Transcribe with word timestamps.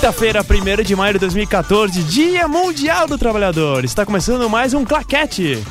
Quinta-feira, 0.00 0.40
1 0.40 0.82
de 0.82 0.96
maio 0.96 1.12
de 1.12 1.18
2014, 1.18 2.02
Dia 2.04 2.48
Mundial 2.48 3.06
do 3.06 3.18
Trabalhador. 3.18 3.84
Está 3.84 4.06
começando 4.06 4.48
mais 4.48 4.72
um 4.72 4.82
Claquete. 4.82 5.62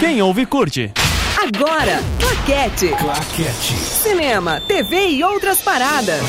Quem 0.00 0.22
ouve, 0.22 0.46
curte. 0.46 0.90
Agora, 1.36 2.02
Claquete. 2.18 2.88
Claquete. 2.96 3.74
Cinema, 3.74 4.62
TV 4.66 5.08
e 5.08 5.22
outras 5.22 5.60
paradas. 5.60 6.22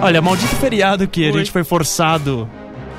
Olha, 0.00 0.22
maldito 0.22 0.56
feriado 0.56 1.06
que 1.06 1.28
a 1.28 1.30
Oi. 1.30 1.38
gente 1.40 1.50
foi 1.50 1.62
forçado 1.62 2.48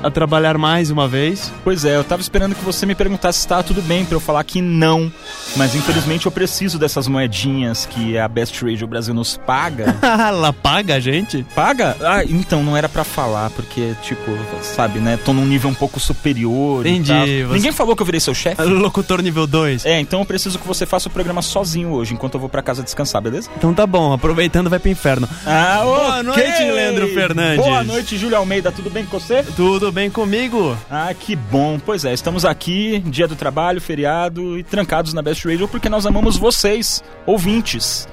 a 0.02 0.10
trabalhar 0.10 0.56
mais 0.56 0.90
uma 0.90 1.08
vez. 1.08 1.52
Pois 1.64 1.84
é, 1.84 1.96
eu 1.96 2.04
tava 2.04 2.22
esperando 2.22 2.54
que 2.54 2.64
você 2.64 2.86
me 2.86 2.94
perguntasse 2.94 3.40
se 3.40 3.48
tava 3.48 3.62
tudo 3.62 3.82
bem 3.82 4.04
pra 4.04 4.14
eu 4.16 4.20
falar 4.20 4.42
que 4.44 4.60
não. 4.62 5.10
Mas 5.56 5.74
infelizmente 5.74 6.26
eu 6.26 6.32
preciso 6.32 6.78
dessas 6.78 7.08
moedinhas 7.08 7.86
que 7.86 8.16
a 8.18 8.28
Best 8.28 8.62
Radio 8.64 8.86
Brasil 8.86 9.12
nos 9.14 9.36
paga. 9.36 9.96
Ela 10.02 10.52
paga 10.52 10.94
a 10.96 11.00
gente? 11.00 11.44
Paga? 11.54 11.96
Ah, 12.00 12.24
então 12.24 12.62
não 12.62 12.76
era 12.76 12.88
pra 12.88 13.02
falar, 13.04 13.50
porque, 13.50 13.94
tipo, 14.02 14.30
sabe, 14.62 14.98
né? 15.00 15.18
Tô 15.24 15.32
num 15.32 15.44
nível 15.44 15.70
um 15.70 15.74
pouco 15.74 15.98
superior. 15.98 16.86
e 16.86 16.90
Entendi, 16.90 17.12
tal. 17.12 17.26
você- 17.26 17.54
Ninguém 17.58 17.72
falou 17.72 17.96
que 17.96 18.02
eu 18.02 18.06
virei 18.06 18.20
seu 18.20 18.34
chefe? 18.34 18.62
Locutor 18.62 19.20
nível 19.22 19.46
2. 19.46 19.84
É, 19.84 19.98
então 20.00 20.20
eu 20.20 20.26
preciso 20.26 20.58
que 20.58 20.66
você 20.66 20.86
faça 20.86 21.08
o 21.08 21.10
programa 21.12 21.42
sozinho 21.42 21.90
hoje, 21.92 22.14
enquanto 22.14 22.34
eu 22.34 22.40
vou 22.40 22.48
pra 22.48 22.62
casa 22.62 22.82
descansar, 22.82 23.20
beleza? 23.20 23.48
Então 23.56 23.74
tá 23.74 23.86
bom, 23.86 24.12
aproveitando 24.12 24.70
vai 24.70 24.78
pro 24.78 24.90
inferno. 24.90 25.28
Ah, 25.44 25.80
Boa 25.82 26.20
ok. 26.20 26.22
noite, 26.24 26.62
Leandro 26.62 27.08
Fernandes. 27.08 27.64
Boa 27.64 27.82
noite, 27.84 28.16
Júlio 28.16 28.36
Almeida. 28.36 28.70
Tudo 28.70 28.90
bem 28.90 29.04
com 29.04 29.18
você? 29.18 29.42
Tudo 29.56 29.87
bem 29.90 30.10
comigo? 30.10 30.76
Ah, 30.90 31.12
que 31.14 31.34
bom. 31.34 31.78
Pois 31.78 32.04
é, 32.04 32.12
estamos 32.12 32.44
aqui, 32.44 33.00
dia 33.06 33.26
do 33.26 33.36
trabalho, 33.36 33.80
feriado 33.80 34.58
e 34.58 34.62
trancados 34.62 35.12
na 35.12 35.22
Best 35.22 35.46
Radio 35.46 35.68
porque 35.68 35.88
nós 35.88 36.06
amamos 36.06 36.36
vocês, 36.36 37.02
ouvintes. 37.26 38.08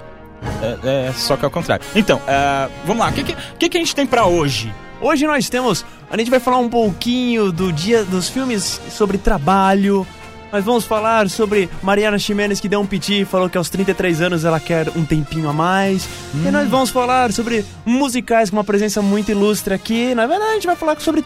É, 0.61 1.08
é, 1.08 1.14
só 1.14 1.36
que 1.36 1.45
ao 1.45 1.52
contrário. 1.52 1.86
Então, 1.95 2.22
ah, 2.27 2.69
vamos 2.86 3.03
lá. 3.03 3.09
O 3.09 3.14
que, 3.14 3.36
que, 3.59 3.69
que 3.69 3.77
a 3.77 3.80
gente 3.80 3.95
tem 3.95 4.05
pra 4.05 4.25
hoje? 4.25 4.73
Hoje 5.02 5.25
nós 5.25 5.49
temos. 5.49 5.86
A 6.09 6.17
gente 6.17 6.30
vai 6.30 6.39
falar 6.39 6.58
um 6.58 6.69
pouquinho 6.69 7.52
do 7.52 7.72
dia 7.72 8.03
dos 8.03 8.30
filmes 8.30 8.80
sobre 8.89 9.17
trabalho. 9.17 10.05
Nós 10.52 10.64
vamos 10.64 10.86
falar 10.86 11.30
sobre 11.30 11.69
Mariana 11.83 12.17
Ximenes 12.17 12.61
que 12.61 12.69
deu 12.69 12.80
um 12.80 12.86
piti 12.86 13.21
e 13.21 13.25
falou 13.25 13.49
que 13.49 13.58
aos 13.58 13.69
33 13.69 14.21
anos 14.21 14.45
ela 14.45 14.59
quer 14.59 14.89
um 14.95 15.03
tempinho 15.03 15.49
a 15.49 15.53
mais. 15.53 16.08
E 16.33 16.49
nós 16.49 16.69
vamos 16.69 16.92
falar 16.92 17.33
sobre 17.33 17.66
musicais 17.86 18.49
com 18.49 18.55
uma 18.55 18.64
presença 18.64 19.02
muito 19.02 19.30
ilustre 19.31 19.73
aqui. 19.73 20.16
Na 20.16 20.25
verdade, 20.25 20.52
a 20.52 20.53
gente 20.53 20.67
vai 20.67 20.75
falar 20.75 20.97
sobre 21.02 21.25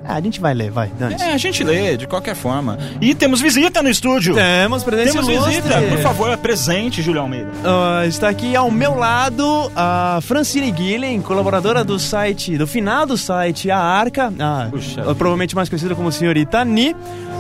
Ah, 0.05 0.15
a 0.17 0.21
gente 0.21 0.41
vai 0.41 0.55
ler, 0.55 0.71
vai, 0.71 0.91
dane 0.99 1.15
É, 1.21 1.33
a 1.33 1.39
gente 1.39 1.63
lê, 1.63 1.97
de 1.97 2.07
qualquer 2.07 2.35
forma. 2.35 2.79
E 3.01 3.15
temos 3.15 3.41
visita 3.41 3.83
no 3.83 3.89
estúdio! 3.89 4.35
Temos 4.35 4.83
presença 4.83 5.13
Temos 5.13 5.29
ilustre. 5.29 5.61
visita, 5.61 5.83
por 5.83 5.99
favor, 5.99 6.37
presente, 6.39 7.03
Júlio 7.03 7.21
Almeida. 7.21 7.51
Ah, 7.65 8.07
está 8.07 8.29
aqui 8.29 8.57
ao 8.57 8.71
meu 8.71 8.95
lado 8.97 9.71
a 9.77 10.19
Francine 10.23 10.71
Guilhem, 10.71 11.21
colaboradora 11.21 11.85
do 11.85 11.99
site, 11.99 12.57
do 12.57 12.67
final 12.67 13.07
do 13.07 13.17
site 13.17 13.71
A 13.71 13.79
Arca, 13.79 14.33
ah, 14.39 14.69
Puxa 14.71 15.03
provavelmente 15.15 15.55
mais 15.55 15.69
conhecida 15.69 15.95
como 15.95 16.11
Senhorita 16.11 16.65
Ni. 16.65 16.95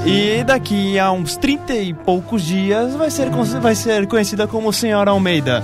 E 0.04 0.42
daqui 0.44 0.98
a 0.98 1.12
uns 1.12 1.36
30 1.36 1.74
e 1.74 1.92
poucos 1.92 2.42
dias 2.42 2.94
vai 2.94 3.10
ser, 3.10 3.28
vai 3.60 3.74
ser 3.74 4.06
conhecida 4.06 4.46
como 4.46 4.72
Senhora 4.72 5.10
Almeida. 5.10 5.62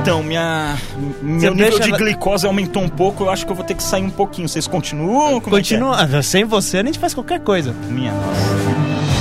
Então, 0.00 0.22
minha. 0.22 0.78
Meu 1.20 1.54
nível 1.54 1.78
deixa 1.78 1.80
de 1.80 1.92
glicose 1.92 2.46
aumentou 2.46 2.82
um 2.82 2.88
pouco, 2.88 3.24
eu 3.24 3.30
acho 3.30 3.44
que 3.44 3.52
eu 3.52 3.56
vou 3.56 3.64
ter 3.64 3.74
que 3.74 3.82
sair 3.82 4.02
um 4.02 4.10
pouquinho. 4.10 4.48
Vocês 4.48 4.66
continuam? 4.66 5.40
Como 5.40 5.54
é 5.56 5.58
é? 5.58 5.62
Continua, 5.62 5.96
ah, 5.96 6.22
sem 6.22 6.44
você 6.44 6.78
a 6.78 6.82
gente 6.84 6.98
faz 6.98 7.12
qualquer 7.12 7.40
coisa. 7.40 7.74
Minha 7.88 8.12
nossa. 8.12 8.80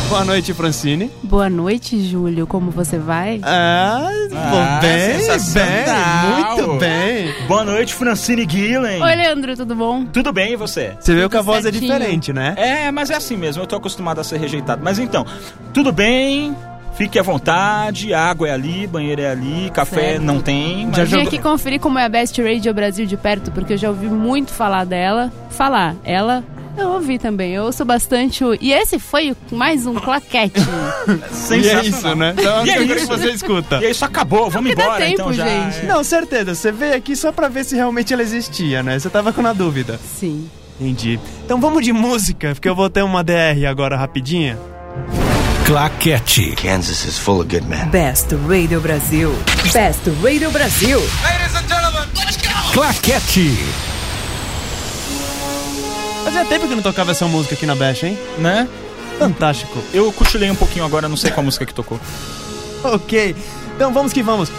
Boa 0.10 0.26
noite, 0.26 0.54
Francine. 0.54 1.12
Boa 1.22 1.50
noite, 1.50 2.02
Júlio. 2.02 2.48
Como 2.48 2.72
você 2.72 2.98
vai? 2.98 3.40
Ah, 3.44 4.10
Ah, 4.34 4.50
bom, 4.50 4.80
bem, 4.82 5.18
bem, 5.54 6.64
muito 6.64 6.80
bem. 6.80 7.48
Boa 7.48 7.64
noite, 7.64 7.94
Francine 7.94 8.46
Guilhem. 8.46 9.04
Oi, 9.04 9.16
Leandro, 9.16 9.56
tudo 9.56 9.76
bom? 9.76 10.06
Tudo 10.06 10.32
bem, 10.34 10.54
e 10.54 10.56
você? 10.56 10.96
Você 11.00 11.14
viu 11.14 11.30
que 11.30 11.38
a 11.38 11.42
voz 11.42 11.60
é 11.60 11.72
certinho. 11.72 11.94
diferente, 11.94 12.34
né? 12.34 12.56
É, 12.58 12.92
mas 12.92 13.10
é 13.12 13.16
assim 13.16 13.38
mesmo, 13.38 13.62
eu 13.62 13.68
tô 13.68 13.76
acostumado 13.76 14.20
a 14.20 14.24
ser 14.24 14.40
rejeitado. 14.40 14.82
Mas 14.84 14.98
então, 14.98 15.26
tudo 15.74 15.92
bem, 15.92 16.56
fique 17.00 17.18
à 17.18 17.24
vontade, 17.24 18.14
a 18.14 18.22
água 18.30 18.50
é 18.50 18.52
ali, 18.52 18.86
banheiro 18.86 19.22
é 19.22 19.30
ali, 19.32 19.72
café 19.74 20.02
Certo. 20.12 20.22
não 20.22 20.42
tem. 20.42 20.86
Mas 20.88 20.98
Já 20.98 21.04
Eu 21.04 21.08
vim 21.08 21.22
aqui 21.28 21.40
conferir 21.40 21.80
como 21.80 21.98
é 21.98 22.04
a 22.04 22.10
Best 22.10 22.42
Radio 22.42 22.74
Brasil 22.74 23.06
de 23.06 23.16
perto, 23.16 23.52
porque 23.54 23.72
eu 23.74 23.78
já 23.78 23.88
ouvi 23.88 24.08
muito 24.08 24.52
falar 24.52 24.86
dela. 24.86 25.32
Falar, 25.50 25.96
ela... 26.04 26.44
Eu 26.78 26.90
ouvi 26.90 27.18
também, 27.18 27.54
eu 27.54 27.64
ouço 27.64 27.84
bastante 27.86 28.44
o... 28.44 28.54
E 28.60 28.72
esse 28.74 29.00
foi 29.00 29.34
mais 29.50 29.86
um 29.86 29.96
claquete. 29.96 30.60
E 31.52 31.68
é 31.70 31.86
isso, 31.86 32.16
né? 32.16 32.36
Então, 32.38 32.66
E 32.66 32.70
é 32.70 32.82
isso. 32.84 32.96
que 32.96 33.06
você 33.06 33.32
escuta. 33.32 33.80
E 33.82 33.86
é 33.86 33.92
isso, 33.92 34.04
acabou, 34.04 34.50
vamos 34.50 34.72
Porque 34.72 34.76
dá 34.76 34.84
embora 34.84 35.06
tempo, 35.06 35.14
então 35.14 35.34
já. 35.34 35.46
gente. 35.48 35.86
Não, 35.86 36.04
certeza. 36.04 36.54
Você 36.54 36.72
veio 36.72 36.96
aqui 36.96 37.16
só 37.16 37.32
pra 37.32 37.48
ver 37.48 37.64
se 37.64 37.76
realmente 37.76 38.14
ela 38.14 38.22
existia, 38.22 38.84
né? 38.84 39.00
Você 39.00 39.10
tava 39.10 39.32
com 39.34 39.42
na 39.42 39.52
dúvida. 39.54 39.98
Sim. 40.20 40.50
Entendi. 40.80 41.18
Então 41.46 41.60
vamos 41.60 41.84
de 41.84 41.92
música, 41.94 42.52
porque 42.54 42.68
eu 42.70 42.76
vou 42.76 42.90
ter 42.90 43.04
uma 43.04 43.24
DR 43.24 43.66
agora 43.70 43.98
rapidinha. 43.98 44.58
Claquete. 45.70 46.56
Kansas 46.56 47.06
is 47.06 47.20
full 47.20 47.42
of 47.42 47.48
good 47.48 47.64
men. 47.70 47.92
Best 47.92 48.34
Radio 48.48 48.82
Brasil. 48.82 49.30
Best 49.72 50.02
Radio 50.24 50.50
Brasil. 50.50 51.00
Claquete. 52.74 53.56
Fazia 56.24 56.44
tempo 56.46 56.68
que 56.68 56.74
não 56.74 56.82
tocava 56.82 57.12
essa 57.12 57.28
música 57.28 57.54
aqui 57.54 57.68
na 57.68 57.76
Bash, 57.76 58.02
hein? 58.02 58.18
Né? 58.40 58.68
Fantástico. 59.20 59.78
Eu 59.94 60.12
cochilei 60.12 60.50
um 60.50 60.56
pouquinho 60.56 60.84
agora, 60.86 61.08
não 61.08 61.16
sei 61.16 61.30
qual 61.30 61.44
música 61.44 61.68
que 61.68 61.74
tocou. 61.74 62.00
Ok. 62.82 63.36
Então 63.76 63.94
vamos 63.94 64.12
que 64.12 64.24
vamos. 64.24 64.50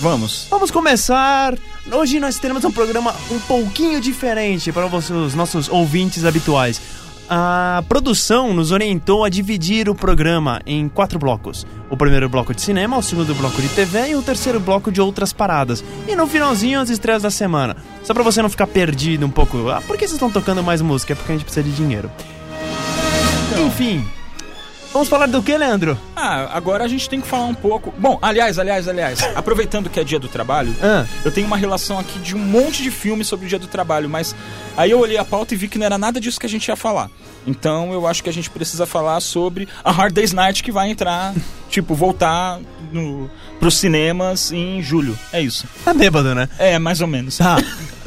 Vamos. 0.00 0.46
Vamos 0.50 0.70
começar. 0.70 1.54
Hoje 1.90 2.20
nós 2.20 2.38
teremos 2.38 2.64
um 2.64 2.70
programa 2.70 3.14
um 3.30 3.38
pouquinho 3.40 3.98
diferente 3.98 4.72
para 4.72 4.86
vocês, 4.86 5.18
os 5.18 5.34
nossos 5.34 5.70
ouvintes 5.70 6.24
habituais. 6.26 6.80
A 7.32 7.84
produção 7.88 8.52
nos 8.52 8.72
orientou 8.72 9.22
a 9.22 9.28
dividir 9.28 9.88
o 9.88 9.94
programa 9.94 10.60
em 10.66 10.88
quatro 10.88 11.16
blocos. 11.16 11.64
O 11.88 11.96
primeiro 11.96 12.28
bloco 12.28 12.52
de 12.52 12.60
cinema, 12.60 12.98
o 12.98 13.02
segundo 13.04 13.32
bloco 13.36 13.62
de 13.62 13.68
TV 13.68 14.08
e 14.08 14.16
o 14.16 14.22
terceiro 14.22 14.58
bloco 14.58 14.90
de 14.90 15.00
outras 15.00 15.32
paradas. 15.32 15.84
E 16.08 16.16
no 16.16 16.26
finalzinho 16.26 16.80
as 16.80 16.90
estreias 16.90 17.22
da 17.22 17.30
semana. 17.30 17.76
Só 18.02 18.12
para 18.12 18.24
você 18.24 18.42
não 18.42 18.48
ficar 18.48 18.66
perdido 18.66 19.24
um 19.24 19.30
pouco. 19.30 19.68
Ah, 19.68 19.80
por 19.80 19.96
que 19.96 20.08
vocês 20.08 20.14
estão 20.14 20.28
tocando 20.28 20.60
mais 20.60 20.82
música? 20.82 21.12
É 21.12 21.16
porque 21.16 21.30
a 21.30 21.34
gente 21.36 21.44
precisa 21.44 21.62
de 21.62 21.70
dinheiro. 21.70 22.10
Enfim. 23.64 24.04
Vamos 24.92 25.08
falar 25.08 25.26
do 25.26 25.40
que, 25.40 25.56
Leandro? 25.56 25.96
Ah, 26.16 26.48
agora 26.56 26.82
a 26.84 26.88
gente 26.88 27.08
tem 27.08 27.20
que 27.20 27.28
falar 27.28 27.44
um 27.44 27.54
pouco. 27.54 27.94
Bom, 27.96 28.18
aliás, 28.20 28.58
aliás, 28.58 28.88
aliás, 28.88 29.20
aproveitando 29.36 29.88
que 29.88 30.00
é 30.00 30.04
dia 30.04 30.18
do 30.18 30.26
trabalho, 30.28 30.74
Ah. 30.82 31.06
eu 31.24 31.30
tenho 31.30 31.46
uma 31.46 31.56
relação 31.56 31.96
aqui 31.98 32.18
de 32.18 32.34
um 32.34 32.40
monte 32.40 32.82
de 32.82 32.90
filmes 32.90 33.28
sobre 33.28 33.46
o 33.46 33.48
dia 33.48 33.58
do 33.58 33.68
trabalho, 33.68 34.08
mas 34.10 34.34
aí 34.76 34.90
eu 34.90 34.98
olhei 34.98 35.16
a 35.16 35.24
pauta 35.24 35.54
e 35.54 35.56
vi 35.56 35.68
que 35.68 35.78
não 35.78 35.86
era 35.86 35.96
nada 35.96 36.20
disso 36.20 36.40
que 36.40 36.46
a 36.46 36.48
gente 36.48 36.66
ia 36.66 36.74
falar. 36.76 37.08
Então 37.46 37.92
eu 37.92 38.04
acho 38.06 38.22
que 38.22 38.28
a 38.28 38.32
gente 38.32 38.50
precisa 38.50 38.84
falar 38.84 39.20
sobre 39.20 39.68
a 39.84 39.92
Hard 39.92 40.12
Day's 40.12 40.32
Night 40.32 40.60
que 40.62 40.72
vai 40.72 40.90
entrar, 40.90 41.34
tipo, 41.70 41.94
voltar 41.94 42.58
no, 42.92 43.30
pros 43.60 43.76
cinemas 43.78 44.50
em 44.50 44.82
julho. 44.82 45.16
É 45.32 45.40
isso. 45.40 45.66
Tá 45.84 45.94
bêbado, 45.94 46.34
né? 46.34 46.48
É, 46.58 46.80
mais 46.80 47.00
ou 47.00 47.06
menos. 47.06 47.38
Tá. 47.38 47.56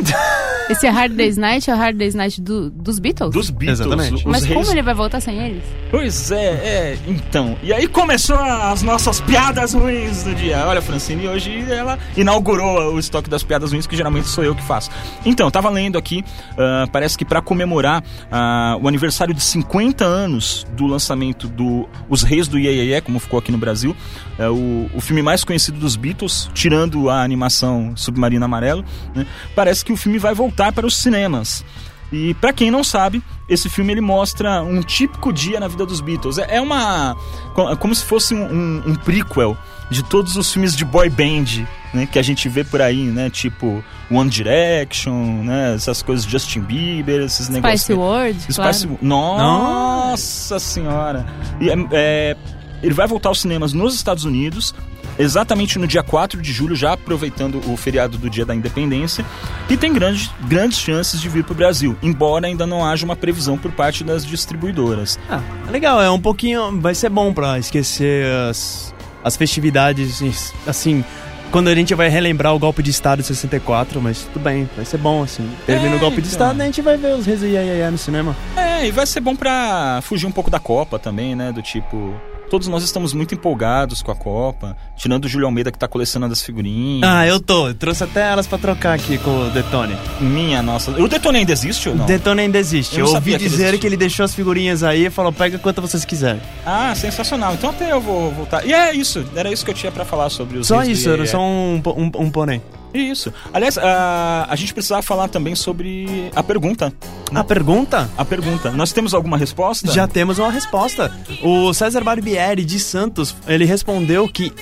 Esse 0.69 0.87
Hard 0.87 1.13
Day's 1.13 1.35
Night 1.35 1.69
é 1.69 1.73
o 1.73 1.77
Hard 1.77 1.97
Day's 1.97 2.15
Night 2.15 2.41
do- 2.41 2.69
dos 2.69 2.97
Beatles? 2.97 3.31
Dos 3.33 3.49
Beatles. 3.49 3.81
Exatamente. 3.81 4.13
os 4.15 4.23
Mas 4.23 4.43
reis- 4.45 4.53
como 4.57 4.71
ele 4.71 4.81
vai 4.81 4.93
voltar 4.93 5.19
sem 5.19 5.37
eles? 5.37 5.61
Pois 5.91 6.31
é, 6.31 6.45
é, 6.45 6.97
então. 7.05 7.57
E 7.61 7.73
aí 7.73 7.85
começou 7.85 8.37
as 8.37 8.81
nossas 8.81 9.19
piadas 9.19 9.73
ruins 9.73 10.23
do 10.23 10.33
dia. 10.33 10.65
Olha, 10.65 10.81
Francine, 10.81 11.27
hoje 11.27 11.65
ela 11.69 11.99
inaugurou 12.15 12.93
o 12.93 12.97
estoque 12.99 13.29
das 13.29 13.43
piadas 13.43 13.71
ruins, 13.73 13.85
que 13.85 13.95
geralmente 13.95 14.27
sou 14.29 14.43
eu 14.43 14.55
que 14.55 14.63
faço. 14.63 14.89
Então, 15.25 15.51
tava 15.51 15.69
lendo 15.69 15.97
aqui, 15.97 16.23
ah, 16.57 16.87
parece 16.91 17.17
que 17.17 17.25
para 17.25 17.41
comemorar 17.41 18.01
ah, 18.31 18.77
o 18.81 18.87
aniversário 18.87 19.33
de 19.33 19.43
50 19.43 20.05
anos 20.05 20.65
do 20.77 20.87
lançamento 20.87 21.47
do 21.47 21.87
Os 22.09 22.23
Reis 22.23 22.47
do 22.47 22.57
Iê, 22.57 22.71
Iê, 22.73 22.85
Iê, 22.95 23.01
como 23.01 23.19
ficou 23.19 23.37
aqui 23.37 23.51
no 23.51 23.57
Brasil, 23.57 23.95
é 24.39 24.47
o, 24.49 24.89
o 24.93 25.01
filme 25.01 25.21
mais 25.21 25.43
conhecido 25.43 25.77
dos 25.77 25.95
Beatles, 25.97 26.49
tirando 26.53 27.09
a 27.09 27.21
animação 27.21 27.91
Submarino 27.95 28.45
Amarelo, 28.45 28.83
né, 29.13 29.27
parece 29.53 29.83
que 29.85 29.92
o 29.93 29.97
filme 29.97 30.17
vai 30.17 30.33
voltar 30.33 30.71
para 30.71 30.85
os 30.85 30.95
cinemas. 30.97 31.63
E 32.11 32.33
pra 32.35 32.53
quem 32.53 32.69
não 32.69 32.83
sabe, 32.83 33.23
esse 33.49 33.67
filme 33.69 33.91
ele 33.91 34.01
mostra 34.01 34.61
um 34.61 34.81
típico 34.81 35.33
dia 35.33 35.59
na 35.59 35.67
vida 35.67 35.83
dos 35.85 35.99
Beatles. 35.99 36.37
É 36.37 36.57
é 36.57 36.61
uma 36.61 37.15
co- 37.55 37.75
como 37.77 37.95
se 37.95 38.03
fosse 38.05 38.35
um, 38.35 38.43
um, 38.43 38.83
um 38.91 38.95
prequel 38.95 39.57
de 39.89 40.03
todos 40.03 40.35
os 40.37 40.51
filmes 40.51 40.75
de 40.75 40.85
boy 40.85 41.09
band, 41.09 41.65
né, 41.93 42.05
que 42.05 42.17
a 42.19 42.21
gente 42.21 42.47
vê 42.49 42.63
por 42.63 42.81
aí, 42.81 43.03
né, 43.05 43.29
tipo 43.29 43.83
One 44.11 44.29
Direction, 44.29 45.43
né, 45.43 45.73
essas 45.75 46.01
coisas 46.01 46.25
Justin 46.25 46.61
Bieber, 46.61 47.21
esses 47.21 47.49
negócios. 47.49 47.81
Spice 47.81 47.93
World, 47.93 48.39
Spice 48.41 48.87
claro. 48.87 48.97
Nossa 49.01 50.59
senhora! 50.59 51.25
E, 51.59 51.69
é- 51.69 51.75
é, 51.91 52.37
ele 52.81 52.93
vai 52.93 53.07
voltar 53.07 53.29
aos 53.29 53.41
cinemas 53.41 53.73
nos 53.73 53.93
Estados 53.95 54.23
Unidos, 54.23 54.73
exatamente 55.17 55.77
no 55.79 55.87
dia 55.87 56.03
4 56.03 56.41
de 56.41 56.51
julho, 56.51 56.75
já 56.75 56.93
aproveitando 56.93 57.61
o 57.71 57.77
feriado 57.77 58.17
do 58.17 58.29
Dia 58.29 58.45
da 58.45 58.55
Independência, 58.55 59.25
e 59.69 59.77
tem 59.77 59.93
grandes, 59.93 60.29
grandes 60.47 60.77
chances 60.79 61.19
de 61.21 61.29
vir 61.29 61.43
para 61.43 61.53
o 61.53 61.55
Brasil, 61.55 61.95
embora 62.01 62.47
ainda 62.47 62.65
não 62.65 62.85
haja 62.85 63.05
uma 63.05 63.15
previsão 63.15 63.57
por 63.57 63.71
parte 63.71 64.03
das 64.03 64.25
distribuidoras. 64.25 65.19
Ah, 65.29 65.41
legal, 65.71 66.01
é 66.01 66.09
um 66.09 66.19
pouquinho. 66.19 66.79
Vai 66.79 66.95
ser 66.95 67.09
bom 67.09 67.33
pra 67.33 67.57
esquecer 67.59 68.25
as, 68.49 68.93
as 69.23 69.35
festividades, 69.37 70.21
assim. 70.67 71.03
Quando 71.51 71.67
a 71.67 71.75
gente 71.75 71.93
vai 71.93 72.09
relembrar 72.09 72.55
o 72.55 72.57
golpe 72.57 72.81
de 72.81 72.89
Estado 72.89 73.19
de 73.21 73.27
64, 73.27 74.01
mas 74.01 74.23
tudo 74.23 74.41
bem, 74.41 74.67
vai 74.75 74.83
ser 74.85 74.97
bom, 74.97 75.21
assim. 75.21 75.47
Termina 75.67 75.93
É, 75.93 75.97
o 75.97 75.99
golpe 75.99 76.15
de 76.19 76.27
então. 76.27 76.47
Estado, 76.47 76.59
a 76.61 76.65
gente 76.65 76.81
vai 76.81 76.97
ver 76.97 77.13
os 77.13 77.27
Iê 77.27 77.91
no 77.91 77.97
cinema. 77.97 78.35
É, 78.57 78.87
e 78.87 78.91
vai 78.91 79.05
ser 79.05 79.19
bom 79.19 79.35
pra 79.35 79.99
fugir 80.01 80.25
um 80.25 80.31
pouco 80.31 80.49
da 80.49 80.59
Copa 80.59 80.97
também, 80.97 81.35
né? 81.35 81.51
Do 81.51 81.61
tipo. 81.61 82.15
Todos 82.49 82.67
nós 82.67 82.83
estamos 82.83 83.13
muito 83.13 83.33
empolgados 83.33 84.01
com 84.03 84.11
a 84.11 84.15
Copa, 84.15 84.77
tirando 84.95 85.25
o 85.25 85.27
Júlio 85.27 85.47
Almeida 85.47 85.71
que 85.71 85.77
tá 85.79 85.87
colecionando 85.87 86.33
as 86.33 86.41
figurinhas. 86.41 87.09
Ah, 87.09 87.25
eu 87.25 87.39
tô. 87.39 87.69
Eu 87.69 87.73
trouxe 87.73 88.03
até 88.03 88.21
elas 88.21 88.45
pra 88.45 88.57
trocar 88.59 88.93
aqui 88.93 89.17
com 89.17 89.47
o 89.47 89.49
Detone. 89.49 89.95
Minha 90.21 90.61
nossa. 90.61 90.91
O 90.91 91.07
Detone 91.07 91.39
ainda 91.39 91.51
existe 91.51 91.89
ou 91.89 91.95
não? 91.95 92.03
O 92.03 92.07
Detone 92.07 92.41
ainda 92.41 92.59
existe. 92.59 92.99
Eu 92.99 93.05
Eu, 93.05 93.05
ouvi 93.05 93.15
sabia 93.15 93.37
que 93.39 93.43
ele 93.45 93.49
dizer 93.49 93.79
que 93.79 93.87
ele 93.87 93.97
deixou 93.97 94.23
as 94.23 94.35
figurinhas 94.35 94.83
aí 94.83 95.07
e 95.07 95.09
falou: 95.09 95.33
pega 95.33 95.57
quanto 95.57 95.81
vocês 95.81 96.05
quiserem. 96.05 96.41
Ah, 96.65 96.93
sensacional. 96.95 97.53
Então 97.55 97.71
até 97.71 97.91
eu 97.91 97.99
vou 97.99 98.31
voltar. 98.31 98.65
E 98.65 98.71
é 98.73 98.93
isso, 98.93 99.25
era 99.35 99.51
isso 99.51 99.65
que 99.65 99.71
eu 99.71 99.75
tinha 99.75 99.91
pra 99.91 100.05
falar 100.05 100.29
sobre 100.29 100.59
os 100.59 100.67
Só 100.67 100.83
isso, 100.83 101.09
era 101.09 101.23
Iê. 101.23 101.27
só 101.27 101.39
um, 101.41 101.81
um, 101.85 102.11
um 102.23 102.29
porém. 102.29 102.61
Isso. 102.93 103.33
Aliás, 103.53 103.77
a, 103.77 104.45
a 104.49 104.55
gente 104.55 104.73
precisava 104.73 105.01
falar 105.01 105.27
também 105.27 105.55
sobre 105.55 106.29
a 106.35 106.43
pergunta. 106.43 106.93
A 107.33 107.43
pergunta? 107.43 108.09
A 108.17 108.23
pergunta. 108.23 108.69
Nós 108.71 108.91
temos 108.91 109.13
alguma 109.13 109.37
resposta? 109.37 109.91
Já 109.91 110.07
temos 110.07 110.37
uma 110.39 110.51
resposta. 110.51 111.11
O 111.41 111.73
César 111.73 112.03
Barbieri 112.03 112.63
de 112.63 112.79
Santos, 112.79 113.35
ele 113.47 113.65
respondeu 113.65 114.27
que 114.27 114.53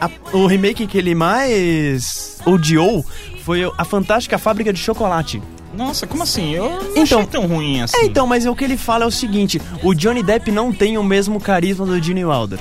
a- 0.00 0.08
o 0.32 0.46
remake 0.46 0.86
que 0.86 0.96
ele 0.98 1.14
mais 1.14 2.38
odiou 2.46 3.04
foi 3.44 3.70
a 3.76 3.84
Fantástica 3.84 4.38
Fábrica 4.38 4.72
de 4.72 4.78
Chocolate. 4.78 5.42
Nossa, 5.74 6.06
como 6.06 6.22
assim? 6.22 6.54
Eu 6.54 6.70
não 6.70 6.90
Então- 6.96 7.18
achei 7.20 7.26
tão 7.26 7.46
ruim 7.46 7.82
assim. 7.82 7.96
É, 7.98 8.04
então, 8.06 8.26
mas 8.26 8.46
o 8.46 8.54
que 8.56 8.64
ele 8.64 8.76
fala 8.76 9.04
é 9.04 9.06
o 9.06 9.10
seguinte: 9.10 9.60
o 9.82 9.94
Johnny 9.94 10.22
Depp 10.22 10.50
não 10.50 10.72
tem 10.72 10.96
o 10.96 11.04
mesmo 11.04 11.38
carisma 11.38 11.84
do 11.84 12.02
Gene 12.02 12.24
Wilder. 12.24 12.58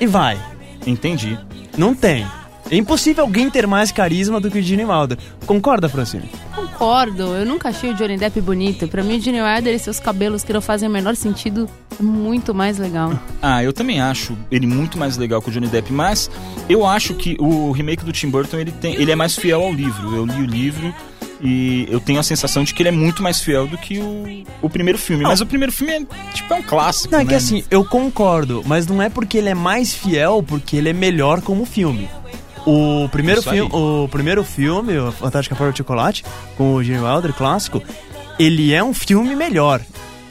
E 0.00 0.06
vai, 0.06 0.38
Entendi. 0.86 1.36
não 1.76 1.94
tem. 1.94 2.24
É 2.70 2.76
impossível 2.76 3.24
alguém 3.24 3.50
ter 3.50 3.66
mais 3.66 3.90
carisma 3.90 4.40
do 4.40 4.48
que 4.48 4.58
o 4.58 4.62
Gene 4.62 4.84
Wilder. 4.84 5.18
Concorda, 5.44 5.88
Francine? 5.88 6.30
Concordo, 6.54 7.34
eu 7.34 7.44
nunca 7.44 7.70
achei 7.70 7.90
o 7.90 7.94
Johnny 7.94 8.16
Depp 8.16 8.40
bonito. 8.40 8.86
Pra 8.86 9.02
mim, 9.02 9.16
o 9.16 9.20
Johnny 9.20 9.40
Wilder 9.42 9.74
e 9.74 9.78
seus 9.78 9.98
cabelos 9.98 10.44
que 10.44 10.52
não 10.52 10.60
fazem 10.60 10.88
o 10.88 10.92
menor 10.92 11.16
sentido 11.16 11.68
é 11.98 12.02
muito 12.02 12.54
mais 12.54 12.78
legal. 12.78 13.12
Ah, 13.42 13.64
eu 13.64 13.72
também 13.72 14.02
acho 14.02 14.36
ele 14.50 14.66
muito 14.66 14.98
mais 14.98 15.16
legal 15.16 15.40
que 15.40 15.48
o 15.48 15.52
Johnny 15.52 15.66
Depp, 15.66 15.90
mas 15.90 16.30
eu 16.68 16.84
acho 16.84 17.14
que 17.14 17.38
o 17.40 17.72
remake 17.72 18.04
do 18.04 18.12
Tim 18.12 18.28
Burton 18.28 18.58
ele, 18.58 18.70
tem, 18.70 18.94
ele 18.96 19.10
é 19.10 19.16
mais 19.16 19.34
fiel 19.34 19.62
ao 19.62 19.72
livro. 19.72 20.14
Eu 20.14 20.26
li 20.26 20.42
o 20.42 20.44
livro 20.44 20.94
e 21.40 21.86
eu 21.90 21.98
tenho 22.00 22.20
a 22.20 22.22
sensação 22.22 22.62
de 22.62 22.74
que 22.74 22.82
ele 22.82 22.90
é 22.90 22.92
muito 22.92 23.22
mais 23.22 23.40
fiel 23.40 23.66
do 23.66 23.78
que 23.78 23.98
o, 23.98 24.44
o 24.60 24.68
primeiro 24.68 24.98
filme. 24.98 25.22
Mas 25.22 25.40
o 25.40 25.46
primeiro 25.46 25.72
filme 25.72 25.94
é 25.94 26.32
tipo 26.34 26.52
é 26.52 26.56
um 26.56 26.62
clássico. 26.62 27.12
Não, 27.12 27.20
é 27.20 27.24
né? 27.24 27.28
que 27.30 27.34
assim, 27.34 27.64
eu 27.70 27.82
concordo, 27.82 28.62
mas 28.66 28.86
não 28.86 29.00
é 29.00 29.08
porque 29.08 29.38
ele 29.38 29.48
é 29.48 29.54
mais 29.54 29.94
fiel, 29.94 30.44
porque 30.46 30.76
ele 30.76 30.90
é 30.90 30.92
melhor 30.92 31.40
como 31.40 31.64
filme. 31.64 32.08
O 32.66 33.08
primeiro, 33.10 33.42
filme, 33.42 33.70
o 33.72 34.08
primeiro 34.08 34.44
filme, 34.44 34.98
o 34.98 35.10
Fantástica 35.12 35.54
Fábrica 35.54 35.72
de 35.72 35.78
Chocolate, 35.78 36.24
com 36.56 36.74
o 36.74 36.84
Gene 36.84 37.00
Wilder, 37.00 37.32
clássico, 37.32 37.82
ele 38.38 38.72
é 38.72 38.82
um 38.84 38.92
filme 38.92 39.34
melhor. 39.34 39.80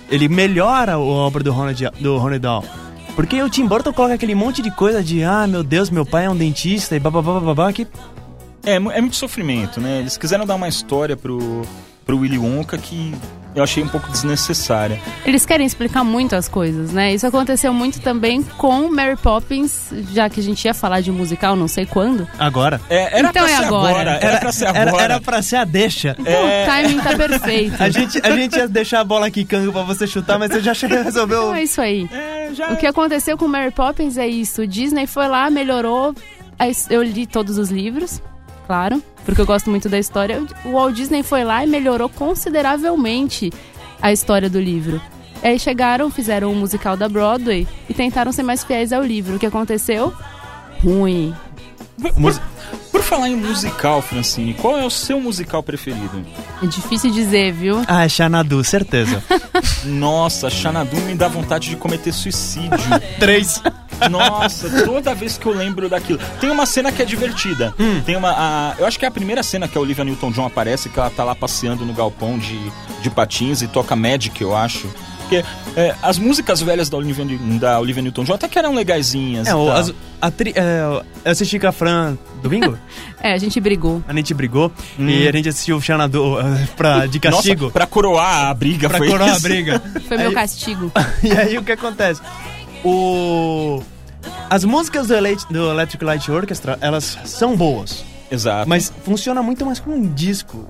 Ele 0.10 0.28
melhora 0.28 0.94
a 0.94 1.00
obra 1.00 1.44
do 1.44 1.52
Ronald, 1.52 1.90
do 2.00 2.18
Ronald 2.18 2.40
Dahl. 2.40 2.64
Porque 3.16 3.42
o 3.42 3.50
Tim 3.50 3.68
Burton 3.68 3.92
coloca 3.92 4.14
aquele 4.14 4.34
monte 4.34 4.62
de 4.62 4.72
coisa 4.72 5.04
de, 5.04 5.24
ah, 5.24 5.46
meu 5.48 5.64
Deus, 5.64 5.90
meu 5.90 6.06
pai 6.06 6.26
é 6.26 6.30
um 6.30 6.36
dentista 6.36 6.96
e 6.96 7.00
bababá, 7.00 7.40
babá, 7.40 7.74
que 7.74 7.86
É, 8.66 8.76
é 8.76 8.80
muito 9.02 9.16
sofrimento, 9.16 9.80
né? 9.82 10.00
Eles 10.00 10.18
quiseram 10.18 10.46
dar 10.46 10.56
uma 10.56 10.68
história 10.68 11.18
pro, 11.18 11.64
pro 12.06 12.20
Willy 12.20 12.38
Wonka 12.38 12.78
que 12.78 13.14
eu 13.56 13.64
achei 13.64 13.84
um 13.84 13.88
pouco 13.88 14.10
desnecessária. 14.12 15.00
Eles 15.26 15.46
querem 15.46 15.66
explicar 15.66 16.04
muito 16.04 16.36
as 16.36 16.48
coisas, 16.48 16.92
né? 16.92 17.14
Isso 17.14 17.26
aconteceu 17.28 17.74
muito 17.74 18.00
também 18.02 18.44
com 18.58 18.90
Mary 18.90 19.16
Poppins, 19.18 19.90
já 20.12 20.30
que 20.30 20.40
a 20.40 20.44
gente 20.44 20.64
ia 20.66 20.74
falar 20.74 21.02
de 21.02 21.12
musical, 21.12 21.56
não 21.56 21.68
sei 21.68 21.86
quando. 21.86 22.28
agora. 22.38 22.80
É, 22.90 23.20
era 23.20 23.30
Então 23.30 23.32
pra 23.32 23.44
é 23.52 23.56
ser 23.58 23.64
agora. 23.66 23.90
agora. 23.92 24.20
Era, 24.22 24.40
pra 24.40 24.52
ser 24.52 24.66
agora. 24.68 24.90
Era, 24.90 25.04
era 25.04 25.22
pra 25.22 25.42
ser 25.42 25.56
a 25.58 25.66
deixa. 25.66 26.16
É. 26.26 26.64
O 26.64 26.66
timing 26.68 27.00
tá 27.02 27.16
perfeito. 27.16 27.82
A 27.82 27.90
gente, 27.90 28.20
a 28.24 28.32
gente 28.32 28.56
ia 28.58 28.68
deixar 28.68 29.00
a 29.02 29.04
bola 29.04 29.30
quicando 29.32 29.72
pra 29.72 29.84
você 29.84 30.06
chutar, 30.08 30.38
mas 30.40 30.52
você 30.52 30.62
já 30.62 30.74
resolveu. 30.74 31.40
Então 31.44 31.56
é 31.56 31.64
isso 31.64 31.82
aí. 31.82 32.08
É, 32.12 32.50
já... 32.54 32.70
O 32.72 32.78
que 32.78 32.86
aconteceu 32.88 33.38
com 33.38 33.48
Mary 33.48 33.72
Poppins 33.72 34.18
é 34.18 34.28
isso. 34.28 34.62
O 34.62 34.68
Disney 34.68 35.08
foi 35.08 35.28
lá, 35.28 35.50
melhorou. 35.50 36.14
a 36.58 36.68
his- 36.68 36.88
Eu 36.90 37.02
li 37.02 37.26
todos 37.26 37.58
os 37.58 37.70
livros, 37.70 38.22
claro, 38.70 39.02
porque 39.26 39.42
eu 39.42 39.48
gosto 39.48 39.68
muito 39.68 39.90
da 39.90 39.98
história. 39.98 40.46
O 40.64 40.74
Walt 40.74 40.94
Disney 40.96 41.24
foi 41.24 41.44
lá 41.44 41.64
e 41.64 41.68
melhorou 41.68 42.08
consideravelmente 42.08 43.52
a 44.00 44.12
história 44.12 44.48
do 44.48 44.60
livro. 44.60 45.02
Aí 45.42 45.58
chegaram, 45.58 46.12
fizeram 46.12 46.52
um 46.52 46.56
musical 46.56 46.96
da 46.96 47.10
Broadway 47.10 47.68
e 47.90 47.96
tentaram 47.96 48.32
ser 48.32 48.44
mais 48.44 48.64
fiéis 48.64 48.94
ao 48.94 49.02
livro. 49.02 49.38
O 49.38 49.40
que 49.40 49.48
aconteceu? 49.48 50.14
Ruim. 50.84 51.34
Por 52.00 52.40
falar 53.10 53.28
em 53.30 53.36
musical, 53.36 54.02
Francine, 54.04 54.54
qual 54.54 54.78
é 54.78 54.86
o 54.86 54.90
seu 54.90 55.20
musical 55.20 55.64
preferido? 55.64 56.24
É 56.62 56.68
difícil 56.68 57.10
dizer, 57.12 57.52
viu? 57.52 57.82
Ah, 57.88 58.08
Xanadu, 58.08 58.64
certeza. 58.64 59.24
Nossa, 59.84 60.48
Xanadu 60.50 60.96
me 61.02 61.16
dá 61.16 61.28
vontade 61.28 61.70
de 61.70 61.76
cometer 61.76 62.12
suicídio. 62.14 62.70
Três. 63.20 63.62
Nossa, 64.12 64.86
toda 64.86 65.16
vez 65.16 65.38
que 65.38 65.46
eu 65.48 65.54
lembro 65.54 65.90
daquilo. 65.90 66.20
Tem 66.40 66.50
uma 66.52 66.66
cena 66.66 66.92
que 66.92 67.02
é 67.02 67.06
divertida. 67.06 67.74
Hum. 67.80 68.02
Tem 68.06 68.16
uma. 68.16 68.30
a- 68.32 68.76
eu 68.78 68.86
acho 68.86 68.98
que 69.00 69.06
é 69.06 69.08
a 69.08 69.12
primeira 69.12 69.42
cena 69.44 69.68
que 69.68 69.78
a 69.78 69.82
Olivia 69.82 70.06
Newton-John 70.06 70.46
aparece, 70.46 70.88
que 70.90 71.00
ela 71.00 71.10
tá 71.10 71.24
lá 71.24 71.34
passeando 71.36 71.84
no 71.86 71.94
galpão 71.94 72.38
de, 72.38 72.58
de 73.02 73.10
patins 73.10 73.62
e 73.62 73.68
toca 73.68 73.96
Magic, 73.96 74.40
eu 74.42 74.56
acho. 74.56 74.88
Porque 75.30 75.46
é, 75.80 75.96
as 76.02 76.18
músicas 76.18 76.60
velhas 76.60 76.90
da 76.90 76.98
Olivia, 76.98 77.24
da 77.60 77.80
Olivia 77.80 78.02
Newton-John 78.02 78.34
até 78.34 78.48
que 78.48 78.58
eram 78.58 78.74
legaisinhas. 78.74 79.48
É, 79.48 79.54
o, 79.54 79.72
as, 79.72 79.94
a 80.20 80.32
tri, 80.32 80.54
é, 80.56 80.82
eu 81.24 81.32
assisti 81.32 81.60
com 81.60 81.68
a 81.68 81.72
Fran 81.72 82.18
domingo. 82.42 82.78
É, 83.22 83.34
a 83.34 83.38
gente 83.38 83.60
brigou. 83.60 84.02
A 84.08 84.14
gente 84.14 84.34
brigou 84.34 84.72
e 84.98 85.28
a 85.28 85.32
gente 85.34 85.50
assistiu 85.50 85.76
o 85.76 85.82
Xanadu 85.82 86.40
eh, 86.40 86.68
pra, 86.78 87.06
de 87.06 87.20
castigo. 87.20 87.64
Nossa, 87.64 87.74
pra 87.74 87.86
coroar 87.86 88.46
a 88.46 88.54
briga 88.54 88.88
pra 88.88 88.98
foi 88.98 89.10
coroar 89.10 89.32
a 89.32 89.34
isso. 89.34 89.42
briga. 89.42 89.82
Foi 90.08 90.16
meu 90.16 90.30
Aí- 90.30 90.34
castigo. 90.36 90.90
E 91.22 91.30
aí 91.34 91.58
o 91.58 91.62
que 91.62 91.74
acontece? 91.74 92.22
O... 92.82 93.84
As 94.50 94.64
músicas 94.64 95.08
do, 95.08 95.16
do 95.52 95.70
Electric 95.70 96.02
Light 96.06 96.32
Orchestra, 96.32 96.78
elas 96.80 97.20
são 97.26 97.58
boas. 97.58 98.06
Exato. 98.32 98.70
Mas 98.70 98.94
funciona 99.04 99.44
muito 99.44 99.66
mais 99.66 99.82
como 99.82 99.98
um 99.98 100.14
disco. 100.14 100.66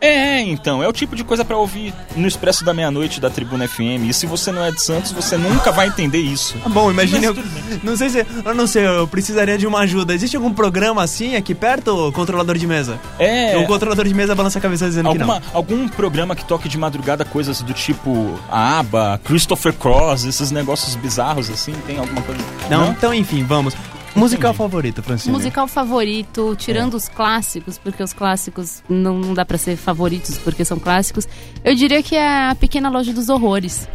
É, 0.00 0.40
então, 0.40 0.82
é 0.82 0.88
o 0.88 0.92
tipo 0.92 1.14
de 1.14 1.22
coisa 1.22 1.44
pra 1.44 1.56
ouvir 1.56 1.92
no 2.16 2.26
Expresso 2.26 2.64
da 2.64 2.72
Meia-Noite 2.72 3.20
da 3.20 3.28
Tribuna 3.28 3.68
FM. 3.68 4.08
E 4.08 4.14
se 4.14 4.26
você 4.26 4.50
não 4.50 4.64
é 4.64 4.70
de 4.70 4.80
Santos, 4.80 5.12
você 5.12 5.36
nunca 5.36 5.70
vai 5.70 5.88
entender 5.88 6.18
isso. 6.18 6.56
Tá 6.58 6.68
bom, 6.68 6.90
imagine. 6.90 7.26
Mas 7.26 7.36
Eu, 7.36 7.80
não 7.82 7.96
sei 7.96 8.08
se. 8.10 8.26
Eu 8.44 8.54
não 8.54 8.66
sei, 8.66 8.86
eu 8.86 9.06
precisaria 9.06 9.58
de 9.58 9.66
uma 9.66 9.80
ajuda. 9.80 10.14
Existe 10.14 10.36
algum 10.36 10.52
programa 10.52 11.02
assim 11.02 11.36
aqui 11.36 11.54
perto, 11.54 12.08
o 12.08 12.12
controlador 12.12 12.56
de 12.56 12.66
mesa? 12.66 12.98
É. 13.18 13.56
O 13.58 13.66
controlador 13.66 14.06
de 14.06 14.14
mesa 14.14 14.34
balança 14.34 14.58
a 14.58 14.62
cabeça 14.62 14.86
dizendo 14.86 15.10
que 15.10 15.18
Alguma, 15.18 15.40
não. 15.40 15.46
algum 15.52 15.88
programa 15.88 16.34
que 16.34 16.44
toque 16.44 16.68
de 16.68 16.78
madrugada 16.78 17.24
coisas 17.24 17.60
do 17.60 17.74
tipo 17.74 18.38
a 18.50 18.78
ABBA, 18.80 19.20
Christopher 19.24 19.72
Cross, 19.74 20.24
esses 20.24 20.50
negócios 20.50 20.94
bizarros 20.96 21.50
assim, 21.50 21.74
tem 21.86 21.98
alguma 21.98 22.22
coisa? 22.22 22.40
Não? 22.70 22.90
Então, 22.90 23.12
enfim, 23.12 23.44
vamos. 23.44 23.74
Musical 24.14 24.52
favorito, 24.54 25.02
Francine? 25.02 25.32
Musical 25.32 25.68
favorito, 25.68 26.56
tirando 26.56 26.94
os 26.94 27.08
clássicos, 27.08 27.78
porque 27.78 28.02
os 28.02 28.12
clássicos 28.12 28.82
não, 28.88 29.18
não 29.18 29.34
dá 29.34 29.44
pra 29.44 29.56
ser 29.56 29.76
favoritos 29.76 30.38
porque 30.38 30.64
são 30.64 30.78
clássicos, 30.78 31.28
eu 31.64 31.74
diria 31.74 32.02
que 32.02 32.16
é 32.16 32.50
A 32.50 32.54
Pequena 32.54 32.90
Loja 32.90 33.12
dos 33.12 33.28
Horrores. 33.28 33.88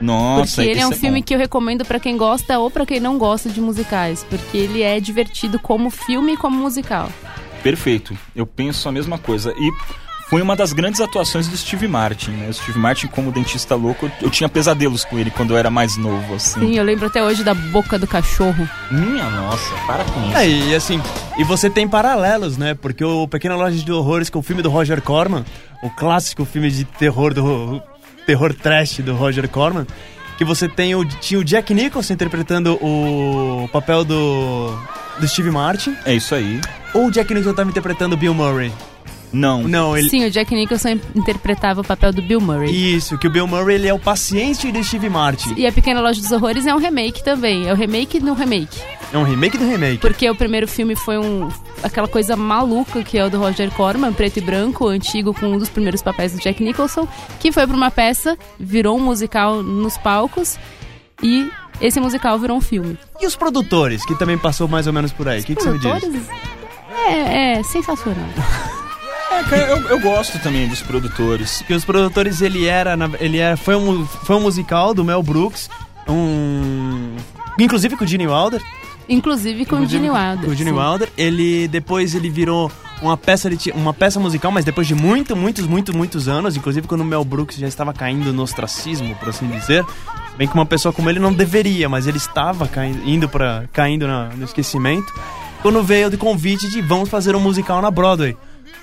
Nossa, 0.00 0.56
porque 0.56 0.70
ele 0.70 0.80
é 0.80 0.86
um 0.86 0.90
esse 0.90 1.00
filme 1.00 1.22
que 1.22 1.34
eu 1.34 1.38
recomendo 1.38 1.84
pra 1.84 1.98
quem 1.98 2.16
gosta 2.16 2.58
ou 2.58 2.70
pra 2.70 2.84
quem 2.84 3.00
não 3.00 3.16
gosta 3.16 3.48
de 3.48 3.60
musicais, 3.60 4.24
porque 4.28 4.56
ele 4.56 4.82
é 4.82 5.00
divertido 5.00 5.58
como 5.58 5.88
filme 5.88 6.34
e 6.34 6.36
como 6.36 6.58
musical. 6.58 7.10
Perfeito. 7.62 8.16
Eu 8.34 8.46
penso 8.46 8.88
a 8.88 8.92
mesma 8.92 9.18
coisa. 9.18 9.52
E 9.56 9.72
foi 10.28 10.42
uma 10.42 10.56
das 10.56 10.72
grandes 10.72 11.00
atuações 11.00 11.46
do 11.46 11.56
Steve 11.56 11.86
Martin, 11.86 12.32
né? 12.32 12.48
O 12.48 12.52
Steve 12.52 12.78
Martin, 12.78 13.06
como 13.06 13.30
dentista 13.30 13.74
louco, 13.76 14.10
eu 14.20 14.28
tinha 14.28 14.48
pesadelos 14.48 15.04
com 15.04 15.18
ele 15.18 15.30
quando 15.30 15.50
eu 15.52 15.56
era 15.56 15.70
mais 15.70 15.96
novo, 15.96 16.34
assim. 16.34 16.58
Sim, 16.60 16.76
eu 16.76 16.82
lembro 16.84 17.06
até 17.06 17.22
hoje 17.22 17.44
da 17.44 17.54
boca 17.54 17.96
do 17.98 18.06
cachorro. 18.06 18.68
Minha 18.90 19.30
nossa, 19.30 19.72
para 19.86 20.04
com 20.04 20.20
isso. 20.28 20.36
É, 20.36 20.48
e 20.48 20.74
assim, 20.74 21.00
e 21.38 21.44
você 21.44 21.70
tem 21.70 21.86
paralelos, 21.86 22.56
né? 22.56 22.74
Porque 22.74 23.04
o 23.04 23.28
Pequena 23.28 23.54
Loja 23.54 23.76
de 23.82 23.92
Horrores, 23.92 24.28
que 24.28 24.36
é 24.36 24.40
o 24.40 24.42
filme 24.42 24.62
do 24.62 24.68
Roger 24.70 25.00
Corman, 25.00 25.44
o 25.82 25.90
clássico 25.90 26.44
filme 26.44 26.70
de 26.70 26.84
terror 26.84 27.32
do 27.32 27.80
terror 28.26 28.52
trash 28.52 28.98
do 28.98 29.14
Roger 29.14 29.48
Corman, 29.48 29.86
que 30.36 30.44
você 30.44 30.68
tem 30.68 30.94
o 30.96 31.04
tinha 31.04 31.38
o 31.38 31.44
Jack 31.44 31.72
Nicholson 31.72 32.14
interpretando 32.14 32.74
o 32.82 33.68
papel 33.72 34.04
do 34.04 34.76
do 35.20 35.26
Steve 35.28 35.50
Martin, 35.50 35.96
É 36.04 36.12
isso 36.12 36.34
aí. 36.34 36.60
ou 36.92 37.06
o 37.06 37.10
Jack 37.12 37.28
Nicholson 37.32 37.50
estava 37.52 37.70
interpretando 37.70 38.14
o 38.14 38.16
Bill 38.16 38.34
Murray? 38.34 38.72
Não. 39.32 39.62
Não, 39.62 39.96
ele 39.96 40.08
Sim, 40.08 40.24
o 40.24 40.30
Jack 40.30 40.54
Nicholson 40.54 40.98
interpretava 41.14 41.80
o 41.80 41.84
papel 41.84 42.12
do 42.12 42.22
Bill 42.22 42.40
Murray. 42.40 42.96
Isso, 42.96 43.18
que 43.18 43.26
o 43.26 43.30
Bill 43.30 43.46
Murray 43.46 43.76
ele 43.76 43.88
é 43.88 43.94
o 43.94 43.98
paciente 43.98 44.70
do 44.70 44.82
Steve 44.82 45.08
Martin. 45.08 45.54
E 45.56 45.66
A 45.66 45.72
Pequena 45.72 46.00
Loja 46.00 46.20
dos 46.20 46.32
Horrores 46.32 46.66
é 46.66 46.74
um 46.74 46.78
remake 46.78 47.22
também. 47.22 47.68
É 47.68 47.72
o 47.72 47.76
remake 47.76 48.20
no 48.20 48.34
remake. 48.34 48.78
É 49.12 49.18
um 49.18 49.22
remake 49.22 49.56
do 49.56 49.66
remake. 49.66 49.98
Porque 49.98 50.28
o 50.28 50.34
primeiro 50.34 50.66
filme 50.66 50.96
foi 50.96 51.18
um 51.18 51.48
aquela 51.82 52.08
coisa 52.08 52.36
maluca 52.36 53.02
que 53.02 53.18
é 53.18 53.24
o 53.24 53.30
do 53.30 53.38
Roger 53.38 53.70
Corman, 53.70 54.12
preto 54.12 54.38
e 54.38 54.40
branco, 54.40 54.88
antigo, 54.88 55.32
com 55.32 55.46
um 55.46 55.58
dos 55.58 55.68
primeiros 55.68 56.02
papéis 56.02 56.32
do 56.32 56.40
Jack 56.40 56.62
Nicholson, 56.62 57.06
que 57.38 57.52
foi 57.52 57.66
pra 57.66 57.76
uma 57.76 57.90
peça, 57.90 58.36
virou 58.58 58.96
um 58.96 59.00
musical 59.00 59.62
nos 59.62 59.96
palcos 59.98 60.58
e 61.22 61.48
esse 61.80 62.00
musical 62.00 62.38
virou 62.38 62.56
um 62.56 62.60
filme. 62.60 62.98
E 63.20 63.26
os 63.26 63.36
produtores, 63.36 64.04
que 64.04 64.14
também 64.18 64.38
passou 64.38 64.66
mais 64.66 64.86
ou 64.86 64.92
menos 64.92 65.12
por 65.12 65.28
aí? 65.28 65.40
O 65.40 65.44
que, 65.44 65.54
que 65.54 65.62
você 65.62 65.70
me 65.70 65.78
diz? 65.78 65.90
Produtores? 65.90 66.28
É, 67.06 67.58
é 67.58 67.62
sensacional. 67.62 68.28
É, 69.38 69.42
cara, 69.44 69.62
eu, 69.70 69.88
eu 69.90 70.00
gosto 70.00 70.38
também 70.38 70.68
dos 70.68 70.82
produtores. 70.82 71.62
Que 71.66 71.74
os 71.74 71.84
produtores 71.84 72.40
ele 72.40 72.66
era, 72.66 72.96
ele 73.20 73.38
era, 73.38 73.56
foi 73.56 73.76
um, 73.76 74.06
foi 74.06 74.36
um 74.36 74.40
musical 74.40 74.94
do 74.94 75.04
Mel 75.04 75.22
Brooks, 75.22 75.68
um, 76.08 77.14
inclusive 77.58 77.96
com 77.96 78.04
o 78.04 78.06
Gene 78.06 78.26
Wilder. 78.26 78.62
Inclusive 79.08 79.64
com 79.66 79.76
o 79.76 79.86
Gene 79.86 80.10
Wilder. 80.10 80.44
Com 80.46 80.50
o 80.50 80.54
Gene. 80.54 80.72
Wilder. 80.72 81.08
Ele 81.16 81.68
depois 81.68 82.14
ele 82.14 82.28
virou 82.28 82.70
uma 83.00 83.16
peça, 83.16 83.46
ele 83.46 83.56
tinha- 83.56 83.74
uma 83.74 83.92
peça 83.94 84.18
musical, 84.18 84.50
mas 84.50 84.64
depois 84.64 84.86
de 84.86 84.94
muito, 84.94 85.36
muitos, 85.36 85.64
muitos, 85.66 85.94
muitos 85.94 86.26
anos, 86.28 86.56
inclusive 86.56 86.88
quando 86.88 87.02
o 87.02 87.04
Mel 87.04 87.24
Brooks 87.24 87.56
já 87.56 87.68
estava 87.68 87.92
caindo 87.92 88.32
no 88.32 88.42
ostracismo, 88.42 89.14
por 89.16 89.28
assim 89.28 89.46
dizer. 89.48 89.84
Bem 90.36 90.48
que 90.48 90.54
uma 90.54 90.66
pessoa 90.66 90.92
como 90.92 91.08
ele 91.08 91.20
não 91.20 91.32
deveria, 91.32 91.88
mas 91.88 92.06
ele 92.06 92.18
estava 92.18 92.66
caindo, 92.66 93.08
indo 93.08 93.28
para 93.28 93.64
caindo 93.72 94.06
na- 94.08 94.30
no 94.30 94.44
esquecimento. 94.44 95.12
Quando 95.62 95.82
veio 95.82 96.10
de 96.10 96.16
convite 96.16 96.68
de 96.68 96.80
vamos 96.82 97.08
fazer 97.08 97.36
um 97.36 97.40
musical 97.40 97.80
na 97.80 97.90
Broadway. 97.90 98.36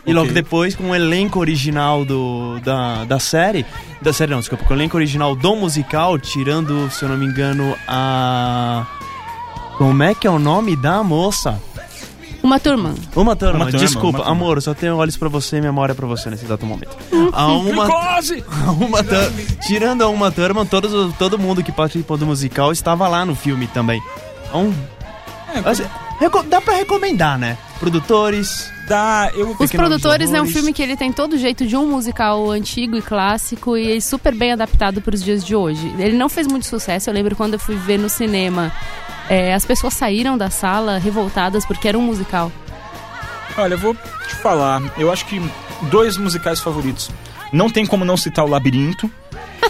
E 0.05 0.11
logo 0.13 0.25
Ok. 0.25 0.33
depois, 0.33 0.75
com 0.75 0.89
o 0.89 0.95
elenco 0.95 1.39
original 1.39 2.03
do, 2.03 2.59
da, 2.59 3.05
da 3.05 3.19
série. 3.19 3.65
Da 4.01 4.11
série 4.11 4.31
não, 4.31 4.39
desculpa, 4.39 4.65
com 4.65 4.73
o 4.73 4.77
elenco 4.77 4.97
original 4.97 5.33
do 5.35 5.55
musical, 5.55 6.19
tirando, 6.19 6.89
se 6.91 7.03
eu 7.03 7.09
não 7.09 7.17
me 7.17 7.25
engano, 7.25 7.73
a. 7.87 8.85
Como 9.77 10.03
é 10.03 10.13
que 10.13 10.27
é 10.27 10.29
o 10.29 10.37
nome 10.37 10.75
da 10.75 11.01
moça? 11.03 11.59
Uma 12.43 12.59
turma. 12.59 12.93
Uma 13.15 13.35
Thurman, 13.37 13.61
Uma 13.61 13.65
Thurman, 13.71 13.71
desculpa, 13.85 14.17
uma 14.17 14.25
Thurman. 14.25 14.31
amor, 14.43 14.61
só 14.61 14.73
tenho 14.73 14.97
olhos 14.97 15.15
pra 15.15 15.29
você 15.29 15.57
e 15.57 15.61
memória 15.61 15.95
pra 15.95 16.05
você 16.05 16.29
nesse 16.29 16.43
exato 16.43 16.65
momento. 16.65 16.95
A 17.31 17.47
uma, 17.47 17.85
a 17.85 18.71
uma 18.71 18.99
tirando 19.65 20.01
a 20.03 20.09
uma 20.09 20.29
Thurman, 20.29 20.65
todos, 20.65 20.91
os- 20.93 21.15
todo 21.15 21.39
mundo 21.39 21.63
que 21.63 21.71
participou 21.71 22.17
do 22.17 22.25
musical 22.25 22.71
estava 22.73 23.07
lá 23.07 23.25
no 23.25 23.33
filme 23.33 23.65
também. 23.67 24.01
Então, 24.49 24.73
É, 25.55 25.59
assim, 25.69 25.83
dá 26.49 26.59
pra 26.59 26.75
recomendar, 26.75 27.39
né? 27.39 27.57
Produtores, 27.83 28.71
dá, 28.87 29.29
eu, 29.35 29.57
Os 29.59 29.69
Produtores 29.69 30.31
é 30.31 30.41
um 30.41 30.45
filme 30.45 30.71
que 30.71 30.81
ele 30.81 30.95
tem 30.95 31.11
todo 31.11 31.33
o 31.33 31.37
jeito 31.37 31.67
de 31.67 31.75
um 31.75 31.85
musical 31.85 32.49
antigo 32.49 32.95
e 32.95 33.01
clássico 33.01 33.75
e 33.75 33.97
é 33.97 33.99
super 33.99 34.33
bem 34.33 34.53
adaptado 34.53 35.01
para 35.01 35.13
os 35.13 35.21
dias 35.21 35.43
de 35.43 35.53
hoje. 35.53 35.93
Ele 35.99 36.15
não 36.15 36.29
fez 36.29 36.47
muito 36.47 36.65
sucesso, 36.65 37.09
eu 37.09 37.13
lembro 37.13 37.35
quando 37.35 37.55
eu 37.55 37.59
fui 37.59 37.75
ver 37.75 37.99
no 37.99 38.07
cinema, 38.07 38.71
é, 39.27 39.53
as 39.53 39.65
pessoas 39.65 39.95
saíram 39.95 40.37
da 40.37 40.49
sala 40.49 40.97
revoltadas 40.97 41.65
porque 41.65 41.85
era 41.85 41.97
um 41.97 42.01
musical. 42.01 42.49
Olha, 43.57 43.73
eu 43.73 43.77
vou 43.77 43.93
te 43.93 44.35
falar. 44.35 44.81
Eu 44.97 45.11
acho 45.11 45.25
que 45.25 45.41
dois 45.89 46.15
musicais 46.15 46.61
favoritos. 46.61 47.11
Não 47.51 47.69
tem 47.69 47.85
como 47.85 48.05
não 48.05 48.15
citar 48.15 48.45
o 48.45 48.47
Labirinto, 48.47 49.11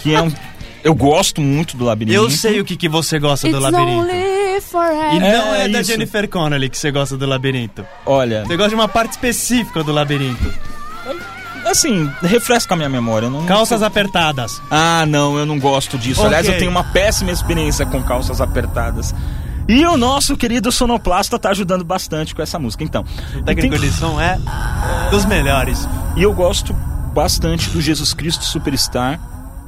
que 0.03 0.13
é 0.13 0.21
um. 0.21 0.31
Eu 0.83 0.93
gosto 0.93 1.39
muito 1.39 1.77
do 1.77 1.85
Labirinto. 1.85 2.13
eu 2.13 2.29
sei 2.29 2.59
o 2.59 2.65
que, 2.65 2.75
que 2.75 2.89
você 2.89 3.17
gosta 3.17 3.47
do 3.47 3.55
It's 3.55 3.71
labirinto. 3.71 4.32
Forever. 4.61 5.13
E 5.15 5.19
não 5.19 5.55
é, 5.55 5.65
É 5.65 5.69
da 5.69 5.81
isso. 5.81 5.91
Jennifer 5.91 6.27
Connelly 6.29 6.69
que 6.69 6.77
você 6.77 6.91
gosta 6.91 7.15
do 7.17 7.25
labirinto. 7.25 7.85
Olha, 8.05 8.43
Você 8.45 8.55
gosta 8.57 8.69
de 8.69 8.75
uma 8.75 8.87
parte 8.87 9.11
específica 9.11 9.83
do 9.83 9.91
labirinto. 9.91 10.51
assim, 11.65 12.09
refresca 12.21 12.73
a 12.73 12.77
minha 12.77 12.89
memória. 12.89 13.27
eu 13.27 13.29
Não, 13.31 13.45
Calças 13.45 13.81
apertadas. 13.81 14.61
Ah, 14.69 15.05
não, 15.07 15.37
eu 15.37 15.45
não 15.45 15.59
gosto 15.59 15.97
disso. 15.97 16.21
Ok. 16.21 16.27
Aliás, 16.27 16.47
eu 16.47 16.57
tenho 16.57 16.71
uma 16.71 16.83
péssima 16.83 17.31
experiência 17.31 17.85
com 17.85 18.01
calças 18.03 18.41
apertadas. 18.41 19.13
E 19.67 19.85
o 19.85 19.95
nosso 19.95 20.35
querido 20.35 20.71
sonoplasta 20.73 21.39
tá 21.39 21.49
ajudando 21.51 21.85
bastante 21.85 22.35
com 22.35 22.41
essa 22.41 22.59
música. 22.59 22.83
Então, 22.83 23.05
O 23.35 23.43
técnico 23.43 23.79
tem- 23.79 23.89
de 23.89 23.95
som 23.95 24.19
é 24.19 24.37
dos 25.09 25.23
melhores. 25.25 25.87
E 26.17 26.23
eu 26.23 26.33
gosto 26.33 26.73
bastante 27.13 27.69
do 27.69 27.79
Jesus 27.81 28.13
Cristo 28.13 28.43
Superstar. 28.43 29.19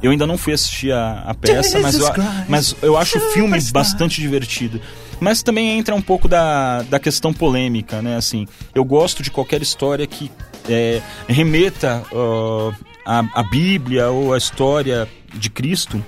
Eu 0.06 0.12
ainda 0.12 0.24
não 0.24 0.38
fui 0.38 0.52
assistir 0.52 0.92
a, 0.92 1.24
a 1.26 1.34
peça, 1.34 1.80
mas 1.80 1.98
eu, 1.98 2.08
mas 2.48 2.76
eu 2.80 2.96
acho 2.96 3.18
o 3.18 3.32
filme 3.32 3.60
bastante 3.72 4.20
divertido. 4.20 4.80
Mas 5.18 5.42
também 5.42 5.76
entra 5.76 5.96
um 5.96 6.00
pouco 6.00 6.28
da, 6.28 6.82
da 6.82 7.00
questão 7.00 7.32
polêmica, 7.32 8.00
né? 8.00 8.16
Assim, 8.16 8.46
eu 8.72 8.84
gosto 8.84 9.20
de 9.20 9.32
qualquer 9.32 9.60
história 9.62 10.06
que 10.06 10.30
é, 10.68 11.02
remeta 11.26 12.04
ó, 12.12 12.72
a, 13.04 13.24
a 13.34 13.42
Bíblia 13.42 14.10
ou 14.10 14.32
a 14.32 14.38
história 14.38 15.08
de 15.34 15.50
Cristo 15.50 16.00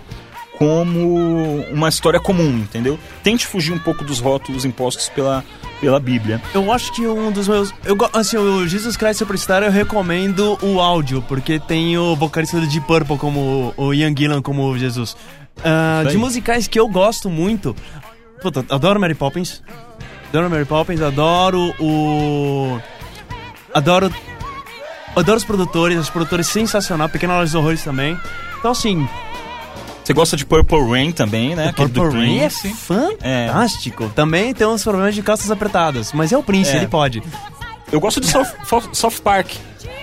como 0.57 1.65
uma 1.73 1.89
história 1.89 2.21
comum, 2.21 2.59
entendeu? 2.59 3.01
Tente 3.25 3.49
fugir 3.49 3.73
um 3.73 3.81
pouco 3.81 4.05
dos 4.05 4.21
rótulos 4.21 4.65
impostos 4.65 5.09
pela, 5.09 5.45
pela 5.81 6.01
Bíblia. 6.01 6.41
Eu 6.55 6.73
acho 6.73 6.93
que 6.93 7.07
um 7.07 7.31
dos 7.31 7.49
meus. 7.49 7.73
Eu, 7.85 7.97
assim, 8.13 8.37
o 8.37 8.67
Jesus 8.67 8.97
Christ 8.97 9.19
Superstar 9.19 9.63
eu 9.63 9.71
recomendo 9.71 10.59
o 10.63 10.81
áudio, 10.81 11.23
porque 11.29 11.59
tem 11.59 11.97
o 11.97 12.15
vocalista 12.17 12.61
Deep 12.61 12.87
Purple 12.87 13.17
como 13.17 13.73
o 13.77 13.95
Ian 13.95 14.15
Gillan 14.17 14.43
como 14.43 14.77
Jesus. 14.77 15.17
Isso 16.05 16.11
de 16.11 16.19
musicais 16.19 16.69
que 16.69 16.79
eu 16.79 16.89
gosto 16.89 17.29
muito. 17.29 17.75
Puta, 18.41 18.65
adoro 18.71 19.01
Mary 19.01 19.15
Poppins. 19.15 19.63
Adoro 20.29 20.51
Mary 20.51 20.65
Poppins, 20.65 21.01
adoro 21.01 21.75
o. 21.81 22.79
Adoro. 23.75 24.13
Adoro 25.17 25.39
os 25.39 25.45
produtores, 25.45 25.99
os 25.99 26.11
produtores 26.11 26.47
sensacional, 26.47 27.09
Pequena 27.09 27.35
Loja 27.35 27.47
dos 27.47 27.55
Horrores 27.55 27.83
também. 27.83 28.17
Então, 28.59 28.71
assim, 28.71 29.09
Você 30.09 30.15
gosta 30.15 30.39
de 30.39 30.47
Purple 30.47 30.89
Rain 30.91 31.13
também, 31.13 31.55
né? 31.55 31.71
Purple 31.77 32.09
Rain 32.09 32.39
é 32.39 32.49
fantástico. 32.49 34.11
Também 34.15 34.55
tem 34.55 34.67
uns 34.67 34.83
problemas 34.83 35.15
de 35.15 35.21
calças 35.23 35.51
apertadas, 35.51 36.15
mas 36.15 36.33
é 36.33 36.39
o 36.39 36.43
Prince, 36.43 36.71
É. 36.71 36.77
ele 36.77 36.87
pode. 36.89 37.23
Eu 37.93 38.01
gosto 38.01 38.19
de 38.19 38.27
South, 38.27 38.47
South 38.93 39.21
Park. 39.23 39.51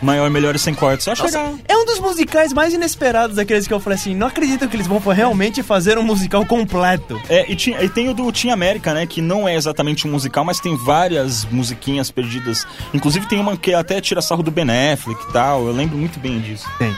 Maior, 0.04 0.30
melhor 0.30 0.54
e 0.56 0.60
sem 0.60 0.76
cortes. 0.76 1.08
Eu 1.08 1.14
acho 1.14 1.24
Nossa, 1.24 1.40
legal. 1.40 1.56
é 1.68 1.76
um 1.76 1.86
dos 1.86 2.00
musicais 2.00 2.54
mais 2.54 2.72
inesperados 2.72 3.38
daqueles 3.38 3.66
que 3.68 3.74
eu 3.74 3.80
falei 3.80 3.98
assim, 3.98 4.14
não 4.14 4.28
acredito 4.28 4.68
que 4.68 4.76
eles 4.76 4.86
vão 4.86 5.00
realmente 5.00 5.64
fazer 5.64 5.98
um 5.98 6.04
musical 6.04 6.46
completo. 6.46 7.20
É, 7.28 7.52
e, 7.52 7.56
tinha- 7.56 7.82
e 7.82 7.90
tem 7.90 8.08
o 8.08 8.14
do 8.14 8.32
Team 8.32 8.54
América, 8.54 8.94
né? 8.94 9.08
Que 9.08 9.22
não 9.22 9.48
é 9.48 9.56
exatamente 9.56 10.08
um 10.08 10.12
musical, 10.12 10.46
mas 10.46 10.60
tem 10.60 10.78
várias 10.78 11.46
musiquinhas 11.46 12.12
perdidas. 12.12 12.68
Inclusive 12.94 13.26
tem 13.28 13.40
uma 13.40 13.58
que 13.58 13.74
até 13.74 14.00
tira 14.00 14.22
sarro 14.22 14.44
do 14.44 14.52
Ben 14.52 14.66
Affleck 14.94 15.20
e 15.28 15.34
tal. 15.34 15.66
Eu 15.66 15.74
lembro 15.74 15.98
muito 15.98 16.20
bem 16.20 16.40
disso. 16.40 16.68
Tem. 16.78 16.96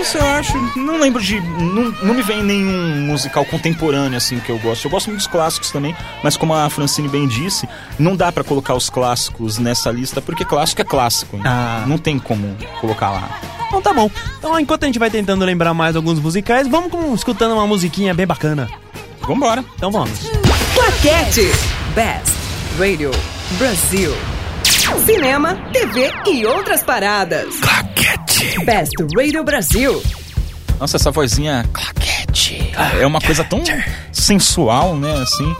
Isso, 0.00 0.16
eu 0.18 0.26
acho. 0.26 0.56
Não 0.78 0.98
lembro 1.00 1.22
de. 1.22 1.40
Não, 1.40 1.90
não 2.02 2.14
me 2.14 2.22
vem 2.22 2.42
nenhum 2.42 3.06
musical 3.06 3.44
contemporâneo 3.44 4.16
assim 4.16 4.38
que 4.40 4.50
eu 4.50 4.58
gosto. 4.58 4.84
Eu 4.84 4.90
gosto 4.90 5.06
muito 5.06 5.18
dos 5.18 5.26
clássicos 5.26 5.70
também, 5.70 5.94
mas 6.22 6.36
como 6.36 6.54
a 6.54 6.68
Francine 6.70 7.08
bem 7.08 7.26
disse, 7.26 7.68
não 7.98 8.16
dá 8.16 8.30
pra 8.32 8.44
colocar 8.44 8.74
os 8.74 8.90
clássicos 8.90 9.58
nessa 9.58 9.90
lista, 9.90 10.20
porque 10.20 10.44
clássico 10.44 10.80
é 10.82 10.84
clássico. 10.84 11.36
né? 11.36 11.42
Ah. 11.46 11.84
Não 11.86 11.98
tem 11.98 12.18
como 12.18 12.56
colocar 12.80 13.10
lá. 13.10 13.28
Então 13.68 13.80
tá 13.82 13.92
bom. 13.92 14.10
Então 14.38 14.58
enquanto 14.58 14.84
a 14.84 14.86
gente 14.86 14.98
vai 14.98 15.10
tentando 15.10 15.44
lembrar 15.44 15.74
mais 15.74 15.96
alguns 15.96 16.18
musicais, 16.20 16.68
vamos 16.68 16.90
com, 16.90 17.14
escutando 17.14 17.52
uma 17.54 17.66
musiquinha 17.66 18.14
bem 18.14 18.26
bacana. 18.26 18.68
Vambora. 19.26 19.64
Então 19.76 19.90
vamos. 19.90 20.18
Claquete. 20.74 21.50
Best 21.94 22.32
Radio 22.78 23.10
Brasil. 23.58 24.33
Cinema, 25.04 25.54
TV 25.72 26.12
e 26.26 26.46
outras 26.46 26.82
paradas. 26.82 27.56
Claquete. 27.60 28.64
Best 28.64 28.92
Radio 29.16 29.42
Brasil. 29.44 30.02
Nossa, 30.78 30.96
essa 30.96 31.10
vozinha 31.10 31.64
claquete. 31.72 32.72
É 33.00 33.06
uma 33.06 33.20
coisa 33.20 33.44
tão 33.44 33.62
sensual, 34.12 34.96
né? 34.96 35.12
Assim. 35.22 35.54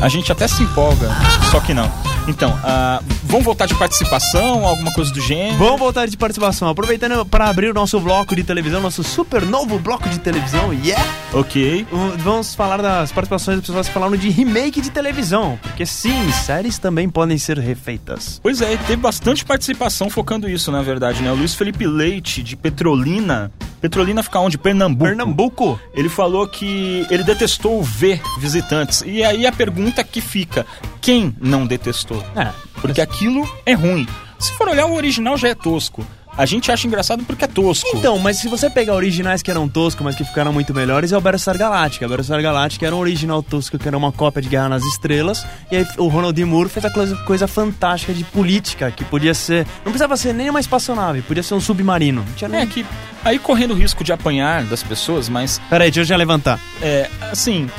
a 0.00 0.08
gente 0.08 0.30
até 0.32 0.48
se 0.48 0.62
empolga, 0.62 1.08
só 1.50 1.60
que 1.60 1.72
não. 1.74 1.90
Então, 2.26 2.58
ah, 2.64 3.02
vamos 3.24 3.44
voltar 3.44 3.66
de 3.66 3.74
participação, 3.74 4.64
alguma 4.64 4.92
coisa 4.92 5.12
do 5.12 5.20
gênero? 5.20 5.58
Vamos 5.58 5.78
voltar 5.78 6.06
de 6.06 6.16
participação. 6.16 6.68
Aproveitando 6.68 7.24
para 7.26 7.48
abrir 7.48 7.70
o 7.70 7.74
nosso 7.74 8.00
bloco 8.00 8.34
de 8.34 8.42
televisão, 8.42 8.80
nosso 8.80 9.04
super 9.04 9.42
novo 9.42 9.78
bloco 9.78 10.08
de 10.08 10.18
televisão, 10.18 10.72
yeah! 10.72 11.04
Ok. 11.32 11.86
Uh, 11.92 12.14
Vamos 12.18 12.54
falar 12.54 12.80
das 12.80 13.12
participações 13.12 13.58
das 13.58 13.66
pessoas 13.66 13.88
falando 13.88 14.16
de 14.16 14.30
remake 14.30 14.80
de 14.80 14.90
televisão. 14.90 15.58
Porque 15.62 15.84
sim, 15.84 16.30
séries 16.32 16.78
também 16.78 17.08
podem 17.08 17.36
ser 17.36 17.58
refeitas. 17.58 18.40
Pois 18.42 18.60
é, 18.62 18.76
teve 18.78 18.96
bastante 18.96 19.44
participação 19.44 20.08
focando 20.08 20.48
isso, 20.48 20.72
na 20.72 20.80
verdade, 20.80 21.22
né? 21.22 21.30
O 21.30 21.34
Luiz 21.34 21.54
Felipe 21.54 21.86
Leite, 21.86 22.42
de 22.42 22.56
Petrolina. 22.56 23.52
Petrolina 23.80 24.22
fica 24.22 24.38
onde? 24.40 24.56
Pernambuco. 24.56 25.04
Pernambuco. 25.04 25.80
Ele 25.92 26.08
falou 26.08 26.48
que 26.48 27.06
ele 27.10 27.22
detestou 27.22 27.82
ver 27.82 28.22
visitantes. 28.38 29.02
E 29.04 29.22
aí 29.22 29.46
a 29.46 29.52
pergunta 29.52 30.02
que 30.02 30.22
fica: 30.22 30.64
quem 31.02 31.34
não 31.38 31.66
detestou? 31.66 32.13
É. 32.36 32.50
Porque 32.80 33.00
aquilo 33.00 33.48
é 33.64 33.72
ruim. 33.72 34.06
Se 34.38 34.52
for 34.54 34.68
olhar, 34.68 34.86
o 34.86 34.94
original 34.94 35.36
já 35.36 35.48
é 35.48 35.54
tosco. 35.54 36.04
A 36.36 36.44
gente 36.46 36.70
acha 36.72 36.86
engraçado 36.88 37.22
porque 37.22 37.44
é 37.44 37.48
tosco. 37.48 37.88
Então, 37.94 38.18
mas 38.18 38.38
se 38.38 38.48
você 38.48 38.68
pegar 38.68 38.94
originais 38.94 39.40
que 39.40 39.50
eram 39.50 39.68
toscos, 39.68 40.04
mas 40.04 40.16
que 40.16 40.24
ficaram 40.24 40.52
muito 40.52 40.74
melhores, 40.74 41.12
é 41.12 41.16
o 41.16 41.20
Battlestar 41.20 41.56
Galactica. 41.56 42.06
O 42.06 42.08
Battlestar 42.08 42.42
Galactica 42.42 42.86
era 42.86 42.94
um 42.94 42.98
original 42.98 43.40
tosco, 43.40 43.78
que 43.78 43.86
era 43.86 43.96
uma 43.96 44.10
cópia 44.10 44.42
de 44.42 44.48
Guerra 44.48 44.70
nas 44.70 44.82
Estrelas. 44.82 45.46
E 45.70 45.76
aí 45.76 45.86
o 45.96 46.08
Ronald 46.08 46.34
D. 46.34 46.44
Moore 46.44 46.68
fez 46.68 46.84
a 46.84 46.90
coisa, 46.90 47.16
coisa 47.18 47.46
fantástica 47.46 48.12
de 48.12 48.24
política, 48.24 48.90
que 48.90 49.04
podia 49.04 49.32
ser... 49.32 49.64
Não 49.84 49.92
precisava 49.92 50.16
ser 50.16 50.34
nem 50.34 50.50
uma 50.50 50.58
espaçonave, 50.58 51.22
podia 51.22 51.42
ser 51.42 51.54
um 51.54 51.60
submarino. 51.60 52.24
Não 52.26 52.32
tinha 52.34 52.48
nem... 52.48 52.62
É 52.62 52.66
que 52.66 52.84
aí 53.24 53.38
correndo 53.38 53.70
o 53.70 53.76
risco 53.76 54.02
de 54.02 54.12
apanhar 54.12 54.64
das 54.64 54.82
pessoas, 54.82 55.28
mas 55.28 55.60
Peraí, 55.70 55.88
deixa 55.88 56.00
eu 56.00 56.04
já 56.04 56.16
levantar. 56.16 56.58
é 56.82 57.08
assim, 57.30 57.70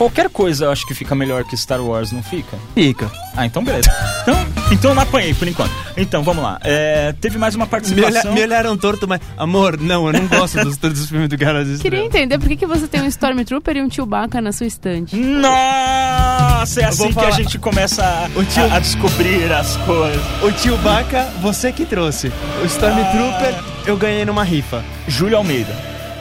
qualquer 0.00 0.30
coisa 0.30 0.64
eu 0.64 0.70
acho 0.70 0.86
que 0.86 0.94
fica 0.94 1.14
melhor 1.14 1.44
que 1.44 1.54
Star 1.54 1.78
Wars, 1.82 2.10
não 2.10 2.22
fica? 2.22 2.56
Fica. 2.74 3.10
Ah, 3.36 3.44
então 3.44 3.62
beleza. 3.62 3.90
Então, 4.22 4.46
então 4.72 4.90
eu 4.92 4.94
não 4.94 5.02
apanhei 5.02 5.34
por 5.34 5.46
enquanto. 5.46 5.70
Então, 5.94 6.22
vamos 6.22 6.42
lá. 6.42 6.58
É, 6.64 7.12
teve 7.20 7.36
mais 7.36 7.54
uma 7.54 7.66
Me, 7.66 7.68
olha, 7.68 7.70
participação. 7.70 8.32
me 8.32 8.42
olharam 8.42 8.76
torto, 8.78 9.06
mas... 9.06 9.20
Amor, 9.36 9.78
não, 9.78 10.06
eu 10.06 10.12
não 10.14 10.26
gosto 10.26 10.58
dos, 10.64 10.76
dos 10.78 11.08
filmes 11.08 11.28
do 11.28 11.36
Guerra 11.36 11.64
nas 11.64 11.80
Queria 11.82 12.02
entender 12.02 12.38
por 12.38 12.48
que, 12.48 12.56
que 12.56 12.66
você 12.66 12.86
tem 12.88 13.02
um 13.02 13.06
Stormtrooper 13.06 13.76
e 13.76 13.82
um 13.82 13.90
Chewbacca 13.90 14.40
na 14.40 14.52
sua 14.52 14.66
estante. 14.66 15.14
Nossa, 15.16 16.80
é 16.80 16.84
assim 16.84 17.12
que 17.12 17.18
a 17.24 17.30
gente 17.32 17.58
começa 17.58 18.02
a, 18.02 18.38
O 18.38 18.44
tio- 18.44 18.64
a- 18.64 18.76
a 18.76 18.78
descobrir 18.78 19.52
as 19.52 19.76
coisas. 19.78 20.20
O 20.42 20.50
Chewbacca, 20.52 21.24
você 21.42 21.72
que 21.72 21.84
trouxe. 21.84 22.32
O 22.62 22.66
Stormtrooper, 22.66 23.54
eu 23.86 23.96
ganhei 23.96 24.24
numa 24.24 24.44
rifa. 24.44 24.82
Júlio 25.06 25.36
Almeida, 25.36 25.72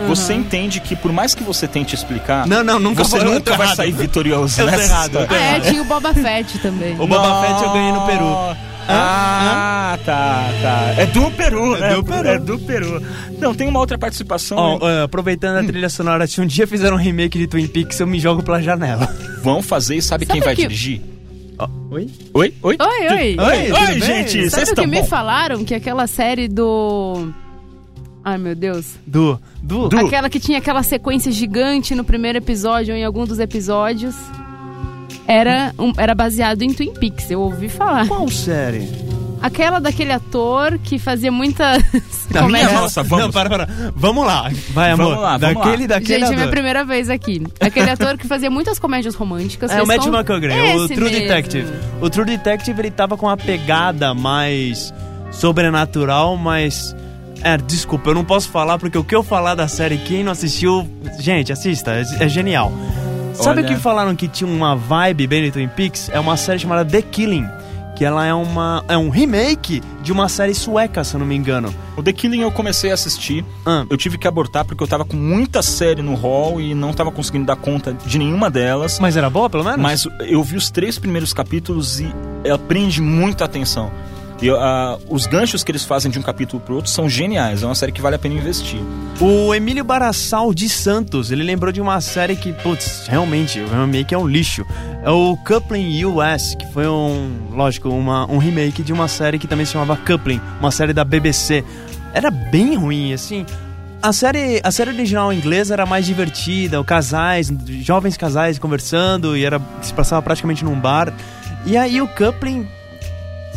você 0.07 0.33
entende 0.33 0.79
que 0.79 0.95
por 0.95 1.11
mais 1.11 1.33
que 1.35 1.43
você 1.43 1.67
tente 1.67 1.93
explicar, 1.95 2.47
Não, 2.47 2.63
não, 2.63 2.79
nunca 2.79 3.03
você 3.03 3.17
eu 3.17 3.25
nunca 3.25 3.55
vai 3.55 3.67
errado. 3.67 3.75
sair 3.77 3.91
vitorioso 3.91 4.59
Eu 4.61 4.65
nessa 4.67 4.83
errado, 4.83 5.15
eu 5.15 5.21
história. 5.23 5.27
tô 5.27 5.33
Ah, 5.35 5.37
é, 5.37 5.49
errado. 5.55 5.69
tinha 5.69 5.81
o 5.81 5.85
Boba 5.85 6.13
Fett 6.13 6.59
também. 6.59 6.93
O 6.99 7.07
Boba 7.07 7.41
Fett 7.41 7.63
eu 7.63 7.71
ganhei 7.71 7.91
no 7.91 8.05
Peru. 8.05 8.55
Ah, 8.91 9.97
tá, 10.03 10.49
tá. 10.61 10.93
É 10.97 11.05
do 11.05 11.29
Peru, 11.31 11.75
É 11.75 11.79
né? 11.79 11.93
do 11.95 12.03
Peru. 12.03 12.27
É 12.27 12.39
do 12.39 12.59
Peru. 12.59 13.03
Não, 13.37 13.53
tem 13.53 13.67
uma 13.67 13.79
outra 13.79 13.97
participação. 13.99 14.57
Ó, 14.57 14.79
ó, 14.81 15.03
aproveitando 15.03 15.57
a 15.57 15.63
trilha 15.63 15.89
sonora, 15.89 16.25
se 16.25 16.41
um 16.41 16.45
dia 16.47 16.65
fizeram 16.65 16.95
um 16.97 16.99
remake 16.99 17.37
de 17.37 17.45
Twin 17.47 17.67
Peaks, 17.67 17.99
eu 17.99 18.07
me 18.07 18.19
jogo 18.19 18.41
pela 18.41 18.61
janela. 18.61 19.07
Vão 19.43 19.61
fazer 19.61 19.97
e 19.97 20.01
sabe, 20.01 20.25
Sabe 20.25 20.39
quem 20.39 20.41
vai 20.45 20.55
que- 20.55 20.63
dirigir? 20.63 21.01
Oi? 21.91 22.07
Oi? 22.33 22.53
Oi? 22.63 22.77
Oi, 22.79 23.07
oi. 23.07 23.37
Oi, 23.37 23.37
Oi, 23.37 23.65
tudo 23.65 23.79
bem? 23.79 24.01
gente, 24.01 24.31
Sabe 24.31 24.49
vocês 24.49 24.53
o 24.53 24.55
que 24.55 24.81
estão 24.81 24.87
me 24.87 25.01
bom? 25.01 25.05
falaram? 25.07 25.63
Que 25.65 25.75
aquela 25.75 26.07
série 26.07 26.47
do... 26.47 27.31
Ai, 28.31 28.37
meu 28.37 28.55
Deus. 28.55 28.95
Du, 29.07 29.39
Du, 29.61 29.89
Du. 29.89 29.97
Aquela 29.97 30.29
que 30.29 30.39
tinha 30.39 30.57
aquela 30.59 30.83
sequência 30.83 31.31
gigante 31.31 31.95
no 31.95 32.03
primeiro 32.03 32.37
episódio 32.37 32.93
ou 32.93 32.99
em 32.99 33.03
algum 33.03 33.25
dos 33.25 33.39
episódios. 33.39 34.15
Era, 35.27 35.73
um- 35.77 35.93
era 35.97 36.15
baseado 36.15 36.61
em 36.63 36.73
Twin 36.73 36.93
Peaks, 36.93 37.29
eu 37.29 37.39
ouvi 37.41 37.69
falar. 37.69 38.07
qual 38.07 38.27
série? 38.29 38.89
Aquela 39.41 39.79
daquele 39.79 40.11
ator 40.11 40.77
que 40.79 40.99
fazia 40.99 41.31
muitas 41.31 41.81
minha 42.29 42.43
comédias. 42.43 42.73
nossa, 42.73 43.03
vamos. 43.03 43.25
Não, 43.25 43.31
para, 43.31 43.49
para. 43.49 43.67
Vamos 43.95 44.25
lá. 44.25 44.49
Vai, 44.73 44.91
amor. 44.91 45.05
Vamos 45.07 45.21
lá, 45.23 45.37
vamos 45.37 45.55
daquele, 45.63 45.81
lá. 45.83 45.87
daquele 45.87 46.19
Gente, 46.19 46.25
é 46.25 46.29
minha 46.31 46.41
ator. 46.41 46.51
primeira 46.51 46.83
vez 46.83 47.09
aqui. 47.09 47.41
Aquele 47.59 47.89
ator 47.89 48.17
que 48.17 48.27
fazia 48.27 48.49
muitas 48.49 48.77
comédias 48.79 49.15
românticas. 49.15 49.71
É 49.71 49.81
o 49.81 49.85
só- 49.85 49.93
McConaughey, 49.93 50.75
o 50.77 50.87
True 50.87 50.99
mesmo. 51.09 51.19
Detective. 51.19 51.67
O 52.01 52.09
True 52.09 52.25
Detective, 52.25 52.81
ele 52.81 52.91
tava 52.91 53.15
com 53.15 53.27
uma 53.27 53.37
pegada 53.37 54.13
mais 54.13 54.93
sobrenatural, 55.31 56.35
mas... 56.35 56.95
É, 57.43 57.57
desculpa, 57.57 58.09
eu 58.09 58.15
não 58.15 58.25
posso 58.25 58.49
falar, 58.49 58.77
porque 58.77 58.97
o 58.97 59.03
que 59.03 59.15
eu 59.15 59.23
falar 59.23 59.55
da 59.55 59.67
série, 59.67 59.97
quem 59.97 60.23
não 60.23 60.31
assistiu... 60.31 60.87
Gente, 61.19 61.51
assista, 61.51 61.91
é, 61.91 62.03
é 62.25 62.27
genial. 62.27 62.71
Sabe 63.33 63.61
o 63.61 63.65
Olha. 63.65 63.75
que 63.75 63.81
falaram 63.81 64.15
que 64.15 64.27
tinha 64.27 64.49
uma 64.49 64.75
vibe 64.75 65.25
bem 65.27 65.49
Twin 65.49 65.69
Peaks? 65.69 66.09
É 66.09 66.19
uma 66.19 66.35
série 66.35 66.59
chamada 66.59 66.83
The 66.83 67.01
Killing, 67.01 67.47
que 67.95 68.03
ela 68.03 68.25
é, 68.25 68.33
uma, 68.33 68.83
é 68.87 68.97
um 68.97 69.09
remake 69.09 69.81
de 70.03 70.11
uma 70.11 70.27
série 70.27 70.53
sueca, 70.53 71.03
se 71.05 71.15
eu 71.15 71.19
não 71.19 71.25
me 71.25 71.35
engano. 71.35 71.73
O 71.95 72.03
The 72.03 72.11
Killing 72.11 72.41
eu 72.41 72.51
comecei 72.51 72.91
a 72.91 72.95
assistir. 72.95 73.45
Ah. 73.65 73.85
Eu 73.89 73.95
tive 73.95 74.17
que 74.17 74.27
abortar 74.27 74.65
porque 74.65 74.83
eu 74.83 74.87
tava 74.87 75.05
com 75.05 75.15
muita 75.15 75.61
série 75.61 76.01
no 76.01 76.15
hall 76.15 76.59
e 76.59 76.73
não 76.73 76.91
tava 76.93 77.11
conseguindo 77.11 77.45
dar 77.45 77.55
conta 77.55 77.93
de 77.93 78.17
nenhuma 78.17 78.49
delas. 78.49 78.99
Mas 78.99 79.15
era 79.15 79.29
boa, 79.29 79.49
pelo 79.49 79.63
menos? 79.63 79.79
Mas 79.79 80.07
eu 80.27 80.43
vi 80.43 80.57
os 80.57 80.69
três 80.69 80.99
primeiros 80.99 81.31
capítulos 81.31 82.01
e 82.01 82.13
ela 82.43 82.59
prende 82.59 83.01
muita 83.01 83.45
atenção. 83.45 83.89
E, 84.41 84.49
ah, 84.49 84.97
os 85.09 85.25
ganchos 85.25 85.63
que 85.63 85.71
eles 85.71 85.83
fazem 85.83 86.09
de 86.09 86.17
um 86.17 86.21
capítulo 86.21 86.61
pro 86.61 86.75
outro 86.75 86.89
são 86.89 87.09
geniais. 87.09 87.61
É 87.61 87.65
uma 87.65 87.75
série 87.75 87.91
que 87.91 88.01
vale 88.01 88.15
a 88.15 88.19
pena 88.19 88.35
investir. 88.35 88.79
O 89.19 89.53
Emílio 89.53 89.83
Barassal 89.83 90.53
de 90.53 90.69
Santos, 90.69 91.29
ele 91.29 91.43
lembrou 91.43 91.71
de 91.71 91.81
uma 91.81 91.99
série 91.99 92.35
que, 92.35 92.53
putz, 92.53 93.05
realmente, 93.07 93.59
o 93.59 93.67
remake 93.67 94.13
é 94.13 94.17
um 94.17 94.25
lixo. 94.25 94.65
É 95.03 95.09
o 95.09 95.37
Coupling 95.45 96.05
US, 96.05 96.55
que 96.55 96.65
foi 96.71 96.87
um, 96.87 97.49
lógico, 97.51 97.89
uma, 97.89 98.25
um 98.31 98.37
remake 98.37 98.81
de 98.81 98.93
uma 98.93 99.07
série 99.09 99.37
que 99.37 99.47
também 99.47 99.65
se 99.65 99.73
chamava 99.73 99.97
Coupling, 99.97 100.39
uma 100.59 100.71
série 100.71 100.93
da 100.93 101.03
BBC. 101.03 101.63
Era 102.13 102.31
bem 102.31 102.75
ruim, 102.75 103.13
assim. 103.13 103.45
A 104.01 104.13
série, 104.13 104.61
a 104.63 104.71
série 104.71 104.91
original 104.91 105.33
inglesa 105.33 105.73
era 105.73 105.85
mais 105.85 106.05
divertida, 106.05 106.79
o 106.79 106.85
casais, 106.85 107.51
jovens 107.81 108.15
casais 108.15 108.57
conversando, 108.57 109.35
e 109.35 109.43
era 109.43 109.61
se 109.81 109.93
passava 109.93 110.21
praticamente 110.21 110.63
num 110.63 110.79
bar. 110.79 111.13
E 111.65 111.75
aí 111.75 112.01
o 112.01 112.07
Coupling, 112.07 112.65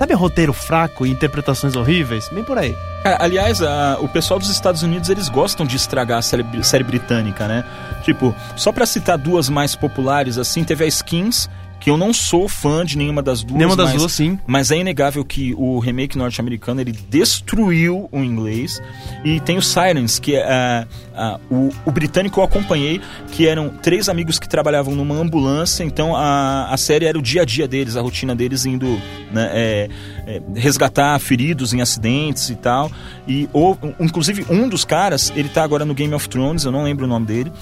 sabe 0.03 0.15
roteiro 0.15 0.53
fraco 0.53 1.07
e 1.07 1.11
interpretações 1.13 1.77
horríveis? 1.77 2.29
Bem 2.29 2.43
por 2.43 2.59
aí. 2.59 2.77
Cara, 3.05 3.19
aliás, 3.21 3.63
a- 3.63 3.99
o 4.01 4.09
pessoal 4.09 4.41
dos 4.41 4.51
Estados 4.51 4.83
Unidos, 4.83 5.09
eles 5.09 5.29
gostam 5.29 5.65
de 5.65 5.77
estragar 5.77 6.19
a 6.19 6.23
série, 6.23 6.45
série 6.65 6.83
britânica, 6.83 7.47
né? 7.47 7.65
Tipo, 8.03 8.35
só 8.57 8.73
pra 8.73 8.85
citar 8.85 9.17
duas 9.17 9.49
mais 9.49 9.77
populares, 9.77 10.39
assim, 10.39 10.65
teve 10.65 10.83
a 10.85 10.89
Skins, 10.89 11.49
que 11.83 11.91
eu 11.91 11.97
não 11.97 12.13
sou 12.13 12.49
fã 12.49 12.85
de 12.85 12.97
nenhuma 12.97 13.21
das 13.21 13.43
duas. 13.43 13.59
Nenhuma 13.59 13.77
das 13.77 13.91
mas, 13.91 13.99
duas, 13.99 14.13
sim. 14.13 14.39
Mas 14.47 14.71
é 14.71 14.79
inegável 14.79 15.25
que 15.25 15.53
o 15.55 15.81
remake 15.81 16.17
norte-americano, 16.17 16.81
ele 16.81 16.93
destruiu 16.93 18.09
o 18.13 18.19
inglês. 18.21 18.81
E 19.25 19.41
tem 19.41 19.59
o 19.59 19.63
Sirens, 19.63 20.21
que 20.21 20.37
é... 20.37 20.45
ah, 20.45 20.87
ah, 21.15 21.41
o, 21.51 21.71
o 21.85 21.91
britânico 21.91 22.41
eu 22.41 22.45
acompanhei, 22.45 23.01
que 23.33 23.47
eram 23.47 23.69
três 23.69 24.09
amigos 24.09 24.39
que 24.39 24.49
trabalhavam 24.49 24.95
numa 24.95 25.15
ambulância, 25.15 25.85
então 25.85 26.17
a, 26.17 26.69
a 26.73 26.77
série 26.77 27.05
era 27.05 27.19
o 27.19 27.23
dia 27.23 27.43
a 27.43 27.45
dia 27.45 27.69
deles, 27.69 27.97
a 27.97 28.01
rotina 28.01 28.35
deles 28.35 28.65
indo 28.65 28.87
né, 29.31 29.51
é, 29.53 29.89
é, 30.27 30.43
resgatar 30.55 31.19
feridos 31.19 31.75
em 31.75 31.81
acidentes 31.81 32.49
e 32.49 32.55
tal. 32.55 32.91
E, 33.27 33.49
ou, 33.53 33.79
inclusive, 34.01 34.47
um 34.49 34.69
dos 34.69 34.85
caras, 34.85 35.33
ele 35.37 35.49
tá 35.49 35.63
agora 35.63 35.85
no 35.85 35.95
Game 35.95 36.15
of 36.15 36.29
Thrones, 36.29 36.65
eu 36.65 36.73
não 36.73 36.85
lembro 36.85 37.05
o 37.05 37.09
nome 37.09 37.27
dele. 37.27 37.53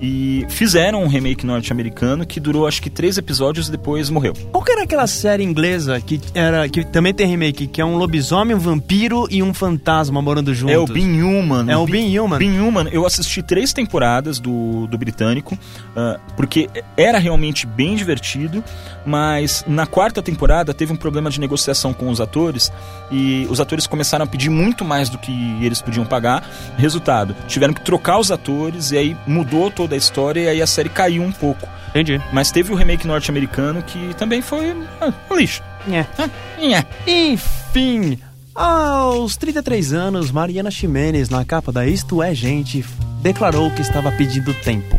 E 0.00 0.46
fizeram 0.48 1.02
um 1.02 1.08
remake 1.08 1.44
norte-americano 1.44 2.24
que 2.26 2.40
durou 2.40 2.66
acho 2.66 2.80
que 2.80 2.88
três 2.88 3.18
episódios 3.18 3.68
e 3.68 3.70
depois 3.70 4.08
morreu. 4.08 4.32
Qual 4.50 4.64
que 4.64 4.72
era 4.72 4.84
aquela 4.84 5.06
série 5.06 5.44
inglesa 5.44 6.00
que 6.00 6.20
era 6.34 6.68
que 6.68 6.84
também 6.84 7.12
tem 7.12 7.26
remake, 7.26 7.66
que 7.66 7.80
é 7.80 7.84
um 7.84 7.96
lobisomem, 7.96 8.56
um 8.56 8.58
vampiro 8.58 9.26
e 9.30 9.42
um 9.42 9.52
fantasma 9.52 10.22
morando 10.22 10.54
juntos? 10.54 10.74
É 10.74 10.78
o 10.78 10.86
Being 10.86 11.22
Human. 11.22 11.70
É 11.70 11.76
o 11.76 11.86
Being 11.86 12.18
Human. 12.18 12.38
Human, 12.38 12.88
eu 12.90 13.04
assisti 13.04 13.42
três 13.42 13.72
temporadas 13.72 14.38
do, 14.38 14.86
do 14.86 14.96
britânico, 14.96 15.58
ah, 15.96 16.18
porque 16.36 16.68
era 16.96 17.18
realmente 17.18 17.66
bem 17.66 17.94
divertido, 17.94 18.64
mas 19.04 19.64
na 19.66 19.86
quarta 19.86 20.22
temporada 20.22 20.72
teve 20.72 20.92
um 20.92 20.96
problema 20.96 21.30
de 21.30 21.40
negociação 21.40 21.92
com 21.92 22.10
os 22.10 22.20
atores 22.20 22.72
e 23.10 23.46
os 23.50 23.60
atores 23.60 23.86
começaram 23.86 24.24
a 24.24 24.28
pedir 24.28 24.50
muito 24.50 24.84
mais 24.84 25.08
do 25.08 25.18
que 25.18 25.32
eles 25.62 25.82
podiam 25.82 26.06
pagar. 26.06 26.48
Resultado, 26.76 27.36
tiveram 27.46 27.74
que 27.74 27.84
trocar 27.84 28.18
os 28.18 28.30
atores 28.30 28.92
e 28.92 28.98
aí 28.98 29.16
mudou 29.26 29.70
toda 29.70 29.89
a 29.94 29.98
história 29.98 30.40
e 30.40 30.48
aí 30.48 30.62
a 30.62 30.66
série 30.66 30.88
caiu 30.88 31.22
um 31.22 31.32
pouco. 31.32 31.68
Entendi. 31.90 32.20
Mas 32.32 32.50
teve 32.50 32.72
o 32.72 32.76
remake 32.76 33.06
norte-americano 33.06 33.82
que 33.82 34.14
também 34.14 34.40
foi 34.40 34.74
ah, 35.00 35.12
um 35.30 35.36
lixo. 35.36 35.62
É. 35.90 36.04
Ah, 36.18 36.28
nhé. 36.58 36.86
Enfim, 37.06 38.18
aos 38.54 39.36
33 39.36 39.92
anos, 39.92 40.30
Mariana 40.30 40.70
Ximenes, 40.70 41.28
na 41.30 41.44
capa 41.44 41.72
da 41.72 41.86
Isto 41.86 42.22
É 42.22 42.34
Gente, 42.34 42.84
declarou 43.22 43.70
que 43.70 43.80
estava 43.80 44.12
pedindo 44.12 44.52
tempo. 44.54 44.98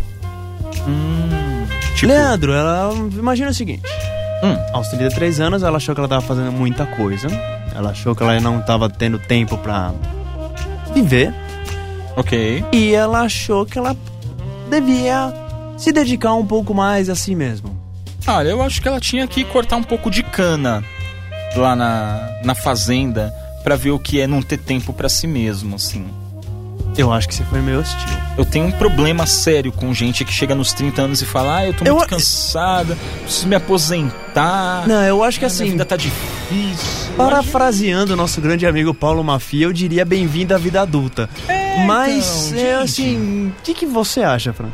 Tipo, 1.95 2.07
Leandro, 2.07 2.53
ela 2.53 2.91
imagina 3.13 3.51
o 3.51 3.53
seguinte: 3.53 3.83
Hum. 4.43 4.57
aos 4.73 4.87
33 4.89 5.39
anos, 5.39 5.63
ela 5.63 5.77
achou 5.77 5.93
que 5.93 6.01
ela 6.01 6.07
estava 6.07 6.21
fazendo 6.21 6.51
muita 6.51 6.85
coisa. 6.85 7.27
Ela 7.75 7.91
achou 7.91 8.15
que 8.15 8.23
ela 8.23 8.39
não 8.39 8.59
estava 8.59 8.89
tendo 8.89 9.19
tempo 9.19 9.57
pra 9.57 9.93
viver. 10.93 11.33
ok. 12.15 12.65
E 12.71 12.93
ela 12.93 13.21
achou 13.21 13.65
que 13.65 13.77
ela 13.77 13.95
devia 14.71 15.33
se 15.77 15.91
dedicar 15.91 16.33
um 16.33 16.45
pouco 16.45 16.73
mais 16.73 17.09
a 17.09 17.15
si 17.15 17.35
mesma. 17.35 17.69
Olha, 18.25 18.49
eu 18.49 18.61
acho 18.61 18.81
que 18.81 18.87
ela 18.87 18.99
tinha 18.99 19.27
que 19.27 19.43
cortar 19.43 19.75
um 19.75 19.83
pouco 19.83 20.09
de 20.09 20.23
cana 20.23 20.83
lá 21.55 21.75
na, 21.75 22.39
na 22.43 22.55
fazenda 22.55 23.33
pra 23.63 23.75
ver 23.75 23.91
o 23.91 23.99
que 23.99 24.19
é 24.21 24.27
não 24.27 24.41
ter 24.41 24.57
tempo 24.57 24.93
pra 24.93 25.09
si 25.09 25.27
mesmo, 25.27 25.75
assim. 25.75 26.05
Eu 26.97 27.11
acho 27.11 27.27
que 27.27 27.35
você 27.35 27.43
foi 27.45 27.61
meio 27.61 27.79
hostil. 27.79 28.17
Eu 28.37 28.45
tenho 28.45 28.65
um 28.65 28.71
problema 28.71 29.25
sério 29.25 29.71
com 29.71 29.93
gente 29.93 30.25
que 30.25 30.31
chega 30.31 30.53
nos 30.53 30.73
30 30.73 31.01
anos 31.01 31.21
e 31.21 31.25
fala: 31.25 31.57
Ah, 31.57 31.65
eu 31.65 31.73
tô 31.73 31.85
Eu 31.85 31.95
muito 31.95 32.09
cansada, 32.09 32.97
preciso 33.23 33.47
me 33.47 33.55
aposentar. 33.55 34.87
Não, 34.87 35.01
eu 35.03 35.23
acho 35.23 35.39
que 35.39 35.45
assim, 35.45 35.71
vida 35.71 35.85
tá 35.85 35.95
difícil. 35.95 37.13
parafraseando 37.15 38.13
o 38.13 38.15
nosso 38.15 38.41
grande 38.41 38.67
amigo 38.67 38.93
Paulo 38.93 39.23
Mafia, 39.23 39.65
eu 39.65 39.73
diria 39.73 40.03
bem-vindo 40.03 40.53
à 40.53 40.57
vida 40.57 40.81
adulta. 40.81 41.29
Mas, 41.85 42.51
então, 42.51 42.59
é, 42.63 42.75
assim, 42.75 43.47
o 43.57 43.61
que, 43.63 43.73
que 43.73 43.85
você 43.85 44.21
acha, 44.21 44.53
Fran? 44.53 44.69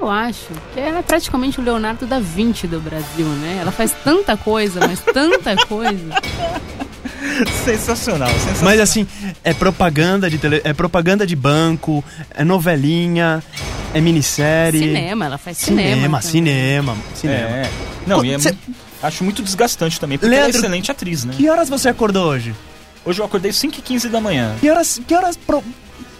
Eu 0.00 0.08
acho 0.10 0.46
que 0.72 0.80
ela 0.80 0.98
é 1.00 1.02
praticamente 1.02 1.60
o 1.60 1.62
Leonardo 1.62 2.06
da 2.06 2.18
Vinci 2.18 2.66
do 2.66 2.80
Brasil, 2.80 3.26
né? 3.26 3.58
Ela 3.60 3.70
faz 3.70 3.92
tanta 4.02 4.36
coisa, 4.36 4.80
mas 4.80 5.00
tanta 5.00 5.56
coisa. 5.66 5.94
Sensacional, 7.64 8.28
sensacional. 8.30 8.64
Mas 8.64 8.80
assim, 8.80 9.06
é 9.44 9.52
propaganda 9.54 10.28
de 10.28 10.38
tele... 10.38 10.60
é 10.64 10.72
propaganda 10.72 11.26
de 11.26 11.34
banco, 11.36 12.04
é 12.34 12.44
novelinha, 12.44 13.42
é 13.94 14.00
minissérie. 14.00 14.80
Cinema, 14.80 15.24
ela 15.26 15.38
faz 15.38 15.56
cinema. 15.58 15.88
Cinema, 15.94 16.18
também. 16.18 16.30
cinema, 16.30 16.96
cinema. 17.14 17.48
É. 17.48 17.70
Não, 18.06 18.24
e 18.24 18.32
é 18.34 18.38
Cê- 18.38 18.54
acho 19.02 19.24
muito 19.24 19.42
desgastante 19.42 19.98
também, 20.00 20.18
porque 20.18 20.26
ela 20.34 20.34
é 20.36 20.40
Leandro- 20.46 20.58
excelente 20.60 20.90
atriz, 20.90 21.24
né? 21.24 21.32
Que 21.36 21.48
horas 21.48 21.68
você 21.68 21.88
acordou 21.88 22.26
hoje? 22.26 22.54
Hoje 23.04 23.20
eu 23.20 23.24
acordei 23.24 23.50
5h15 23.50 24.08
da 24.08 24.20
manhã. 24.20 24.54
Que 24.60 24.70
horas. 24.70 25.00
Que 25.06 25.14
horas. 25.14 25.36
Pro... 25.36 25.62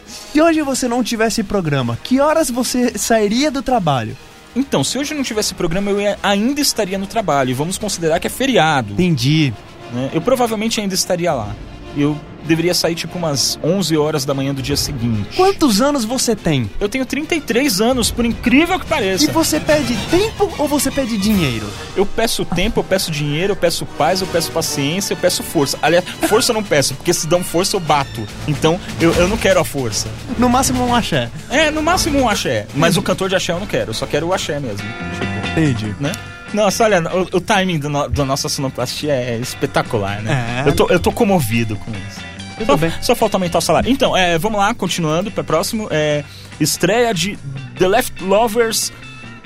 Se 0.06 0.40
hoje 0.40 0.62
você 0.62 0.88
não 0.88 1.02
tivesse 1.02 1.42
programa, 1.42 1.98
que 2.02 2.20
horas 2.20 2.50
você 2.50 2.96
sairia 2.98 3.50
do 3.50 3.62
trabalho? 3.62 4.16
Então, 4.54 4.82
se 4.82 4.98
hoje 4.98 5.14
não 5.14 5.22
tivesse 5.22 5.54
programa, 5.54 5.90
eu 5.90 6.16
ainda 6.22 6.60
estaria 6.60 6.98
no 6.98 7.06
trabalho. 7.06 7.50
E 7.50 7.54
vamos 7.54 7.78
considerar 7.78 8.18
que 8.18 8.26
é 8.26 8.30
feriado. 8.30 8.92
Entendi. 8.94 9.52
né? 9.92 10.10
Eu 10.12 10.20
provavelmente 10.20 10.80
ainda 10.80 10.94
estaria 10.94 11.32
lá. 11.32 11.54
Eu 11.96 12.18
deveria 12.44 12.72
sair 12.72 12.94
tipo 12.94 13.18
umas 13.18 13.58
11 13.62 13.96
horas 13.98 14.24
da 14.24 14.32
manhã 14.32 14.52
do 14.54 14.62
dia 14.62 14.76
seguinte. 14.76 15.36
Quantos 15.36 15.80
anos 15.80 16.04
você 16.04 16.34
tem? 16.34 16.70
Eu 16.80 16.88
tenho 16.88 17.04
33 17.04 17.80
anos, 17.80 18.10
por 18.10 18.24
incrível 18.24 18.78
que 18.78 18.86
E 18.86 18.88
pareça. 18.88 19.30
você 19.30 19.60
pede 19.60 19.94
tempo 20.10 20.50
ou 20.58 20.66
você 20.66 20.90
pede 20.90 21.18
dinheiro? 21.18 21.66
Eu 21.94 22.06
peço 22.06 22.44
tempo, 22.44 22.80
eu 22.80 22.84
peço 22.84 23.10
dinheiro, 23.10 23.52
eu 23.52 23.56
peço 23.56 23.84
paz, 23.84 24.20
eu 24.22 24.26
peço 24.26 24.50
paciência, 24.50 25.12
eu 25.12 25.16
peço 25.18 25.42
força. 25.42 25.78
Aliás, 25.82 26.04
força 26.28 26.50
eu 26.50 26.54
não 26.54 26.62
peço, 26.64 26.94
porque 26.94 27.12
se 27.12 27.26
dão 27.26 27.44
força 27.44 27.76
eu 27.76 27.80
bato. 27.80 28.26
Então, 28.48 28.80
eu, 29.00 29.12
eu 29.14 29.28
não 29.28 29.36
quero 29.36 29.60
a 29.60 29.64
força. 29.64 30.08
No 30.38 30.48
máximo 30.48 30.84
um 30.84 30.94
axé. 30.94 31.30
É, 31.50 31.70
no 31.70 31.82
máximo 31.82 32.18
um 32.20 32.28
axé. 32.28 32.66
Mas 32.74 32.96
o 32.96 33.02
cantor 33.02 33.28
de 33.28 33.36
axé 33.36 33.52
eu 33.52 33.60
não 33.60 33.66
quero, 33.66 33.90
eu 33.90 33.94
só 33.94 34.06
quero 34.06 34.26
o 34.28 34.32
axé 34.32 34.58
mesmo. 34.58 34.78
Tipo, 35.12 35.48
Entendi. 35.60 35.94
né? 36.00 36.12
Nossa, 36.52 36.84
olha, 36.84 37.00
o, 37.14 37.36
o 37.36 37.40
timing 37.40 37.78
do 37.78 37.88
no- 37.88 38.08
da 38.08 38.24
nossa 38.24 38.48
sonoplastia 38.48 39.12
é 39.12 39.38
espetacular, 39.38 40.20
né? 40.22 40.62
É. 40.64 40.68
Eu, 40.68 40.74
tô, 40.74 40.86
eu 40.88 40.98
tô 41.00 41.12
comovido 41.12 41.76
com 41.76 41.90
isso. 41.92 42.20
Tudo 42.58 42.66
Só, 42.66 42.76
bem. 42.76 42.92
só 43.00 43.14
falta 43.14 43.36
aumentar 43.36 43.58
o 43.58 43.62
salário. 43.62 43.90
Então, 43.90 44.16
é, 44.16 44.36
vamos 44.38 44.58
lá, 44.58 44.74
continuando 44.74 45.30
para 45.30 45.42
próximo. 45.44 45.88
É, 45.90 46.22
estreia 46.60 47.14
de 47.14 47.38
The 47.78 47.88
Leftovers. 47.88 48.92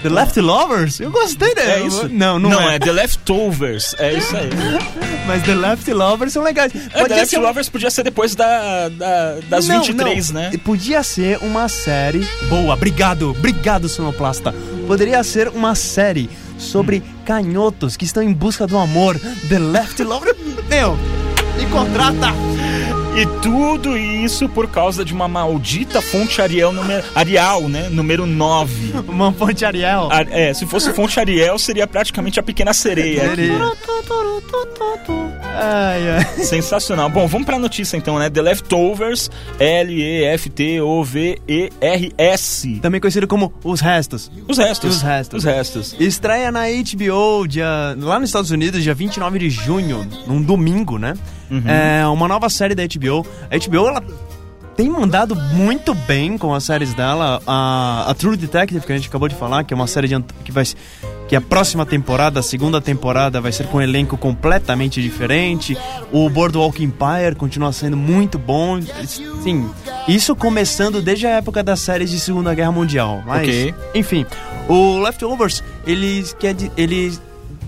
The 0.02 0.08
Leftovers? 0.10 0.98
Eu 1.00 1.10
gostei 1.10 1.54
dele. 1.54 1.70
É 1.70 1.86
isso? 1.86 2.08
Não, 2.10 2.38
não, 2.38 2.50
não 2.50 2.70
é. 2.70 2.74
é. 2.74 2.78
The 2.78 2.92
Leftovers. 2.92 3.94
É 3.98 4.12
isso 4.14 4.36
aí. 4.36 4.50
Mas 5.26 5.42
The 5.44 5.54
Leftovers 5.54 6.32
são 6.32 6.42
legais. 6.42 6.72
É, 6.74 7.04
The 7.04 7.14
um- 7.14 7.16
Leftovers 7.16 7.68
podia 7.70 7.90
ser 7.90 8.02
depois 8.02 8.34
da, 8.34 8.88
da- 8.90 9.36
das 9.48 9.66
Não, 9.68 9.80
23, 9.82 10.30
não. 10.30 10.40
né? 10.42 10.52
Podia 10.62 11.02
ser 11.02 11.38
uma 11.40 11.68
série. 11.68 12.26
Boa, 12.50 12.74
obrigado, 12.74 13.30
obrigado, 13.30 13.88
Sonoplasta. 13.88 14.54
Poderia 14.86 15.22
ser 15.24 15.48
uma 15.48 15.74
série 15.74 16.28
sobre 16.58 17.02
canhotos 17.24 17.96
que 17.96 18.04
estão 18.04 18.22
em 18.22 18.32
busca 18.32 18.66
do 18.66 18.76
amor. 18.76 19.18
The 19.48 19.58
Leftovers. 19.58 20.36
Meu, 20.68 20.96
me 21.56 21.66
contrata! 21.70 22.28
E 23.16 23.26
tudo 23.40 23.96
isso 23.96 24.48
por 24.48 24.68
causa 24.68 25.04
de 25.04 25.14
uma 25.14 25.28
maldita 25.28 26.02
fonte 26.02 26.42
Ariel, 26.42 26.72
número, 26.72 27.04
Arial, 27.14 27.68
né? 27.68 27.88
Número 27.88 28.26
9. 28.26 28.92
Uma 29.06 29.32
fonte 29.32 29.64
Ariel. 29.64 30.08
A- 30.10 30.22
é, 30.30 30.52
se 30.52 30.66
fosse 30.66 30.92
fonte 30.92 31.20
Ariel, 31.20 31.56
seria 31.56 31.86
praticamente 31.86 32.40
a 32.40 32.42
pequena 32.42 32.74
sereia. 32.74 33.30
aqui. 33.32 33.48
Ai, 35.56 36.10
ai. 36.10 36.24
Sensacional. 36.44 37.08
Bom, 37.08 37.28
vamos 37.28 37.46
pra 37.46 37.56
notícia 37.56 37.96
então, 37.96 38.18
né? 38.18 38.28
The 38.28 38.42
Leftovers, 38.42 39.30
L-E-F-T-O-V-E-R-S. 39.60 40.40
Também 42.82 43.00
conhecido 43.00 43.28
como 43.28 43.54
Os 43.62 43.80
Restos. 43.80 44.28
Os 44.48 44.58
restos. 44.58 44.96
Os 44.96 45.02
restos. 45.02 45.38
Os 45.38 45.44
restos. 45.44 45.94
Estreia 46.00 46.50
na 46.50 46.64
HBO 46.68 47.46
dia, 47.46 47.94
lá 47.98 48.18
nos 48.18 48.30
Estados 48.30 48.50
Unidos, 48.50 48.82
dia 48.82 48.94
29 48.94 49.38
de 49.38 49.50
junho, 49.50 50.04
num 50.26 50.42
domingo, 50.42 50.98
né? 50.98 51.14
É 51.66 52.06
uma 52.06 52.26
nova 52.28 52.48
série 52.48 52.74
da 52.74 52.82
HBO. 52.84 53.26
A 53.50 53.56
HBO, 53.58 53.88
ela 53.88 54.02
tem 54.76 54.88
mandado 54.88 55.36
muito 55.36 55.94
bem 55.94 56.36
com 56.36 56.52
as 56.52 56.64
séries 56.64 56.92
dela. 56.94 57.40
A, 57.46 58.06
a 58.08 58.14
True 58.14 58.36
Detective, 58.36 58.84
que 58.84 58.92
a 58.92 58.96
gente 58.96 59.08
acabou 59.08 59.28
de 59.28 59.34
falar, 59.34 59.62
que 59.64 59.72
é 59.72 59.76
uma 59.76 59.86
série 59.86 60.08
de, 60.08 60.20
que 60.44 60.50
vai 60.50 60.64
que 61.28 61.34
a 61.34 61.40
próxima 61.40 61.86
temporada, 61.86 62.40
a 62.40 62.42
segunda 62.42 62.80
temporada, 62.82 63.40
vai 63.40 63.50
ser 63.50 63.66
com 63.68 63.78
um 63.78 63.80
elenco 63.80 64.16
completamente 64.18 65.00
diferente. 65.00 65.76
O 66.12 66.28
Boardwalk 66.28 66.82
Empire 66.84 67.34
continua 67.34 67.72
sendo 67.72 67.96
muito 67.96 68.38
bom. 68.38 68.78
Sim, 69.42 69.70
isso 70.06 70.36
começando 70.36 71.00
desde 71.00 71.26
a 71.26 71.30
época 71.30 71.62
das 71.62 71.80
séries 71.80 72.10
de 72.10 72.20
Segunda 72.20 72.52
Guerra 72.54 72.72
Mundial. 72.72 73.22
Mas, 73.26 73.42
Ok. 73.48 73.74
enfim, 73.94 74.26
o 74.68 74.98
Leftovers, 75.00 75.64
ele, 75.86 76.24
quer, 76.38 76.54
ele 76.76 77.16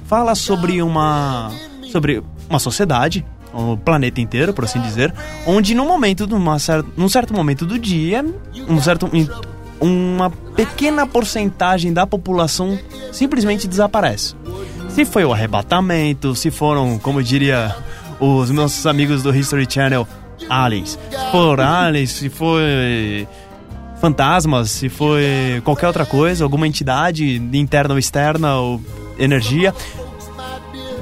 fala 0.07 0.35
sobre 0.35 0.83
uma 0.83 1.51
sobre 1.91 2.23
uma 2.51 2.59
sociedade, 2.59 3.25
o 3.57 3.77
planeta 3.77 4.21
inteiro, 4.21 4.53
por 4.53 4.65
assim 4.65 4.81
dizer, 4.81 5.13
onde 5.47 5.75
num 5.75 5.87
momento, 5.87 6.27
numa 6.27 6.57
num 6.97 7.09
certo 7.09 7.33
momento 7.33 7.65
do 7.65 7.79
dia, 7.79 8.25
um 8.69 8.81
certo 8.81 9.11
uma 9.81 10.31
pequena 10.55 11.07
porcentagem 11.07 11.93
da 11.93 12.07
população 12.07 12.79
simplesmente 13.13 13.67
desaparece. 13.67 14.35
Se 14.89 15.05
foi 15.05 15.25
o 15.25 15.33
arrebatamento, 15.33 16.35
se 16.35 16.51
foram, 16.51 16.99
como 16.99 17.23
diria 17.23 17.75
os 18.19 18.51
nossos 18.51 18.87
amigos 18.87 19.23
do 19.23 19.35
History 19.35 19.67
Channel, 19.69 20.07
aliens. 20.49 20.99
Se 21.11 21.31
for 21.31 21.61
aliens, 21.61 22.11
se 22.13 22.29
foi 22.31 23.29
fantasmas, 24.01 24.71
se 24.71 24.89
foi 24.89 25.61
qualquer 25.65 25.87
outra 25.87 26.07
coisa, 26.07 26.45
alguma 26.45 26.67
entidade 26.67 27.37
interna 27.53 27.95
ou 27.95 27.99
externa 27.99 28.57
ou 28.57 28.81
energia. 29.19 29.75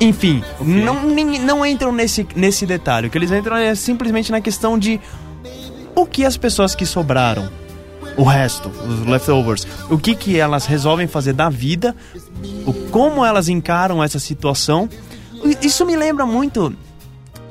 Enfim, 0.01 0.43
não, 0.61 1.03
nem- 1.05 1.39
não 1.39 1.65
entram 1.65 1.93
nesse, 1.93 2.27
nesse 2.35 2.67
detalhe. 2.67 3.07
O 3.07 3.11
que 3.11 3.17
eles 3.19 3.31
entram 3.31 3.57
é 3.57 3.75
simplesmente 3.75 4.31
na 4.33 4.41
questão 4.41 4.79
de 4.79 5.01
o 5.95 6.05
que 6.05 6.25
as 6.25 6.37
pessoas 6.37 6.75
que 6.75 6.85
sobraram, 6.85 7.49
o 8.17 8.25
resto, 8.25 8.69
os 8.69 9.07
leftovers, 9.07 9.67
o 9.89 9.97
que, 9.99 10.15
que 10.15 10.39
elas 10.39 10.67
resolvem 10.67 11.07
fazer 11.07 11.33
da 11.33 11.49
vida, 11.49 11.95
o, 12.67 12.73
como 12.91 13.25
elas 13.25 13.49
encaram 13.49 14.03
essa 14.03 14.19
situação. 14.19 14.89
Isso 15.63 15.85
me 15.87 15.97
lembra 15.97 16.27
muito 16.27 16.75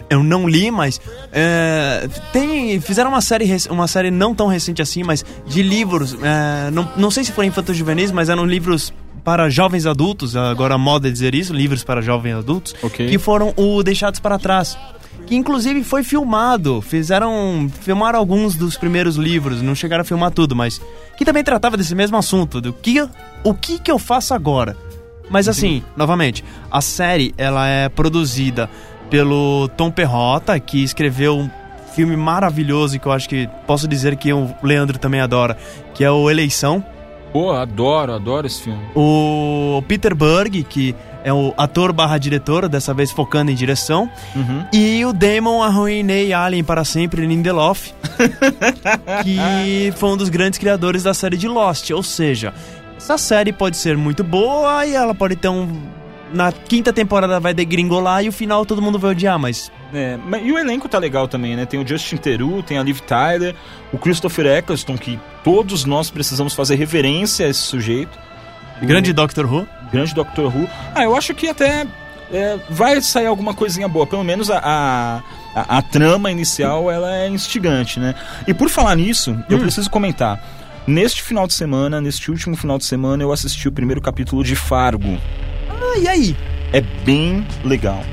eu 0.09 0.21
não 0.21 0.47
li, 0.47 0.69
mas 0.69 1.01
é, 1.31 2.07
tem 2.31 2.79
fizeram 2.79 3.09
uma 3.09 3.21
série 3.21 3.45
uma 3.69 3.87
série 3.87 4.11
não 4.11 4.35
tão 4.35 4.47
recente 4.47 4.79
assim, 4.79 5.01
mas 5.01 5.25
de 5.47 5.63
livros. 5.63 6.15
é, 6.21 6.69
não, 6.69 6.87
não 6.95 7.09
sei 7.09 7.23
se 7.23 7.31
foram 7.31 7.47
infantos 7.47 7.75
juvenis, 7.75 8.11
mas 8.11 8.29
eram 8.29 8.45
livros 8.45 8.93
para 9.23 9.49
jovens 9.49 9.85
adultos. 9.85 10.35
Agora 10.35 10.75
a 10.75 10.77
moda 10.77 11.07
é 11.07 11.11
dizer 11.11 11.33
isso, 11.35 11.53
livros 11.53 11.83
para 11.83 12.01
jovens 12.01 12.35
adultos, 12.35 12.75
Ok. 12.83 13.07
que 13.09 13.17
foram 13.17 13.53
o 13.55 13.81
Deixados 13.83 14.19
para 14.19 14.37
Trás. 14.37 14.77
Que 15.25 15.35
inclusive 15.35 15.83
foi 15.83 16.03
filmado, 16.03 16.81
fizeram. 16.81 17.69
filmaram 17.81 18.19
alguns 18.19 18.55
dos 18.55 18.75
primeiros 18.77 19.15
livros, 19.15 19.61
não 19.61 19.73
chegaram 19.73 20.01
a 20.01 20.05
filmar 20.05 20.31
tudo, 20.31 20.55
mas. 20.55 20.81
que 21.17 21.23
também 21.23 21.43
tratava 21.43 21.77
desse 21.77 21.95
mesmo 21.95 22.17
assunto, 22.17 22.59
do 22.59 22.73
que. 22.73 23.01
o 23.43 23.53
que, 23.53 23.79
que 23.79 23.89
eu 23.91 23.97
faço 23.99 24.33
agora? 24.33 24.75
Mas 25.29 25.47
assim, 25.47 25.81
novamente, 25.95 26.43
a 26.69 26.81
série 26.81 27.33
ela 27.37 27.65
é 27.65 27.87
produzida 27.87 28.69
pelo 29.09 29.69
Tom 29.77 29.89
Perrota, 29.89 30.59
que 30.59 30.83
escreveu 30.83 31.37
um 31.37 31.49
filme 31.95 32.17
maravilhoso 32.17 32.95
e 32.95 32.99
que 32.99 33.05
eu 33.05 33.11
acho 33.11 33.29
que 33.29 33.47
posso 33.65 33.87
dizer 33.87 34.17
que 34.17 34.33
o 34.33 34.53
Leandro 34.61 34.97
também 34.99 35.21
adora, 35.21 35.57
que 35.93 36.03
é 36.03 36.11
o 36.11 36.29
Eleição. 36.29 36.83
Pô, 37.33 37.51
adoro, 37.51 38.13
adoro 38.13 38.45
esse 38.45 38.61
filme. 38.61 38.79
O 38.95 39.83
Peter 39.87 40.13
Berg, 40.13 40.63
que 40.63 40.95
é 41.23 41.33
o 41.33 41.51
ator 41.57 41.91
barra 41.91 42.19
diretor, 42.19 42.69
dessa 42.69 42.93
vez 42.93 43.11
focando 43.11 43.49
em 43.49 43.55
direção. 43.55 44.07
Uhum. 44.35 44.65
E 44.71 45.03
o 45.03 45.11
Damon 45.11 45.63
arruinei 45.63 46.31
Alien 46.31 46.63
para 46.63 46.85
sempre, 46.85 47.25
Lindelof, 47.25 47.91
que 49.23 49.91
foi 49.95 50.09
um 50.09 50.17
dos 50.17 50.29
grandes 50.29 50.59
criadores 50.59 51.01
da 51.01 51.13
série 51.13 51.35
de 51.35 51.47
Lost. 51.47 51.89
Ou 51.89 52.03
seja, 52.03 52.53
essa 52.95 53.17
série 53.17 53.51
pode 53.51 53.77
ser 53.77 53.97
muito 53.97 54.23
boa 54.23 54.85
e 54.85 54.93
ela 54.93 55.15
pode 55.15 55.35
ter 55.35 55.47
um. 55.47 55.81
Na 56.33 56.51
quinta 56.51 56.91
temporada 56.91 57.39
vai 57.39 57.53
degringolar 57.53 58.23
e 58.23 58.29
o 58.29 58.31
final 58.31 58.65
todo 58.65 58.81
mundo 58.81 58.97
vai 58.97 59.11
odiar, 59.11 59.37
mas. 59.37 59.71
É, 59.93 60.17
e 60.43 60.51
o 60.51 60.57
elenco 60.57 60.89
tá 60.89 60.97
legal 60.97 61.27
também, 61.27 61.55
né? 61.55 61.65
Tem 61.65 61.79
o 61.79 61.87
Justin 61.87 62.17
Theroux, 62.17 62.63
tem 62.65 62.79
a 62.79 62.83
Liv 62.83 62.99
Tyler, 63.01 63.55
o 63.93 63.97
Christopher 63.99 64.47
Eccleston, 64.47 64.97
que 64.97 65.19
todos 65.43 65.85
nós 65.85 66.09
precisamos 66.09 66.53
fazer 66.55 66.75
reverência 66.75 67.45
a 67.45 67.49
esse 67.49 67.59
sujeito. 67.59 68.17
Grande 68.81 69.13
Doctor 69.13 69.45
Who. 69.45 69.67
grande 69.91 70.13
Doctor 70.15 70.45
Who. 70.53 70.67
Ah, 70.95 71.03
eu 71.03 71.15
acho 71.15 71.35
que 71.35 71.47
até 71.47 71.85
é, 72.31 72.57
vai 72.69 72.99
sair 73.01 73.27
alguma 73.27 73.53
coisinha 73.53 73.87
boa. 73.87 74.07
Pelo 74.07 74.23
menos 74.23 74.49
a, 74.49 74.57
a, 74.57 75.17
a- 75.55 75.77
a 75.77 75.81
trama 75.83 76.31
inicial 76.31 76.89
ela 76.89 77.15
é 77.15 77.29
instigante, 77.29 77.99
né? 77.99 78.15
E 78.47 78.53
por 78.55 78.69
falar 78.69 78.95
nisso, 78.95 79.37
eu 79.47 79.59
preciso 79.59 79.87
comentar. 79.89 80.43
Neste 80.87 81.21
final 81.21 81.45
de 81.47 81.53
semana, 81.53 82.01
neste 82.01 82.31
último 82.31 82.57
final 82.57 82.77
de 82.79 82.85
semana, 82.85 83.21
eu 83.23 83.31
assisti 83.31 83.67
o 83.67 83.71
primeiro 83.71 84.01
capítulo 84.01 84.43
de 84.43 84.55
Fargo. 84.55 85.17
Ah, 85.81 85.97
e 85.97 86.07
aí? 86.07 86.37
É 86.71 86.81
bem 86.81 87.45
legal. 87.63 88.03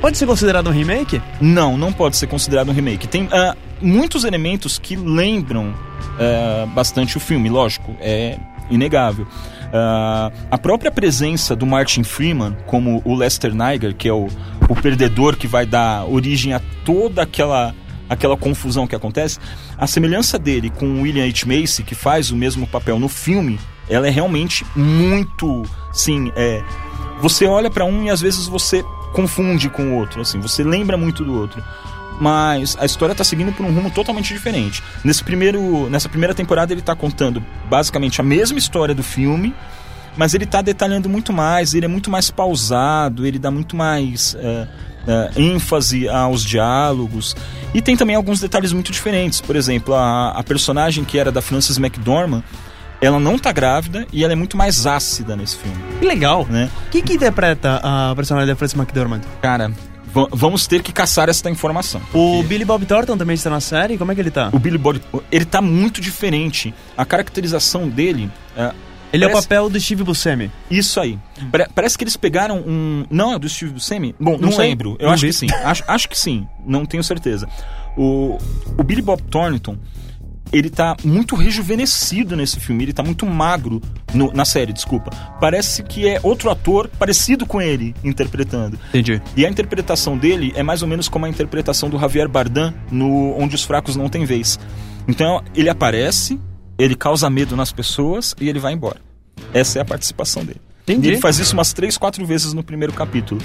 Pode 0.00 0.16
ser 0.16 0.26
considerado 0.26 0.68
um 0.68 0.72
remake? 0.72 1.20
Não, 1.40 1.76
não 1.76 1.92
pode 1.92 2.16
ser 2.16 2.28
considerado 2.28 2.68
um 2.68 2.72
remake. 2.72 3.08
Tem 3.08 3.28
ah, 3.32 3.56
muitos 3.80 4.24
elementos 4.24 4.78
que 4.78 4.94
lembram 4.96 5.74
ah, 6.18 6.66
bastante 6.66 7.16
o 7.16 7.20
filme, 7.20 7.48
lógico, 7.48 7.96
é 8.00 8.38
inegável. 8.70 9.26
Ah, 9.72 10.30
a 10.50 10.58
própria 10.58 10.90
presença 10.90 11.56
do 11.56 11.66
Martin 11.66 12.04
Freeman 12.04 12.56
como 12.66 13.02
o 13.04 13.14
Lester 13.14 13.52
Niger, 13.54 13.94
que 13.94 14.08
é 14.08 14.12
o, 14.12 14.28
o 14.68 14.74
perdedor 14.76 15.36
que 15.36 15.46
vai 15.46 15.66
dar 15.66 16.04
origem 16.04 16.52
a 16.54 16.60
toda 16.84 17.22
aquela 17.22 17.74
aquela 18.08 18.38
confusão 18.38 18.86
que 18.86 18.96
acontece, 18.96 19.38
a 19.76 19.86
semelhança 19.86 20.38
dele 20.38 20.70
com 20.70 20.86
o 20.86 21.02
William 21.02 21.26
H. 21.26 21.44
Macy, 21.44 21.82
que 21.82 21.94
faz 21.94 22.30
o 22.30 22.36
mesmo 22.36 22.66
papel 22.66 22.98
no 22.98 23.06
filme, 23.06 23.60
ela 23.88 24.06
é 24.06 24.10
realmente 24.10 24.66
muito, 24.74 25.62
sim, 25.92 26.32
é, 26.36 26.62
você 27.20 27.46
olha 27.46 27.70
pra 27.70 27.84
um 27.84 28.04
e 28.04 28.10
às 28.10 28.20
vezes 28.20 28.46
você 28.46 28.84
confunde 29.12 29.68
com 29.68 29.92
o 29.92 29.96
outro, 29.96 30.20
assim, 30.20 30.40
você 30.40 30.62
lembra 30.62 30.96
muito 30.96 31.24
do 31.24 31.34
outro. 31.34 31.62
Mas 32.20 32.76
a 32.80 32.84
história 32.84 33.14
tá 33.14 33.22
seguindo 33.22 33.52
por 33.52 33.64
um 33.64 33.72
rumo 33.72 33.90
totalmente 33.92 34.34
diferente. 34.34 34.82
Nesse 35.04 35.22
primeiro, 35.22 35.88
nessa 35.88 36.08
primeira 36.08 36.34
temporada 36.34 36.72
ele 36.72 36.82
tá 36.82 36.94
contando 36.94 37.40
basicamente 37.70 38.20
a 38.20 38.24
mesma 38.24 38.58
história 38.58 38.92
do 38.92 39.04
filme, 39.04 39.54
mas 40.16 40.34
ele 40.34 40.44
tá 40.44 40.60
detalhando 40.60 41.08
muito 41.08 41.32
mais, 41.32 41.74
ele 41.74 41.84
é 41.84 41.88
muito 41.88 42.10
mais 42.10 42.28
pausado, 42.28 43.24
ele 43.24 43.38
dá 43.38 43.52
muito 43.52 43.76
mais 43.76 44.36
é, 44.40 44.66
é, 45.06 45.40
ênfase 45.40 46.08
aos 46.08 46.44
diálogos. 46.44 47.36
E 47.72 47.80
tem 47.80 47.96
também 47.96 48.16
alguns 48.16 48.40
detalhes 48.40 48.72
muito 48.72 48.90
diferentes. 48.90 49.40
Por 49.40 49.54
exemplo, 49.54 49.94
a, 49.94 50.30
a 50.30 50.42
personagem 50.42 51.04
que 51.04 51.18
era 51.18 51.30
da 51.30 51.40
Frances 51.40 51.78
McDormand, 51.78 52.42
ela 53.00 53.20
não 53.20 53.38
tá 53.38 53.52
grávida 53.52 54.06
e 54.12 54.24
ela 54.24 54.32
é 54.32 54.36
muito 54.36 54.56
mais 54.56 54.86
ácida 54.86 55.36
nesse 55.36 55.56
filme, 55.56 55.76
Que 56.00 56.06
legal. 56.06 56.46
né? 56.48 56.68
Quem 56.90 57.02
que 57.02 57.12
interpreta 57.14 57.80
a 57.82 58.12
personagem 58.14 58.48
da 58.48 58.56
Frances 58.56 58.76
McDormand? 58.76 59.20
Cara, 59.40 59.70
va- 60.12 60.28
vamos 60.32 60.66
ter 60.66 60.82
que 60.82 60.92
caçar 60.92 61.28
esta 61.28 61.48
informação. 61.48 62.00
O 62.12 62.42
Billy 62.42 62.64
Bob 62.64 62.84
Thornton 62.86 63.16
também 63.16 63.34
está 63.34 63.50
na 63.50 63.60
série? 63.60 63.96
Como 63.96 64.10
é 64.10 64.14
que 64.14 64.20
ele 64.20 64.30
tá? 64.30 64.50
o 64.52 64.58
Billy 64.58 64.78
Bob, 64.78 65.00
ele 65.30 65.44
tá 65.44 65.60
muito 65.62 66.00
diferente. 66.00 66.74
A 66.96 67.04
caracterização 67.04 67.88
dele, 67.88 68.28
é, 68.56 68.72
Ele 69.12 69.24
é 69.24 69.26
o 69.28 69.30
parece- 69.30 69.46
papel 69.48 69.70
do 69.70 69.80
Steve 69.80 70.02
Buscemi. 70.02 70.50
isso 70.70 70.98
aí. 70.98 71.18
Pare- 71.52 71.68
parece 71.74 71.96
que 71.96 72.02
eles 72.04 72.16
pegaram 72.16 72.58
um, 72.58 73.04
não 73.10 73.32
é 73.32 73.38
do 73.38 73.48
Steve 73.48 73.72
Buscemi? 73.74 74.12
Bom, 74.18 74.36
não, 74.38 74.50
Não 74.50 74.58
lembro. 74.58 74.96
Eu 74.98 75.06
Não 75.06 75.14
acho 75.14 75.22
vi. 75.22 75.28
que 75.28 75.34
sim. 75.34 75.46
Acho, 75.64 75.84
acho 75.86 76.08
que 76.08 76.18
sim. 76.18 76.48
Não 76.66 76.84
tenho 76.84 77.04
certeza. 77.04 77.48
O, 77.96 78.38
o 78.76 78.82
Billy 78.82 79.02
Bob 79.02 79.22
Thornton, 79.22 79.76
ele 80.52 80.70
tá 80.70 80.96
muito 81.04 81.34
rejuvenescido 81.36 82.36
nesse 82.36 82.58
filme. 82.60 82.84
Ele 82.84 82.92
tá 82.92 83.02
muito 83.02 83.26
magro 83.26 83.80
no- 84.14 84.32
na 84.32 84.44
série, 84.44 84.72
desculpa. 84.72 85.10
Parece 85.40 85.82
que 85.82 86.06
é 86.08 86.18
outro 86.22 86.50
ator 86.50 86.88
parecido 86.98 87.44
com 87.46 87.60
ele 87.60 87.94
interpretando. 88.02 88.78
Entendi. 88.88 89.20
E 89.36 89.44
a 89.44 89.48
interpretação 89.50 90.16
dele 90.16 90.52
é 90.56 90.62
mais 90.62 90.82
ou 90.82 90.88
menos 90.88 91.08
como 91.08 91.26
a 91.26 91.28
interpretação 91.28 91.88
do 91.90 91.98
Javier 91.98 92.28
Bardem 92.28 92.72
no 92.90 93.38
Onde 93.38 93.54
os 93.54 93.64
Fracos 93.64 93.96
Não 93.96 94.08
Têm 94.08 94.24
Vez. 94.24 94.58
Então, 95.06 95.42
ele 95.54 95.68
aparece, 95.68 96.38
ele 96.78 96.94
causa 96.94 97.28
medo 97.30 97.56
nas 97.56 97.72
pessoas 97.72 98.34
e 98.40 98.48
ele 98.48 98.58
vai 98.58 98.72
embora. 98.72 99.00
Essa 99.54 99.78
é 99.78 99.82
a 99.82 99.84
participação 99.84 100.44
dele. 100.44 100.60
Entendi. 100.82 101.06
E 101.08 101.10
ele 101.12 101.20
faz 101.20 101.38
isso 101.38 101.52
umas 101.54 101.72
três, 101.72 101.96
quatro 101.98 102.24
vezes 102.26 102.52
no 102.52 102.62
primeiro 102.62 102.92
capítulo. 102.92 103.40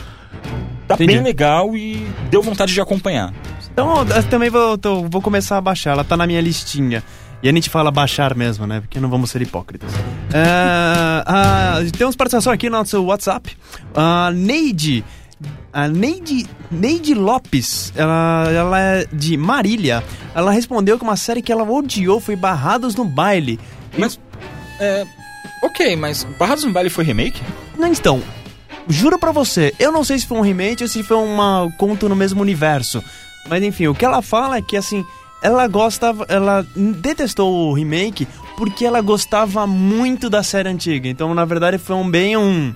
Tá 0.88 0.96
Entendi. 0.96 1.14
bem 1.16 1.24
legal 1.24 1.76
e 1.76 2.06
deu 2.30 2.42
vontade 2.42 2.74
de 2.74 2.82
acompanhar. 2.82 3.34
Então, 3.74 4.06
eu 4.08 4.24
também 4.30 4.50
vou, 4.50 4.78
tô- 4.78 5.04
vou 5.10 5.22
começar 5.22 5.58
a 5.58 5.62
baixar. 5.62 5.92
Ela 5.92 6.04
tá 6.04 6.16
na 6.16 6.28
minha 6.28 6.40
listinha. 6.42 7.04
E 7.42 7.50
a 7.50 7.52
gente 7.52 7.70
fala 7.70 7.92
baixar 7.92 8.36
mesmo, 8.36 8.66
né? 8.66 8.80
Porque 8.80 9.00
não 9.00 9.10
vamos 9.10 9.30
ser 9.32 9.42
hipócritas. 9.42 9.92
É, 10.32 10.44
ah, 11.26 11.80
temos 11.98 12.16
participação 12.16 12.54
aqui 12.54 12.70
no 12.70 12.78
nosso 12.78 13.04
WhatsApp. 13.04 13.58
A 13.94 14.32
Neide. 14.32 15.04
A 15.74 15.88
Neide, 15.90 16.46
Neide 16.72 17.14
Lopes, 17.16 17.92
ela, 17.96 18.46
ela 18.50 18.80
é 18.80 19.06
de 19.12 19.36
Marília. 19.36 20.02
Ela 20.34 20.52
respondeu 20.52 20.98
que 20.98 21.04
uma 21.04 21.18
série 21.18 21.42
que 21.42 21.52
ela 21.52 21.64
odiou 21.70 22.22
foi 22.22 22.36
Barrados 22.36 22.96
no 22.96 23.04
Baile. 23.04 23.60
Mas, 23.98 24.18
é... 24.80 25.04
Ok, 25.64 25.96
mas 25.98 26.24
Barrados 26.40 26.64
no 26.64 26.72
Baile 26.72 26.90
foi 26.90 27.04
remake? 27.04 27.42
Não, 27.78 27.88
então, 27.88 28.22
juro 28.88 29.18
pra 29.20 29.32
você, 29.32 29.74
eu 29.80 29.92
não 29.92 30.04
sei 30.04 30.20
se 30.20 30.28
foi 30.28 30.38
um 30.38 30.42
remake 30.42 30.84
ou 30.84 30.88
se 30.88 31.02
foi 31.04 31.18
uma 31.18 31.70
conto 31.78 32.08
no 32.08 32.16
mesmo 32.16 32.42
universo. 32.42 33.04
Mas 33.50 33.64
enfim, 33.64 33.88
o 33.88 33.96
que 33.96 34.06
ela 34.06 34.22
fala 34.22 34.58
é 34.58 34.62
que 34.62 34.78
assim, 34.78 35.06
ela 35.42 35.68
gostava, 35.68 36.26
ela 36.30 36.66
detestou 36.76 37.70
o 37.70 37.74
remake 37.74 38.28
porque 38.58 38.86
ela 38.86 39.02
gostava 39.02 39.68
muito 39.68 40.30
da 40.30 40.42
série 40.44 40.70
antiga. 40.70 41.08
Então, 41.10 41.34
na 41.34 41.44
verdade, 41.46 41.78
foi 41.78 41.96
um 41.96 42.10
bem 42.10 42.38
um 42.38 42.74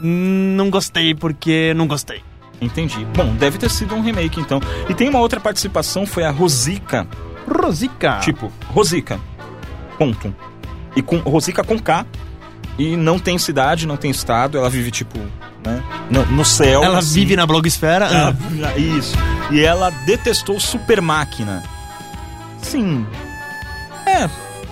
"Hum, 0.00 0.54
não 0.56 0.68
gostei 0.68 1.14
porque 1.14 1.72
não 1.74 1.86
gostei. 1.86 2.22
Entendi. 2.60 3.04
Bom, 3.16 3.34
deve 3.34 3.58
ter 3.58 3.70
sido 3.70 3.94
um 3.94 4.02
remake 4.02 4.40
então. 4.40 4.60
E 4.88 4.94
tem 4.94 5.08
uma 5.08 5.18
outra 5.18 5.40
participação, 5.40 6.06
foi 6.06 6.24
a 6.24 6.30
Rosica. 6.30 7.06
Rosica. 7.48 8.18
Tipo, 8.20 8.52
Rosica. 8.68 9.18
Ponto. 9.98 10.34
E 10.94 11.02
com 11.02 11.18
Rosica 11.18 11.64
com 11.64 11.78
K. 11.78 12.06
E 12.78 12.96
não 12.96 13.18
tem 13.18 13.36
cidade, 13.38 13.86
não 13.86 13.96
tem 13.96 14.10
estado. 14.10 14.56
Ela 14.58 14.70
vive, 14.70 14.90
tipo, 14.90 15.18
né? 15.64 15.82
No, 16.10 16.24
no 16.26 16.44
céu. 16.44 16.82
ela 16.84 16.98
assim. 16.98 17.14
vive 17.14 17.36
na 17.36 17.46
blogosfera. 17.46 18.06
Ela- 18.06 18.36
Ah, 18.74 18.78
Isso. 18.78 19.14
E 19.50 19.60
ela 19.60 19.90
detestou 20.06 20.58
Super 20.60 21.00
Máquina. 21.00 21.62
Sim. 22.60 23.06
É. 24.06 24.28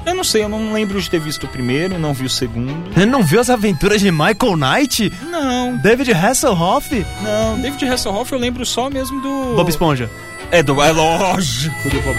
Eu 0.07 0.15
não 0.15 0.25
sei, 0.25 0.43
eu 0.43 0.49
não 0.49 0.73
lembro 0.73 1.01
de 1.01 1.11
ter 1.11 1.21
visto 1.21 1.45
o 1.45 1.49
primeiro, 1.49 1.99
não 1.99 2.15
vi 2.15 2.25
o 2.25 2.31
segundo. 2.31 2.91
Você 2.95 3.05
não 3.05 3.23
viu 3.23 3.39
as 3.39 3.51
aventuras 3.51 4.01
de 4.01 4.11
Michael 4.11 4.57
Knight? 4.57 5.13
Não, 5.31 5.77
David 5.77 6.11
Hasselhoff? 6.13 7.07
não. 7.23 7.61
David 7.61 7.85
Hasselhoff 7.87 8.33
eu 8.33 8.39
lembro 8.39 8.65
só 8.65 8.89
mesmo 8.89 9.21
do. 9.21 9.55
Bob 9.57 9.69
Esponja. 9.69 10.11
É, 10.51 10.63
do, 10.63 10.83
é 10.83 10.91
lógico 10.91 11.89
do 11.91 12.01
Bob 12.01 12.17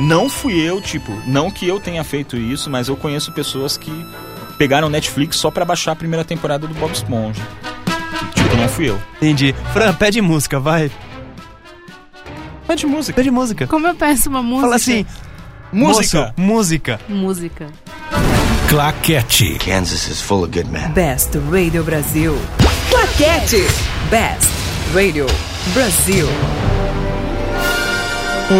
Não 0.00 0.30
fui 0.30 0.54
eu, 0.58 0.80
tipo, 0.80 1.12
não 1.26 1.50
que 1.50 1.66
eu 1.66 1.78
tenha 1.80 2.02
feito 2.04 2.36
isso, 2.36 2.70
mas 2.70 2.86
eu 2.88 2.96
conheço 2.96 3.32
pessoas 3.32 3.76
que 3.76 3.90
pegaram 4.58 4.88
Netflix 4.88 5.36
só 5.36 5.50
pra 5.50 5.64
baixar 5.64 5.92
a 5.92 5.96
primeira 5.96 6.24
temporada 6.24 6.66
do 6.66 6.74
Bob 6.74 6.92
Esponja. 6.92 7.42
Tipo, 8.34 8.56
não 8.56 8.68
fui 8.68 8.88
eu. 8.90 8.98
Entendi. 9.16 9.54
Fran, 9.72 9.92
pede 9.94 10.20
música, 10.20 10.58
vai. 10.60 10.90
Pede 12.66 12.86
música. 12.86 13.14
Pede 13.16 13.30
música. 13.30 13.66
Como 13.66 13.86
eu 13.86 13.94
peço 13.94 14.28
uma 14.28 14.42
música? 14.42 14.62
Fala 14.62 14.76
assim, 14.76 15.06
Música. 15.72 16.18
moço, 16.20 16.32
música. 16.36 17.00
Música. 17.08 17.66
Claquete. 18.68 19.58
Kansas 19.58 20.08
is 20.08 20.20
full 20.22 20.42
of 20.44 20.50
good 20.52 20.70
men. 20.70 20.90
Best 20.92 21.30
Radio 21.50 21.84
Brasil. 21.84 22.36
Claquete. 22.90 23.62
Best 24.10 24.48
Radio 24.94 25.26
Brasil. 25.74 26.26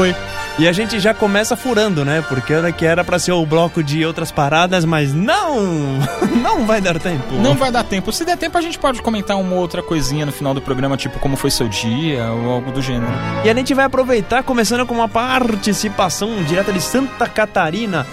Oi. 0.01 0.34
E 0.57 0.69
a 0.69 0.73
gente 0.73 1.01
já 1.01 1.13
começa 1.13 1.57
furando, 1.57 2.05
né? 2.05 2.25
Porque 2.29 2.53
era 2.53 2.71
que 2.71 2.87
era 2.87 3.03
pra 3.03 3.19
ser 3.19 3.33
o 3.33 3.45
bloco 3.45 3.83
de 3.83 4.07
outras 4.07 4.31
paradas, 4.31 4.85
mas 4.85 5.13
não! 5.13 5.99
Não 6.41 6.65
vai 6.65 6.81
dar 6.81 7.01
tempo. 7.01 7.35
Não 7.35 7.55
vai 7.55 7.73
dar 7.73 7.83
tempo. 7.83 8.13
Se 8.13 8.25
der 8.25 8.37
tempo, 8.37 8.57
a 8.57 8.61
gente 8.61 8.79
pode 8.79 9.03
comentar 9.03 9.37
uma 9.37 9.57
outra 9.57 9.83
coisinha 9.83 10.25
no 10.25 10.31
final 10.31 10.55
do 10.55 10.61
programa, 10.61 10.97
tipo 10.97 11.19
como 11.19 11.37
foi 11.37 11.51
seu 11.51 11.69
dia 11.69 12.31
ou 12.31 12.53
algo 12.53 12.71
do 12.71 12.81
gênero. 12.81 13.11
E 13.45 13.51
a 13.51 13.55
gente 13.55 13.75
vai 13.75 13.87
aproveitar, 13.87 14.45
começando 14.45 14.87
com 14.87 14.95
uma 14.95 15.09
participação 15.09 16.45
direta 16.45 16.73
de 16.73 16.81
Santa 16.81 17.27
Catarina, 17.27 18.07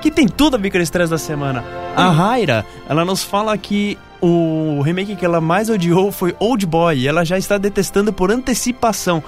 que 0.00 0.10
tem 0.10 0.28
tudo 0.28 0.56
a 0.56 0.58
ver 0.58 0.70
com 0.70 0.78
estresse 0.78 1.10
da 1.10 1.18
semana. 1.18 1.64
A 1.96 2.10
Raira, 2.10 2.64
ela 2.88 3.04
nos 3.04 3.24
fala 3.24 3.56
que 3.58 3.98
o 4.20 4.80
remake 4.82 5.16
que 5.16 5.24
ela 5.24 5.40
mais 5.40 5.68
odiou 5.68 6.12
foi 6.12 6.36
Old 6.38 6.64
Boy, 6.66 6.98
e 6.98 7.08
ela 7.08 7.24
já 7.24 7.36
está 7.36 7.58
detestando 7.58 8.12
por 8.12 8.30
antecipação. 8.30 9.22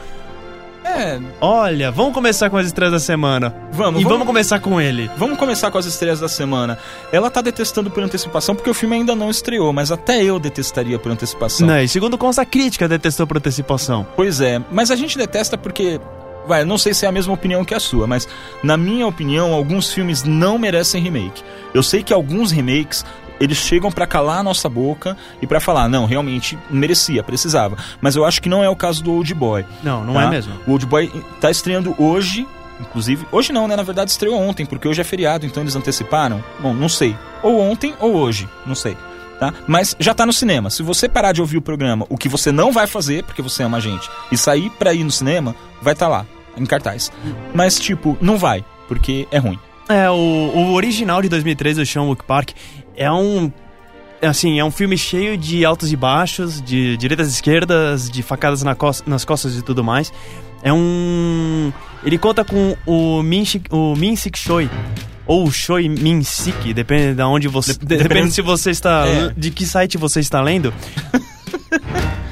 É, 0.87 1.19
Olha, 1.41 1.91
vamos 1.91 2.15
começar 2.15 2.49
com 2.49 2.57
as 2.57 2.67
estreias 2.67 2.93
da 2.93 3.01
semana. 3.01 3.53
vamos. 3.73 4.01
e 4.01 4.05
vamos, 4.05 4.19
vamos 4.19 4.27
começar 4.27 4.61
com 4.61 4.81
ele. 4.81 5.11
Vamos 5.17 5.37
começar 5.37 5.71
com 5.71 5.79
as 5.79 5.85
estreias 5.85 6.21
da 6.21 6.29
semana. 6.29 6.79
Ela 7.11 7.29
tá 7.29 7.41
detestando 7.41 7.91
por 7.91 8.03
antecipação 8.03 8.55
porque 8.55 8.71
o 8.71 8.75
filme 8.75 8.95
ainda 8.97 9.15
não 9.15 9.29
estreou, 9.29 9.73
mas 9.73 9.91
até 9.91 10.23
eu 10.23 10.39
detestaria 10.39 10.99
por 10.99 11.11
antecipação. 11.11 11.67
Não, 11.67 11.81
e 11.81 11.89
segundo 11.89 12.17
consta, 12.17 12.43
a 12.43 12.47
crítica 12.47 12.89
detestou 12.89 13.27
por 13.27 13.37
antecipação. 13.37 14.07
Pois 14.15 14.41
é, 14.41 14.63
mas 14.71 14.91
a 14.91 14.97
gente 14.97 15.19
detesta 15.19 15.59
porque. 15.59 16.01
Vai, 16.47 16.65
não 16.65 16.79
sei 16.79 16.95
se 16.95 17.05
é 17.05 17.09
a 17.09 17.13
mesma 17.13 17.35
opinião 17.35 17.65
que 17.65 17.75
a 17.75 17.81
sua, 17.81 18.07
mas 18.07 18.29
na 18.63 18.77
minha 18.77 19.05
opinião, 19.05 19.53
alguns 19.53 19.93
filmes 19.93 20.23
não 20.23 20.57
merecem 20.57 21.03
remake. 21.03 21.43
Eu 21.75 21.83
sei 21.83 22.05
que 22.05 22.13
alguns 22.13 22.53
remakes 22.53 23.05
eles 23.41 23.59
chegam 23.59 23.91
pra 23.91 24.07
calar 24.07 24.39
a 24.39 24.43
nossa 24.43 24.69
boca 24.69 25.17
e 25.41 25.47
pra 25.47 25.61
falar, 25.61 25.89
não, 25.89 26.07
realmente 26.07 26.59
merecia, 26.71 27.23
precisava. 27.23 27.77
Mas 28.01 28.17
eu 28.17 28.25
acho 28.25 28.41
que 28.41 28.49
não 28.49 28.63
é 28.63 28.69
o 28.69 28.77
caso 28.77 29.03
do 29.03 29.13
Old 29.13 29.33
Boy. 29.35 29.65
Não, 29.83 30.05
não 30.05 30.15
tá? 30.15 30.23
é 30.23 30.31
mesmo. 30.31 30.53
O 30.67 30.73
Old 30.73 30.87
Boy 30.87 31.13
tá 31.41 31.51
estreando 31.51 31.95
hoje, 31.99 32.47
inclusive. 32.81 33.27
Hoje 33.31 33.53
não, 33.53 33.69
né? 33.69 33.77
Na 33.77 33.83
verdade 33.83 34.11
estreou 34.11 34.41
ontem, 34.41 34.65
porque 34.65 34.89
hoje 34.89 35.01
é 35.01 35.05
feriado, 35.05 35.47
então 35.47 35.63
eles 35.63 35.77
anteciparam. 35.77 36.43
Bom, 36.61 36.73
não 36.73 36.89
sei. 36.89 37.17
Ou 37.43 37.61
ontem 37.61 37.95
ou 38.01 38.15
hoje, 38.15 38.49
não 38.65 38.75
sei. 38.75 38.97
Tá? 39.39 39.53
Mas 39.67 39.95
já 40.01 40.15
tá 40.15 40.25
no 40.25 40.33
cinema. 40.33 40.71
Se 40.71 40.83
você 40.83 41.09
parar 41.09 41.33
de 41.33 41.43
ouvir 41.43 41.59
o 41.59 41.63
programa, 41.63 42.07
o 42.09 42.17
que 42.17 42.29
você 42.29 42.51
não 42.51 42.73
vai 42.73 42.87
fazer, 42.87 43.23
porque 43.23 43.43
você 43.43 43.63
ama 43.63 43.77
a 43.77 43.81
gente, 43.81 44.09
e 44.33 44.39
sair 44.39 44.71
pra 44.71 44.95
ir 44.95 45.05
no 45.05 45.11
cinema, 45.11 45.55
vai 45.83 45.93
estar 45.93 46.09
lá, 46.09 46.27
em 46.57 46.65
cartaz. 46.65 47.13
Mas, 47.55 47.79
tipo, 47.79 48.17
não 48.21 48.39
vai, 48.39 48.65
porque 48.89 49.29
é 49.31 49.37
ruim. 49.37 49.59
É, 49.89 50.11
o, 50.11 50.15
o 50.15 50.73
original 50.73 51.23
de 51.23 51.29
2003 51.29 51.77
do 51.77 51.87
Sean 51.87 52.03
Wook 52.03 52.25
Park 52.25 52.51
é 52.97 53.11
um. 53.11 53.53
Assim, 54.23 54.59
é 54.59 54.65
um 54.65 54.71
filme 54.71 54.97
cheio 54.97 55.37
de 55.37 55.65
altos 55.65 55.93
e 55.93 55.97
baixos, 55.97 56.61
de 56.63 56.97
direitas 56.97 57.29
e 57.29 57.31
esquerdas, 57.33 58.09
de 58.11 58.23
facadas 58.23 58.63
na 58.63 58.75
nas 59.07 59.25
costas 59.25 59.57
e 59.57 59.63
tudo 59.63 59.85
mais. 59.85 60.13
É 60.63 60.73
um. 60.73 61.71
Ele 62.05 62.17
conta 62.19 62.45
com 62.45 62.75
o 62.87 63.23
Min, 63.23 63.45
Sik- 63.45 63.73
o 63.73 63.95
Min 63.95 64.17
Sik 64.17 64.39
Choi. 64.39 64.71
Ou 65.27 65.51
Choi 65.51 65.89
Min 65.89 66.23
Sik, 66.23 66.73
depende 66.73 67.15
de 67.15 67.23
onde 67.23 67.47
você. 67.49 67.73
Dep- 67.73 67.81
depende 67.85 68.03
dependendo- 68.05 68.33
se 68.33 68.43
você 68.43 68.71
está. 68.71 69.05
É. 69.07 69.33
De 69.37 69.51
que 69.51 69.67
site 69.67 69.99
você 69.99 70.21
está 70.21 70.41
lendo. 70.41 70.73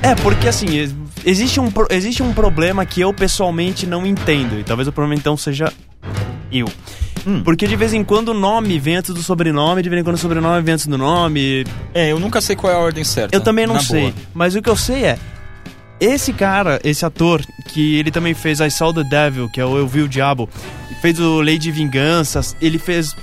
É, 0.02 0.14
porque 0.16 0.48
assim, 0.48 0.76
ex- 0.76 0.94
existe 1.24 1.58
um, 1.60 1.70
existe 1.90 2.22
um 2.22 2.32
problema 2.32 2.84
que 2.86 3.00
eu 3.00 3.12
pessoalmente 3.12 3.86
não 3.86 4.06
entendo. 4.06 4.58
E 4.58 4.64
talvez 4.64 4.86
o 4.88 4.92
problema 4.92 5.18
então 5.18 5.36
seja 5.36 5.72
eu. 6.52 6.66
Hum. 7.26 7.42
Porque 7.42 7.66
de 7.66 7.76
vez 7.76 7.94
em 7.94 8.04
quando 8.04 8.28
o 8.28 8.34
nome 8.34 8.78
vem 8.78 8.96
antes 8.96 9.14
do 9.14 9.22
sobrenome, 9.22 9.82
de 9.82 9.88
vez 9.88 10.00
em 10.00 10.04
quando 10.04 10.16
o 10.16 10.18
sobrenome 10.18 10.62
vem 10.62 10.74
antes 10.74 10.86
do 10.86 10.98
nome. 10.98 11.64
É, 11.92 12.12
eu 12.12 12.18
nunca 12.18 12.40
sei 12.40 12.54
qual 12.54 12.72
é 12.72 12.76
a 12.76 12.78
ordem 12.78 13.04
certa. 13.04 13.34
Eu 13.34 13.40
também 13.40 13.66
não 13.66 13.80
sei. 13.80 14.10
boa. 14.10 14.14
Mas 14.34 14.54
o 14.54 14.62
que 14.62 14.68
eu 14.68 14.76
sei 14.76 15.04
é. 15.04 15.18
Esse 16.00 16.32
cara, 16.32 16.80
esse 16.84 17.06
ator, 17.06 17.40
que 17.68 17.96
ele 17.96 18.10
também 18.10 18.34
fez 18.34 18.60
I 18.60 18.70
Saw 18.70 18.92
the 18.92 19.04
Devil, 19.04 19.48
que 19.48 19.60
é 19.60 19.64
o 19.64 19.78
Eu 19.78 19.86
Vi 19.86 20.02
o 20.02 20.08
Diabo, 20.08 20.48
fez 21.00 21.18
o 21.20 21.40
Lady 21.40 21.70
Vinganças, 21.70 22.56
ele 22.60 22.78
fez. 22.78 23.14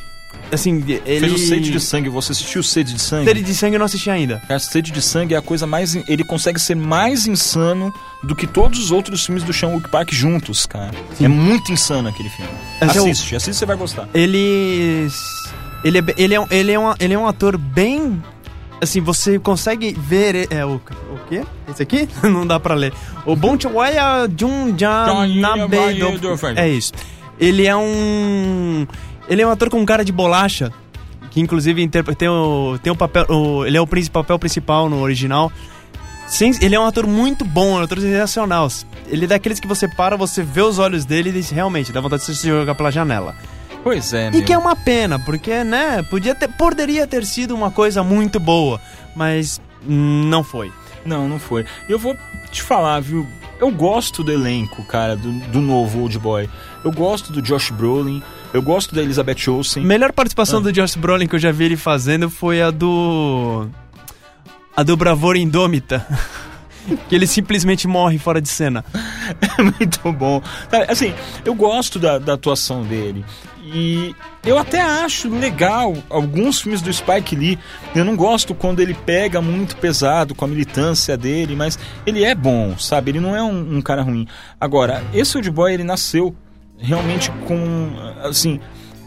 Assim, 0.51 0.83
ele. 1.05 1.19
Fez 1.19 1.33
o 1.33 1.37
Sede 1.37 1.71
de 1.71 1.79
Sangue. 1.79 2.09
Você 2.09 2.31
assistiu 2.33 2.61
o 2.61 2.63
Sede 2.63 2.93
de 2.93 3.01
Sangue? 3.01 3.25
Sede 3.25 3.41
de 3.43 3.55
Sangue 3.55 3.75
eu 3.75 3.79
não 3.79 3.85
assisti 3.85 4.09
ainda. 4.09 4.41
Cara, 4.47 4.59
Sede 4.59 4.91
de 4.91 5.01
Sangue 5.01 5.33
é 5.33 5.37
a 5.37 5.41
coisa 5.41 5.65
mais. 5.65 5.95
Ele 6.07 6.23
consegue 6.23 6.59
ser 6.59 6.75
mais 6.75 7.25
insano 7.25 7.93
do 8.23 8.35
que 8.35 8.45
todos 8.45 8.79
os 8.79 8.91
outros 8.91 9.25
filmes 9.25 9.43
do 9.43 9.53
Sean 9.53 9.69
Wook 9.69 9.89
Park 9.89 10.11
juntos, 10.11 10.65
cara. 10.65 10.91
É 11.21 11.27
muito 11.27 11.71
insano 11.71 12.09
aquele 12.09 12.29
filme. 12.29 12.51
Esse 12.81 12.97
é 12.97 13.01
o- 13.01 13.05
assiste, 13.05 13.35
assiste 13.35 13.55
você 13.57 13.65
vai 13.65 13.75
gostar. 13.77 14.07
Ele. 14.13 15.07
Ele 15.83 15.97
é, 15.97 16.03
ele, 16.17 16.33
é, 16.35 16.39
um- 16.39 16.47
ele, 16.51 16.71
é 16.71 16.79
um, 16.79 16.93
ele 16.99 17.13
é 17.13 17.17
um 17.19 17.27
ator 17.27 17.57
bem. 17.57 18.21
Assim, 18.81 18.99
você 18.99 19.37
consegue 19.39 19.95
ver. 19.99 20.47
É, 20.51 20.65
o, 20.65 20.75
o 20.75 21.19
quê? 21.29 21.43
Esse 21.69 21.83
aqui? 21.83 22.09
Não 22.23 22.45
dá 22.45 22.59
pra 22.59 22.73
ler. 22.75 22.91
O 23.25 23.35
Bon 23.35 23.59
Chawaya 23.59 24.27
Jun 24.37 24.75
Janabe. 24.77 25.75
É 26.59 26.67
isso. 26.69 26.91
Ele 27.39 27.65
é 27.65 27.75
um. 27.75 28.85
Ele 29.31 29.41
é 29.41 29.47
um 29.47 29.49
ator 29.51 29.69
com 29.69 29.83
cara 29.85 30.03
de 30.05 30.11
bolacha. 30.11 30.71
Que 31.31 31.39
inclusive 31.39 31.87
tem 31.87 32.27
o, 32.27 32.77
tem 32.83 32.91
o 32.91 32.95
papel. 32.95 33.25
o- 33.29 33.65
ele 33.65 33.77
é 33.77 33.81
o 33.81 33.87
papel 34.11 34.37
principal 34.37 34.89
no 34.89 34.99
original. 35.01 35.49
Sem- 36.27 36.53
ele 36.61 36.75
é 36.75 36.79
um 36.79 36.85
ator 36.85 37.07
muito 37.07 37.45
bom, 37.45 37.77
um 37.79 37.81
ator 37.81 37.99
sensacional. 37.99 38.67
Ele 39.07 39.23
é 39.23 39.27
daqueles 39.29 39.59
que 39.59 39.67
você 39.67 39.87
para, 39.87 40.17
você 40.17 40.43
vê 40.43 40.61
os 40.61 40.77
olhos 40.77 41.05
dele 41.05 41.29
e 41.29 41.33
diz, 41.33 41.49
realmente, 41.49 41.91
dá 41.93 42.01
vontade 42.01 42.25
de 42.25 42.35
se 42.35 42.47
jogar 42.47 42.75
pela 42.75 42.91
janela. 42.91 43.33
Pois 43.83 44.13
é, 44.13 44.27
E 44.27 44.31
meu. 44.31 44.43
que 44.43 44.53
é 44.53 44.57
uma 44.57 44.75
pena, 44.75 45.17
porque, 45.19 45.63
né, 45.63 46.03
podia 46.09 46.35
ter, 46.35 46.47
poderia 46.49 47.07
ter 47.07 47.25
sido 47.25 47.55
uma 47.55 47.71
coisa 47.71 48.03
muito 48.03 48.39
boa, 48.39 48.79
mas 49.15 49.59
não 49.85 50.43
foi. 50.43 50.71
Não, 51.05 51.27
não 51.27 51.39
foi. 51.39 51.65
Eu 51.89 51.97
vou 51.97 52.15
te 52.51 52.61
falar, 52.61 52.99
viu? 52.99 53.25
Eu 53.59 53.71
gosto 53.71 54.23
do 54.23 54.31
elenco, 54.31 54.83
cara, 54.83 55.15
do, 55.15 55.31
do 55.31 55.61
novo 55.61 55.99
Old 56.01 56.17
Boy. 56.19 56.49
Eu 56.83 56.91
gosto 56.91 57.31
do 57.33 57.41
Josh 57.41 57.71
Brolin. 57.71 58.21
Eu 58.53 58.61
gosto 58.61 58.93
da 58.93 59.01
Elizabeth 59.01 59.47
Olsen. 59.49 59.83
Melhor 59.83 60.11
participação 60.11 60.59
Ah. 60.59 60.63
do 60.63 60.71
Josh 60.73 60.95
Brolin 60.95 61.27
que 61.27 61.35
eu 61.35 61.39
já 61.39 61.51
vi 61.51 61.65
ele 61.65 61.77
fazendo 61.77 62.29
foi 62.29 62.61
a 62.61 62.69
do. 62.69 63.67
A 64.75 64.83
do 64.83 64.95
Bravura 64.97 65.37
Indômita. 65.37 66.05
que 67.07 67.15
ele 67.15 67.27
simplesmente 67.27 67.87
morre 67.87 68.17
fora 68.17 68.41
de 68.41 68.49
cena. 68.49 68.83
É 69.57 69.63
muito 69.63 70.11
bom. 70.11 70.41
Assim, 70.89 71.13
eu 71.45 71.53
gosto 71.55 71.97
da, 71.97 72.17
da 72.17 72.33
atuação 72.33 72.83
dele. 72.83 73.23
E 73.63 74.13
eu 74.45 74.57
até 74.57 74.81
acho 74.81 75.29
legal 75.29 75.95
alguns 76.09 76.59
filmes 76.61 76.81
do 76.81 76.91
Spike 76.91 77.35
Lee. 77.35 77.57
Eu 77.95 78.03
não 78.03 78.15
gosto 78.15 78.53
quando 78.53 78.81
ele 78.81 78.93
pega 78.93 79.41
muito 79.41 79.77
pesado 79.77 80.35
com 80.35 80.43
a 80.43 80.47
militância 80.47 81.15
dele, 81.15 81.55
mas 81.55 81.79
ele 82.05 82.23
é 82.25 82.35
bom, 82.35 82.77
sabe? 82.77 83.11
Ele 83.11 83.19
não 83.21 83.35
é 83.35 83.41
um, 83.41 83.77
um 83.77 83.81
cara 83.81 84.01
ruim. 84.01 84.27
Agora, 84.59 85.03
esse 85.13 85.37
Old 85.37 85.49
Boy, 85.51 85.73
ele 85.73 85.83
nasceu 85.83 86.35
realmente 86.81 87.31
com. 87.47 87.91
Assim. 88.23 88.59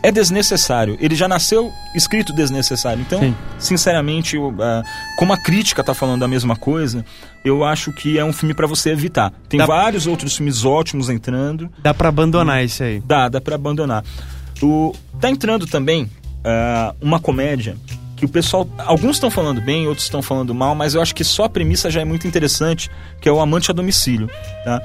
É 0.03 0.13
desnecessário. 0.13 0.99
Ele 1.01 1.15
já 1.15 1.27
nasceu 1.27 1.73
escrito 1.95 2.31
desnecessário. 2.35 3.01
Então, 3.01 3.21
Sim. 3.21 3.35
sinceramente, 3.59 4.37
eu, 4.37 4.55
ah, 4.61 4.83
como 5.17 5.33
a 5.33 5.37
crítica 5.39 5.83
tá 5.83 5.95
falando 5.95 6.23
a 6.23 6.29
mesma 6.29 6.57
coisa, 6.57 7.03
eu 7.43 7.65
acho 7.65 7.91
que 7.91 8.19
é 8.19 8.25
um 8.25 8.31
filme 8.31 8.53
pra 8.53 8.67
você 8.67 8.91
evitar. 8.91 9.33
Tem 9.49 9.57
Dá- 9.57 9.65
vários 9.65 10.07
outros 10.07 10.37
filmes 10.37 10.63
ótimos 10.63 11.09
entrando. 11.09 11.71
Dá 11.79 11.95
pra 11.95 12.11
abandonar 12.11 12.63
esse 12.63 12.85
aí. 12.85 13.01
Dá, 13.01 13.31
dá 13.31 13.41
pra 13.41 13.55
abandonar. 13.55 14.05
O, 14.63 14.95
tá 15.19 15.31
entrando 15.31 15.67
também 15.67 16.11
ah, 16.45 16.95
uma 17.01 17.19
comédia 17.19 17.75
que 18.15 18.27
o 18.27 18.29
pessoal. 18.29 18.69
Alguns 18.79 19.17
estão 19.17 19.31
falando 19.31 19.63
bem, 19.63 19.87
outros 19.87 20.05
estão 20.05 20.21
falando 20.21 20.55
mal, 20.55 20.75
mas 20.75 20.95
eu 20.95 21.01
acho 21.01 21.15
que 21.15 21.25
só 21.25 21.45
a 21.45 21.49
premissa 21.49 21.91
já 21.91 22.03
é 22.03 22.05
muito 22.05 22.27
interessante, 22.27 22.91
que 23.23 23.29
é 23.29 23.33
o 23.33 23.41
Amante 23.41 23.71
a 23.71 23.75
Domicílio. 23.75 24.29
Tá? 24.67 24.83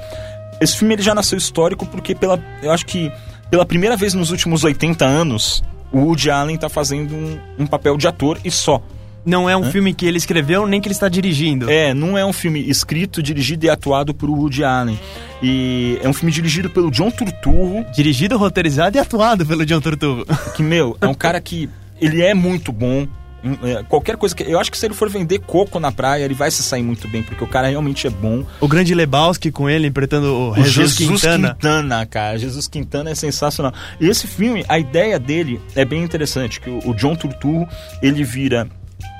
Esse 0.60 0.76
filme 0.76 0.94
ele 0.94 1.02
já 1.02 1.14
nasceu 1.14 1.38
histórico 1.38 1.86
porque 1.86 2.14
pela, 2.14 2.42
eu 2.62 2.70
acho 2.70 2.84
que 2.86 3.10
pela 3.50 3.64
primeira 3.64 3.96
vez 3.96 4.14
nos 4.14 4.30
últimos 4.30 4.62
80 4.62 5.04
anos, 5.04 5.62
o 5.92 6.00
Woody 6.00 6.30
Allen 6.30 6.56
tá 6.56 6.68
fazendo 6.68 7.14
um, 7.14 7.38
um 7.60 7.66
papel 7.66 7.96
de 7.96 8.06
ator 8.06 8.38
e 8.44 8.50
só. 8.50 8.82
Não 9.24 9.50
é 9.50 9.56
um 9.56 9.70
filme 9.70 9.92
que 9.92 10.06
ele 10.06 10.16
escreveu, 10.16 10.66
nem 10.66 10.80
que 10.80 10.88
ele 10.88 10.94
está 10.94 11.08
dirigindo. 11.08 11.68
É, 11.68 11.92
não 11.92 12.16
é 12.16 12.24
um 12.24 12.32
filme 12.32 12.60
escrito, 12.70 13.22
dirigido 13.22 13.66
e 13.66 13.68
atuado 13.70 14.14
por 14.14 14.30
Woody 14.30 14.64
Allen. 14.64 14.98
E 15.42 15.98
é 16.02 16.08
um 16.08 16.12
filme 16.12 16.32
dirigido 16.32 16.70
pelo 16.70 16.90
John 16.90 17.10
Turturro, 17.10 17.84
Dirigido, 17.94 18.38
roteirizado 18.38 18.96
e 18.96 19.00
atuado 19.00 19.44
pelo 19.44 19.66
John 19.66 19.80
Turturro. 19.80 20.24
que, 20.56 20.62
meu, 20.62 20.96
é 21.00 21.06
um 21.06 21.14
cara 21.14 21.40
que 21.40 21.68
ele 22.00 22.22
é 22.22 22.32
muito 22.32 22.72
bom. 22.72 23.06
Hum, 23.42 23.56
é, 23.62 23.82
qualquer 23.84 24.16
coisa 24.16 24.34
que. 24.34 24.42
Eu 24.42 24.60
acho 24.60 24.70
que 24.70 24.76
se 24.76 24.86
ele 24.86 24.94
for 24.94 25.08
vender 25.08 25.38
coco 25.38 25.80
na 25.80 25.90
praia, 25.90 26.24
ele 26.24 26.34
vai 26.34 26.50
se 26.50 26.62
sair 26.62 26.82
muito 26.82 27.08
bem, 27.08 27.22
porque 27.22 27.42
o 27.42 27.46
cara 27.46 27.68
realmente 27.68 28.06
é 28.06 28.10
bom. 28.10 28.44
O 28.60 28.68
grande 28.68 28.94
Lebowski 28.94 29.50
com 29.50 29.68
ele, 29.68 29.86
interpretando 29.86 30.26
o, 30.26 30.50
O 30.50 30.64
Jesus, 30.64 30.96
Quintana. 30.96 31.54
Quintana, 31.54 32.06
cara. 32.06 32.38
Jesus 32.38 32.68
Quintana 32.68 33.10
é 33.10 33.14
sensacional. 33.14 33.72
E 33.98 34.08
esse 34.08 34.26
filme, 34.26 34.64
a 34.68 34.78
ideia 34.78 35.18
dele 35.18 35.60
é 35.74 35.84
bem 35.84 36.02
interessante, 36.02 36.60
que 36.60 36.68
o, 36.68 36.90
o 36.90 36.94
John 36.94 37.16
Turturro, 37.16 37.66
ele 38.02 38.22
vira 38.24 38.68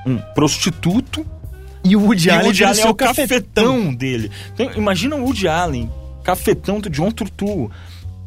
um 0.05 0.17
prostituto 0.33 1.25
E 1.83 1.95
o 1.95 2.01
Woody 2.01 2.27
e 2.27 2.31
o 2.31 2.33
Allen, 2.33 2.45
Woody 2.45 2.63
Allen 2.63 2.81
é 2.81 2.89
o 2.89 2.93
cafetão 2.93 3.93
dele. 3.93 4.31
Então, 4.53 4.71
imagina 4.75 5.15
o 5.15 5.23
Woody 5.23 5.47
Allen, 5.47 5.89
cafetão 6.23 6.79
do 6.79 6.89
John 6.89 7.11
Turturro. 7.11 7.71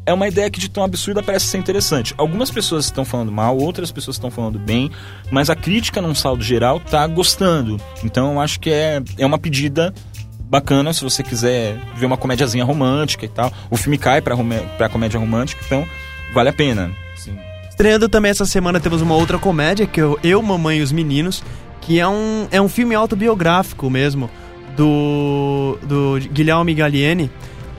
É 0.05 0.13
uma 0.13 0.27
ideia 0.27 0.49
que 0.49 0.59
de 0.59 0.69
tão 0.69 0.83
absurda 0.83 1.23
parece 1.23 1.47
ser 1.47 1.57
interessante. 1.57 2.13
Algumas 2.17 2.51
pessoas 2.51 2.85
estão 2.85 3.03
falando 3.03 3.31
mal, 3.31 3.57
outras 3.57 3.91
pessoas 3.91 4.17
estão 4.17 4.29
falando 4.29 4.59
bem, 4.59 4.91
mas 5.31 5.49
a 5.49 5.55
crítica 5.55 6.01
num 6.01 6.13
saldo 6.13 6.43
geral 6.43 6.79
tá 6.79 7.05
gostando. 7.07 7.81
Então 8.03 8.33
eu 8.33 8.39
acho 8.39 8.59
que 8.59 8.69
é, 8.69 9.01
é 9.17 9.25
uma 9.25 9.39
pedida 9.39 9.93
bacana 10.39 10.93
se 10.93 11.03
você 11.03 11.23
quiser 11.23 11.75
ver 11.95 12.05
uma 12.05 12.17
comédiazinha 12.17 12.63
romântica 12.63 13.25
e 13.25 13.29
tal. 13.29 13.51
O 13.69 13.77
filme 13.77 13.97
cai 13.97 14.21
pra, 14.21 14.35
pra 14.77 14.89
comédia 14.89 15.19
romântica, 15.19 15.61
então 15.65 15.87
vale 16.33 16.49
a 16.49 16.53
pena. 16.53 16.91
Assim, 17.15 17.35
Estreando 17.69 18.07
também 18.07 18.31
essa 18.31 18.45
semana 18.45 18.79
temos 18.79 19.01
uma 19.01 19.15
outra 19.15 19.39
comédia, 19.39 19.87
que 19.87 19.99
é 19.99 20.03
Eu, 20.23 20.41
Mamãe 20.41 20.79
e 20.79 20.81
os 20.81 20.91
Meninos, 20.91 21.43
que 21.81 21.99
é 21.99 22.07
um, 22.07 22.47
é 22.51 22.61
um 22.61 22.69
filme 22.69 22.95
autobiográfico 22.95 23.89
mesmo, 23.89 24.29
do, 24.77 25.77
do 25.83 26.19
Guilherme 26.31 26.73
Gallieni, 26.73 27.31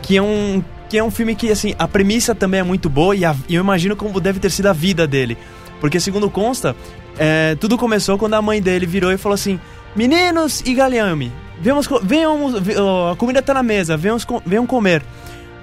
que 0.03 0.17
é 0.17 0.23
um 0.23 0.62
que 0.88 0.96
é 0.99 1.03
um 1.05 1.11
filme 1.11 1.35
que, 1.35 1.51
assim, 1.51 1.75
a 1.79 1.87
premissa 1.88 2.35
também 2.35 2.61
é 2.61 2.62
muito 2.62 2.88
boa 2.88 3.14
e, 3.16 3.25
a- 3.25 3.35
e 3.49 3.55
eu 3.55 3.62
imagino 3.62 3.96
como 3.96 4.20
deve 4.20 4.38
ter 4.38 4.51
sido 4.51 4.66
a 4.66 4.72
vida 4.72 5.07
dele. 5.07 5.37
Porque, 5.81 5.99
segundo 6.01 6.31
consta, 6.31 6.75
é, 7.18 7.55
tudo 7.57 7.77
começou 7.77 8.16
quando 8.18 8.35
a 8.35 8.42
mãe 8.42 8.62
dele 8.62 8.87
virou 8.87 9.12
e 9.12 9.16
falou 9.18 9.35
assim: 9.35 9.59
Meninos 9.94 10.62
e 10.64 10.75
Galliani, 10.75 11.33
venhamos, 11.61 11.87
co- 11.87 12.01
venham, 12.03 12.49
ve- 12.61 12.79
ó, 12.79 13.12
a 13.12 13.16
comida 13.16 13.42
tá 13.42 13.53
na 13.55 13.62
mesa, 13.62 13.96
venham, 13.96 14.18
co- 14.20 14.42
venham 14.46 14.66
comer. 14.66 15.03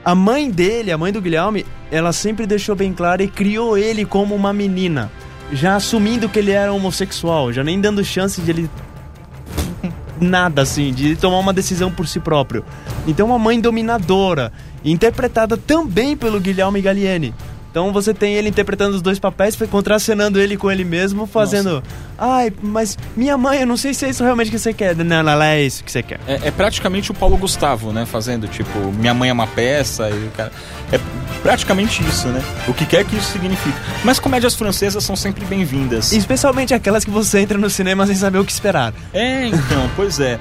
A 0.05 0.13
mãe 0.13 0.51
dele, 0.51 0.91
a 0.91 0.97
mãe 0.97 1.11
do 1.13 1.21
Guilherme, 1.21 1.65
ela 1.89 2.11
sempre 2.11 2.45
deixou 2.45 2.75
bem 2.75 2.91
claro 2.91 3.23
e 3.23 3.27
criou 3.27 3.77
ele 3.77 4.03
como 4.05 4.35
uma 4.35 4.51
menina. 4.51 5.09
Já 5.53 5.75
assumindo 5.75 6.27
que 6.27 6.39
ele 6.39 6.51
era 6.51 6.73
homossexual, 6.73 7.53
já 7.53 7.63
nem 7.63 7.79
dando 7.79 8.03
chance 8.03 8.41
de 8.41 8.51
ele. 8.51 8.69
Nada 10.19 10.61
assim, 10.61 10.91
de 10.93 11.15
tomar 11.15 11.39
uma 11.39 11.53
decisão 11.53 11.91
por 11.91 12.07
si 12.07 12.19
próprio. 12.19 12.63
Então, 13.07 13.27
uma 13.27 13.39
mãe 13.39 13.59
dominadora, 13.59 14.51
interpretada 14.91 15.57
também 15.57 16.15
pelo 16.15 16.39
Guilherme 16.39 16.81
Gallieni. 16.81 17.33
Então 17.73 17.91
você 17.91 18.13
tem 18.13 18.35
ele 18.35 18.49
interpretando 18.49 18.93
os 18.93 19.01
dois 19.01 19.17
papéis, 19.17 19.55
foi 19.55 19.65
contracenando 19.65 20.39
ele 20.39 20.55
com 20.55 20.69
ele 20.69 20.83
mesmo, 20.83 21.25
fazendo. 21.25 21.81
Ai, 22.19 22.53
mas 22.61 22.95
minha 23.17 23.35
mãe, 23.35 23.61
eu 23.61 23.65
não 23.65 23.75
sei 23.75 23.95
se 23.95 24.05
é 24.05 24.09
isso 24.09 24.23
realmente 24.23 24.51
que 24.51 24.59
você 24.59 24.71
quer. 24.71 24.95
Não, 24.95 25.03
não, 25.03 25.23
não 25.23 25.41
é 25.41 25.59
isso 25.59 25.83
que 25.83 25.91
você 25.91 26.03
quer. 26.03 26.19
É, 26.27 26.49
é 26.49 26.51
praticamente 26.51 27.09
o 27.09 27.15
Paulo 27.15 27.35
Gustavo, 27.35 27.91
né? 27.91 28.05
Fazendo, 28.05 28.47
tipo, 28.47 28.77
minha 28.91 29.11
mãe 29.15 29.31
é 29.31 29.33
uma 29.33 29.47
peça 29.47 30.07
e 30.07 30.27
o 30.27 30.29
cara. 30.37 30.51
É, 30.91 30.99
praticamente 31.41 32.03
isso, 32.03 32.27
né? 32.27 32.43
O 32.67 32.75
que 32.75 32.85
quer 32.85 33.03
que 33.05 33.15
isso 33.15 33.31
signifique. 33.31 33.75
Mas 34.03 34.19
comédias 34.19 34.53
francesas 34.53 35.03
são 35.03 35.15
sempre 35.15 35.43
bem-vindas. 35.43 36.11
Especialmente 36.11 36.75
aquelas 36.75 37.03
que 37.03 37.09
você 37.09 37.39
entra 37.39 37.57
no 37.57 37.71
cinema 37.71 38.05
sem 38.05 38.15
saber 38.15 38.37
o 38.37 38.45
que 38.45 38.51
esperar. 38.51 38.93
É, 39.11 39.47
então, 39.47 39.89
pois 39.95 40.19
é. 40.19 40.39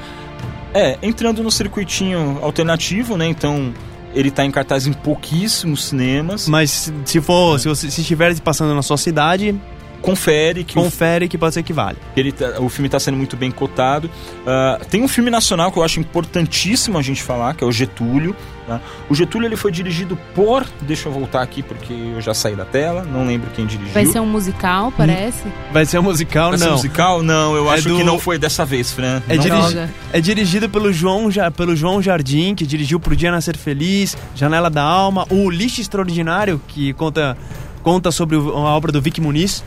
É, 0.74 0.98
entrando 1.02 1.42
no 1.42 1.50
circuitinho 1.50 2.40
alternativo, 2.42 3.16
né? 3.16 3.26
Então, 3.26 3.72
ele 4.14 4.30
tá 4.30 4.44
em 4.44 4.50
cartaz 4.50 4.86
em 4.86 4.92
pouquíssimos 4.92 5.84
cinemas. 5.84 6.48
Mas 6.48 6.92
se 7.04 7.20
for, 7.20 7.58
se, 7.58 7.68
você, 7.68 7.90
se 7.90 8.00
estiver 8.00 8.38
passando 8.40 8.74
na 8.74 8.82
sua 8.82 8.96
cidade, 8.96 9.58
Confere 10.02 10.64
que 10.64 10.78
o 10.78 10.82
confere 10.82 11.28
que 11.28 11.38
pode 11.38 11.54
ser 11.54 11.62
que 11.62 11.72
vale. 11.72 11.96
ele 12.16 12.32
tá- 12.32 12.60
o 12.60 12.68
filme 12.68 12.88
está 12.88 12.98
sendo 13.00 13.16
muito 13.16 13.36
bem 13.36 13.50
cotado. 13.50 14.10
Ah, 14.46 14.78
tem 14.90 15.02
um 15.02 15.08
filme 15.08 15.30
nacional 15.30 15.70
que 15.72 15.78
eu 15.78 15.82
acho 15.82 15.98
importantíssimo 16.00 16.98
a 16.98 17.02
gente 17.02 17.22
falar, 17.22 17.54
que 17.54 17.64
é 17.64 17.66
o 17.66 17.72
Getúlio. 17.72 18.34
tá? 18.66 18.80
O 19.10 19.14
Getúlio 19.14 19.46
ele 19.48 19.56
foi 19.56 19.72
dirigido 19.72 20.16
por. 20.36 20.64
Deixa 20.82 21.08
eu 21.08 21.12
voltar 21.12 21.42
aqui 21.42 21.62
porque 21.64 21.92
eu 21.92 22.20
já 22.20 22.32
saí 22.32 22.54
da 22.54 22.64
tela, 22.64 23.02
não 23.02 23.26
lembro 23.26 23.50
quem 23.54 23.66
dirigiu. 23.66 23.92
Vai 23.92 24.06
ser 24.06 24.20
um 24.20 24.26
musical, 24.26 24.92
parece? 24.96 25.42
Vai 25.72 25.84
ser 25.84 25.98
um 25.98 26.02
musical, 26.02 26.50
Vai 26.50 26.58
ser 26.58 26.64
não. 26.66 26.72
musical? 26.72 27.22
Não, 27.22 27.56
eu 27.56 27.68
É 27.70 27.74
acho 27.74 27.88
do- 27.88 27.96
que 27.96 28.04
não 28.04 28.18
foi 28.20 28.38
dessa 28.38 28.64
vez, 28.64 28.92
Fran. 28.92 29.20
É, 29.28 29.34
Não- 29.36 29.42
dirigi- 29.42 29.88
é 30.12 30.20
dirigido 30.20 30.68
pelo 30.68 30.92
João, 30.92 31.28
Ja- 31.30 31.50
pelo 31.50 31.74
João 31.74 32.00
Jardim, 32.00 32.54
que 32.54 32.64
dirigiu 32.66 33.00
Pro 33.00 33.16
Dia 33.16 33.30
Nascer 33.32 33.56
Feliz, 33.56 34.16
Janela 34.34 34.70
da 34.70 34.82
Alma, 34.82 35.26
o 35.28 35.50
Lixo 35.50 35.80
Extraordinário, 35.80 36.60
que 36.68 36.92
conta, 36.92 37.36
conta 37.82 38.12
sobre 38.12 38.36
o- 38.36 38.50
a 38.56 38.76
obra 38.76 38.92
do 38.92 39.02
Vic 39.02 39.20
Muniz. 39.20 39.64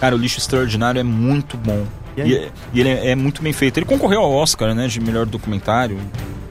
Cara, 0.00 0.14
o 0.14 0.18
Lixo 0.18 0.38
Extraordinário 0.38 1.00
é 1.00 1.02
muito 1.02 1.56
bom. 1.56 1.84
E? 2.16 2.22
E, 2.22 2.52
e 2.74 2.80
ele 2.80 2.88
é, 2.88 3.10
é 3.10 3.14
muito 3.14 3.42
bem 3.42 3.52
feito. 3.52 3.78
Ele 3.78 3.86
concorreu 3.86 4.20
ao 4.20 4.32
Oscar, 4.32 4.74
né, 4.74 4.88
de 4.88 5.00
melhor 5.00 5.26
documentário. 5.26 5.98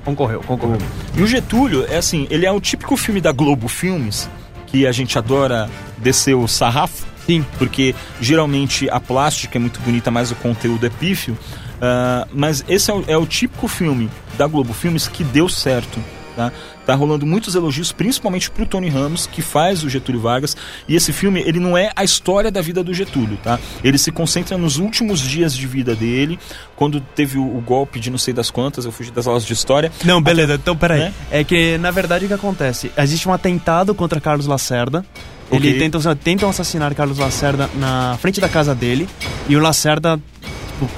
Concorreu, 0.04 0.41
concorreu. 0.41 0.78
E 1.16 1.22
o 1.22 1.28
Getúlio, 1.28 1.86
é 1.89 1.98
assim, 1.98 2.28
ele 2.30 2.46
é 2.46 2.52
o 2.52 2.60
típico 2.60 2.96
filme 2.96 3.20
da 3.20 3.32
Globo 3.32 3.68
Filmes, 3.68 4.30
que 4.68 4.86
a 4.86 4.91
gente 4.91 5.18
adora 5.18 5.70
descer 5.98 6.36
o 6.36 6.48
sarrafo. 6.48 7.06
Sim. 7.26 7.43
Porque 7.58 7.96
geralmente 8.22 8.88
a 8.89 9.00
plástica 9.00 9.58
é 9.58 9.60
muito 9.60 9.80
bonita, 9.80 10.12
mas 10.12 10.30
o 10.30 10.36
conteúdo 10.36 10.86
é 10.86 10.89
pífio. 10.89 11.36
Ah, 11.82 12.28
mas 12.32 12.64
esse 12.68 12.91
é 12.91 12.93
o, 12.93 13.04
é 13.08 13.18
o 13.18 13.26
típico 13.26 13.68
filme 13.68 14.10
da 14.38 14.48
Globo 14.48 14.74
Filmes 14.74 15.08
que 15.08 15.24
deu 15.24 15.50
certo. 15.50 16.00
Tá? 16.36 16.52
Tá 16.86 16.95
rolando 16.95 17.25
muitos 17.25 17.55
elogios, 17.55 17.91
principalmente 17.91 18.49
pro 18.49 18.65
Tony 18.65 18.89
Ramos, 18.89 19.27
que 19.27 19.41
faz 19.41 19.83
o 19.83 19.89
Getúlio 19.89 20.21
Vargas. 20.21 20.55
E 20.88 20.95
esse 20.95 21.11
filme, 21.11 21.41
ele 21.41 21.59
não 21.59 21.77
é 21.77 21.91
a 21.95 22.03
história 22.03 22.51
da 22.51 22.61
vida 22.61 22.83
do 22.83 22.93
Getúlio, 22.93 23.38
tá? 23.43 23.59
Ele 23.83 23.97
se 23.97 24.11
concentra 24.11 24.57
nos 24.57 24.77
últimos 24.77 25.19
dias 25.19 25.55
de 25.55 25.65
vida 25.67 25.95
dele, 25.95 26.39
quando 26.75 26.99
teve 26.99 27.38
o, 27.38 27.43
o 27.43 27.61
golpe 27.61 27.99
de 27.99 28.09
não 28.09 28.17
sei 28.17 28.33
das 28.33 28.49
quantas, 28.49 28.86
eu 28.86 28.91
fugi 28.91 29.11
das 29.11 29.27
aulas 29.27 29.45
de 29.45 29.53
história. 29.53 29.91
Não, 30.03 30.21
beleza, 30.21 30.55
então 30.55 30.75
peraí. 30.75 30.99
Né? 30.99 31.13
É 31.31 31.43
que, 31.43 31.77
na 31.77 31.91
verdade, 31.91 32.25
o 32.25 32.27
que 32.27 32.33
acontece? 32.33 32.91
Existe 32.97 33.27
um 33.27 33.33
atentado 33.33 33.93
contra 33.95 34.19
Carlos 34.21 34.45
Lacerda. 34.45 35.05
Ok. 35.49 35.59
Ele 35.59 35.77
tentam, 35.77 36.15
tentam 36.15 36.49
assassinar 36.49 36.93
Carlos 36.95 37.19
Lacerda 37.19 37.69
na 37.75 38.17
frente 38.19 38.41
da 38.41 38.49
casa 38.49 38.73
dele. 38.73 39.07
E 39.47 39.55
o 39.55 39.59
Lacerda 39.59 40.19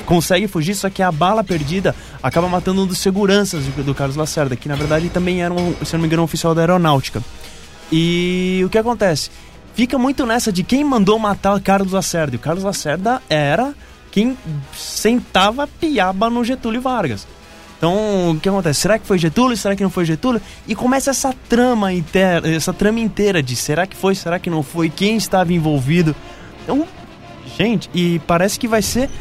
consegue 0.06 0.48
fugir, 0.48 0.76
só 0.76 0.90
que 0.90 1.02
a 1.02 1.12
bala 1.12 1.44
perdida 1.44 1.96
acaba 2.22 2.48
matando 2.48 2.84
um 2.84 2.86
dos 2.86 3.00
seguranças 3.00 3.64
do, 3.66 3.84
do 3.84 3.96
Carlos 3.96 4.16
Lacerda, 4.16 4.56
que 4.56 4.68
na 4.68 4.76
verdade 4.76 5.10
também 5.10 5.44
era, 5.44 5.54
um, 5.54 5.74
se 5.84 5.94
não 5.94 6.02
me 6.02 6.08
engano, 6.08 6.22
um 6.22 6.26
oficial 6.26 6.54
da 6.56 6.62
aeronáutica. 6.62 7.22
E 7.92 8.62
o 8.66 8.70
que 8.70 8.78
acontece? 8.78 9.30
Fica 9.74 9.98
muito 9.98 10.26
nessa 10.26 10.52
de 10.52 10.64
quem 10.64 10.84
mandou 10.84 11.20
matar 11.20 11.56
o 11.56 11.62
Carlos 11.62 11.94
Lacerda. 11.94 12.36
E 12.36 12.38
o 12.38 12.40
Carlos 12.40 12.64
Lacerda 12.64 13.22
era 13.30 13.74
quem 14.12 14.36
sentava 14.74 15.68
piaba 15.68 16.30
no 16.30 16.44
Getúlio 16.44 16.82
Vargas. 16.82 17.28
Então, 17.78 18.32
o 18.32 18.40
que 18.40 18.50
acontece? 18.50 18.82
Será 18.82 18.98
que 18.98 19.06
foi 19.06 19.20
Getúlio? 19.20 19.56
Será 19.56 19.76
que 19.76 19.84
não 19.84 19.92
foi 19.92 20.04
Getúlio? 20.04 20.42
E 20.68 20.74
começa 20.74 21.12
essa 21.12 21.34
trama 21.48 21.94
inteira, 21.94 22.50
essa 22.50 22.74
trama 22.74 23.00
inteira 23.00 23.44
de 23.44 23.56
será 23.56 23.86
que 23.86 23.96
foi, 23.96 24.16
será 24.16 24.40
que 24.40 24.50
não 24.50 24.64
foi, 24.64 24.90
quem 24.90 25.16
estava 25.16 25.54
envolvido. 25.54 26.16
Então, 26.64 26.88
gente, 27.56 27.88
e 27.94 28.20
parece 28.26 28.58
que 28.58 28.68
vai 28.68 28.82
ser 28.82 29.12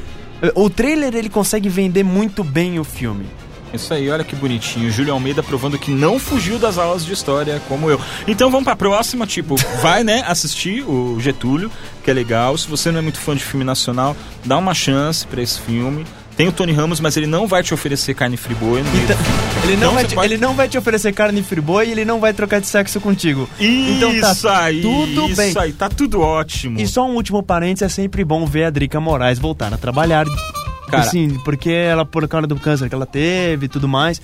o 0.54 0.70
trailer 0.70 1.14
ele 1.14 1.28
consegue 1.28 1.68
vender 1.68 2.02
muito 2.02 2.44
bem 2.44 2.78
o 2.78 2.84
filme. 2.84 3.26
Isso 3.72 3.92
aí, 3.92 4.08
olha 4.08 4.24
que 4.24 4.34
bonitinho. 4.34 4.90
Júlio 4.90 5.12
Almeida 5.12 5.42
provando 5.42 5.78
que 5.78 5.90
não 5.90 6.18
fugiu 6.18 6.58
das 6.58 6.78
aulas 6.78 7.04
de 7.04 7.12
história 7.12 7.60
como 7.68 7.90
eu. 7.90 8.00
Então 8.26 8.50
vamos 8.50 8.64
pra 8.64 8.76
próxima, 8.76 9.26
tipo, 9.26 9.56
vai, 9.82 10.02
né, 10.04 10.24
assistir 10.26 10.82
o 10.82 11.18
Getúlio, 11.20 11.70
que 12.02 12.10
é 12.10 12.14
legal. 12.14 12.56
Se 12.56 12.68
você 12.68 12.90
não 12.90 13.00
é 13.00 13.02
muito 13.02 13.18
fã 13.18 13.34
de 13.34 13.44
filme 13.44 13.64
nacional, 13.64 14.16
dá 14.44 14.56
uma 14.56 14.72
chance 14.72 15.26
pra 15.26 15.42
esse 15.42 15.60
filme. 15.60 16.06
Tem 16.36 16.46
o 16.46 16.52
Tony 16.52 16.72
Ramos, 16.72 17.00
mas 17.00 17.16
ele 17.16 17.26
não 17.26 17.46
vai 17.46 17.62
te 17.62 17.72
oferecer 17.72 18.14
carne 18.14 18.36
friboi 18.36 18.82
filme. 18.82 19.06
Ele 19.64 19.72
não, 19.76 19.88
Então 19.88 19.94
vai 19.94 20.04
te, 20.04 20.14
pode- 20.14 20.26
ele 20.34 20.40
não 20.40 20.54
vai 20.54 20.68
te 20.68 20.78
oferecer 20.78 21.12
carne 21.12 21.42
friboi 21.42 21.88
e 21.88 21.90
ele 21.92 22.04
não 22.04 22.20
vai 22.20 22.32
trocar 22.32 22.60
de 22.60 22.66
sexo 22.68 23.00
contigo. 23.00 23.48
então 23.58 24.12
Isso 24.12 24.42
tá 24.42 24.62
aí, 24.64 24.80
tudo 24.82 25.26
isso 25.26 25.36
bem. 25.36 25.54
aí, 25.58 25.72
tá 25.72 25.88
tudo 25.88 26.20
ótimo. 26.20 26.78
E 26.78 26.86
só 26.86 27.04
um 27.08 27.14
último 27.14 27.42
parênteses, 27.42 27.82
é 27.82 27.88
sempre 27.88 28.22
bom 28.24 28.44
ver 28.46 28.64
a 28.64 28.70
Drica 28.70 29.00
Moraes 29.00 29.38
voltar 29.40 29.72
a 29.74 29.78
trabalhar. 29.78 30.24
Cara- 30.88 31.02
assim, 31.02 31.30
porque 31.44 31.70
ela, 31.70 32.04
por 32.04 32.28
causa 32.28 32.46
do 32.46 32.54
câncer 32.56 32.88
que 32.88 32.94
ela 32.94 33.06
teve 33.06 33.66
e 33.66 33.68
tudo 33.68 33.88
mais, 33.88 34.20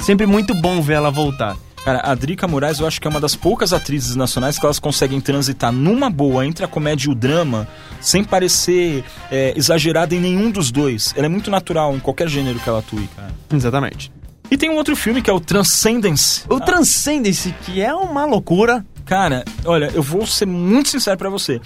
sempre 0.00 0.26
muito 0.26 0.54
bom 0.54 0.80
ver 0.80 0.94
ela 0.94 1.10
voltar. 1.10 1.56
Cara, 1.84 2.00
a 2.04 2.14
Drica 2.14 2.46
Moraes 2.46 2.78
eu 2.78 2.86
acho 2.86 3.00
que 3.00 3.08
é 3.08 3.10
uma 3.10 3.20
das 3.20 3.34
poucas 3.34 3.72
atrizes 3.72 4.14
nacionais 4.14 4.56
que 4.58 4.64
elas 4.64 4.78
conseguem 4.78 5.20
transitar 5.20 5.72
numa 5.72 6.08
boa 6.08 6.46
entre 6.46 6.64
a 6.64 6.68
comédia 6.68 7.08
e 7.08 7.12
o 7.12 7.14
drama 7.14 7.66
sem 8.00 8.22
parecer 8.22 9.04
é, 9.30 9.52
exagerada 9.56 10.14
em 10.14 10.20
nenhum 10.20 10.50
dos 10.50 10.70
dois. 10.70 11.12
Ela 11.16 11.26
é 11.26 11.28
muito 11.28 11.50
natural 11.50 11.94
em 11.96 12.00
qualquer 12.00 12.28
gênero 12.28 12.60
que 12.60 12.68
ela 12.68 12.78
atue, 12.78 13.08
cara. 13.16 13.34
Exatamente. 13.52 14.12
E 14.50 14.56
tem 14.56 14.70
um 14.70 14.76
outro 14.76 14.94
filme 14.94 15.22
que 15.22 15.30
é 15.30 15.32
o 15.32 15.40
Transcendence. 15.40 16.44
O 16.48 16.60
Transcendence, 16.60 17.52
que 17.64 17.80
é 17.80 17.92
uma 17.94 18.24
loucura. 18.26 18.84
Cara, 19.04 19.44
olha, 19.64 19.90
eu 19.94 20.02
vou 20.02 20.26
ser 20.26 20.46
muito 20.46 20.88
sincero 20.88 21.16
pra 21.16 21.30
você. 21.30 21.60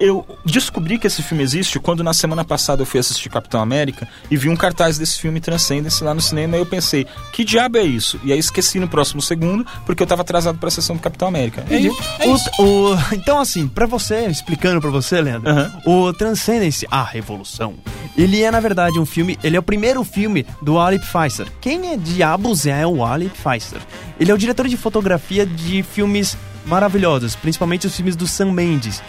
Eu 0.00 0.26
descobri 0.46 0.98
que 0.98 1.06
esse 1.06 1.22
filme 1.22 1.42
existe 1.44 1.78
quando 1.78 2.02
na 2.02 2.14
semana 2.14 2.42
passada 2.42 2.80
eu 2.80 2.86
fui 2.86 2.98
assistir 2.98 3.28
Capitão 3.28 3.60
América 3.60 4.08
e 4.30 4.36
vi 4.36 4.48
um 4.48 4.56
cartaz 4.56 4.96
desse 4.96 5.20
filme 5.20 5.40
Transcendence 5.40 6.02
lá 6.02 6.14
no 6.14 6.22
cinema 6.22 6.56
e 6.56 6.60
eu 6.60 6.64
pensei, 6.64 7.06
que 7.32 7.44
diabo 7.44 7.76
é 7.76 7.82
isso? 7.82 8.18
E 8.24 8.32
aí 8.32 8.38
esqueci 8.38 8.80
no 8.80 8.88
próximo 8.88 9.20
segundo 9.20 9.66
porque 9.84 10.02
eu 10.02 10.06
tava 10.06 10.22
atrasado 10.22 10.56
pra 10.56 10.70
sessão 10.70 10.96
do 10.96 11.02
Capitão 11.02 11.28
América. 11.28 11.62
É, 11.68 11.76
isso, 11.78 11.98
é 12.18 12.26
O- 12.28 12.34
isso. 12.34 12.50
o- 12.58 12.96
então, 13.14 13.38
assim, 13.38 13.68
pra 13.68 13.84
você, 13.84 14.24
explicando 14.26 14.80
pra 14.80 14.88
você, 14.88 15.20
Leandro, 15.20 15.50
Aham. 15.50 15.70
o 15.84 16.12
Transcendence, 16.14 16.86
a 16.90 17.02
Revolução, 17.04 17.74
ele 18.16 18.42
é, 18.42 18.50
na 18.50 18.58
verdade, 18.60 18.98
um 18.98 19.04
filme, 19.04 19.38
ele 19.44 19.54
é 19.56 19.60
o 19.60 19.62
primeiro 19.62 20.02
filme 20.02 20.46
do 20.62 20.78
Alip 20.78 21.04
Pfizer. 21.06 21.46
Quem 21.60 21.92
é 21.92 21.96
diabos 21.98 22.64
é 22.64 22.86
o 22.86 23.04
Alip 23.04 23.36
Pfizer? 23.38 23.80
Ele 24.18 24.30
é 24.30 24.34
o 24.34 24.38
diretor 24.38 24.66
de 24.66 24.78
fotografia 24.78 25.44
de 25.44 25.82
filmes 25.82 26.38
maravilhosos, 26.64 27.36
principalmente 27.36 27.86
os 27.86 27.94
filmes 27.94 28.16
do 28.16 28.26
Sam 28.26 28.52
Mendes. 28.52 29.02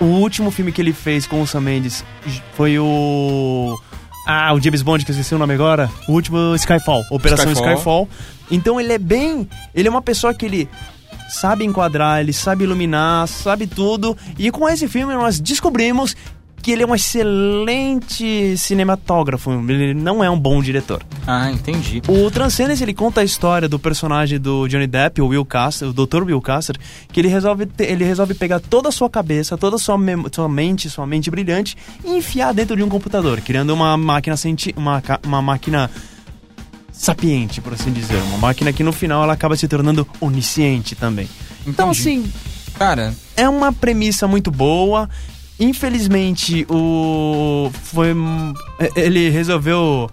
O 0.00 0.04
último 0.04 0.50
filme 0.50 0.70
que 0.70 0.80
ele 0.80 0.92
fez 0.92 1.26
com 1.26 1.42
o 1.42 1.46
Sam 1.46 1.60
Mendes 1.62 2.04
foi 2.54 2.78
o... 2.78 3.78
Ah, 4.26 4.52
o 4.52 4.60
James 4.60 4.82
Bond, 4.82 5.04
que 5.04 5.10
eu 5.10 5.14
esqueci 5.14 5.34
o 5.34 5.38
nome 5.38 5.54
agora. 5.54 5.90
O 6.06 6.12
último 6.12 6.54
Skyfall, 6.54 7.02
Operação 7.10 7.50
Skyfall. 7.50 7.74
Skyfall. 7.74 8.08
Então 8.50 8.80
ele 8.80 8.92
é 8.92 8.98
bem... 8.98 9.48
Ele 9.74 9.88
é 9.88 9.90
uma 9.90 10.02
pessoa 10.02 10.34
que 10.34 10.44
ele 10.44 10.68
sabe 11.28 11.64
enquadrar, 11.64 12.20
ele 12.20 12.32
sabe 12.32 12.64
iluminar, 12.64 13.26
sabe 13.26 13.66
tudo. 13.66 14.16
E 14.38 14.50
com 14.50 14.68
esse 14.68 14.86
filme 14.86 15.14
nós 15.14 15.40
descobrimos 15.40 16.16
que 16.62 16.70
ele 16.72 16.82
é 16.82 16.86
um 16.86 16.94
excelente 16.94 18.56
cinematógrafo. 18.56 19.50
Ele 19.68 19.94
não 19.94 20.22
é 20.22 20.28
um 20.30 20.38
bom 20.38 20.60
diretor. 20.62 21.02
Ah, 21.26 21.50
entendi. 21.50 22.02
O 22.08 22.30
Transcendence, 22.30 22.82
ele 22.82 22.94
conta 22.94 23.20
a 23.20 23.24
história 23.24 23.68
do 23.68 23.78
personagem 23.78 24.38
do 24.38 24.66
Johnny 24.68 24.86
Depp, 24.86 25.20
o 25.22 25.28
Will 25.28 25.44
Caster, 25.44 25.88
o 25.88 25.92
Dr. 25.92 26.22
Will 26.24 26.40
Caster, 26.40 26.76
que 27.12 27.20
ele 27.20 27.28
resolve, 27.28 27.66
te- 27.66 27.84
ele 27.84 28.04
resolve 28.04 28.34
pegar 28.34 28.60
toda 28.60 28.88
a 28.88 28.92
sua 28.92 29.08
cabeça, 29.08 29.56
toda 29.56 29.76
a 29.76 29.78
sua, 29.78 29.96
sua 30.32 30.48
mente, 30.48 30.90
sua 30.90 31.06
mente 31.06 31.30
brilhante 31.30 31.76
e 32.04 32.10
enfiar 32.16 32.52
dentro 32.52 32.76
de 32.76 32.82
um 32.82 32.88
computador, 32.88 33.40
criando 33.40 33.72
uma 33.72 33.96
máquina 33.96 34.36
senti 34.36 34.74
uma, 34.76 35.02
uma 35.24 35.40
máquina 35.42 35.90
sapiente, 36.92 37.60
por 37.60 37.72
assim 37.74 37.92
dizer, 37.92 38.16
uma 38.28 38.38
máquina 38.38 38.72
que 38.72 38.82
no 38.82 38.92
final 38.92 39.22
ela 39.22 39.32
acaba 39.32 39.56
se 39.56 39.68
tornando 39.68 40.06
onisciente 40.20 40.94
também. 40.96 41.28
Então, 41.66 41.90
Entendi. 41.90 42.00
assim, 42.00 42.32
Cara, 42.76 43.12
é 43.36 43.48
uma 43.48 43.72
premissa 43.72 44.26
muito 44.28 44.50
boa. 44.52 45.08
Infelizmente, 45.60 46.66
o 46.70 47.70
foi 47.82 48.14
ele 48.94 49.28
resolveu 49.28 50.08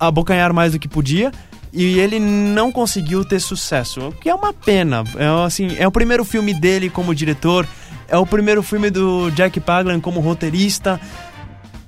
abocanhar 0.00 0.52
mais 0.52 0.72
do 0.72 0.78
que 0.78 0.88
podia 0.88 1.30
e 1.72 1.98
ele 1.98 2.18
não 2.18 2.72
conseguiu 2.72 3.24
ter 3.24 3.40
sucesso, 3.40 4.08
o 4.08 4.12
que 4.12 4.28
é 4.28 4.34
uma 4.34 4.52
pena. 4.52 5.04
É 5.16 5.44
assim, 5.44 5.76
é 5.78 5.86
o 5.86 5.92
primeiro 5.92 6.24
filme 6.24 6.54
dele 6.54 6.88
como 6.88 7.14
diretor, 7.14 7.68
é 8.08 8.16
o 8.16 8.26
primeiro 8.26 8.62
filme 8.62 8.90
do 8.90 9.30
Jack 9.32 9.60
Paglan 9.60 10.00
como 10.00 10.20
roteirista. 10.20 10.98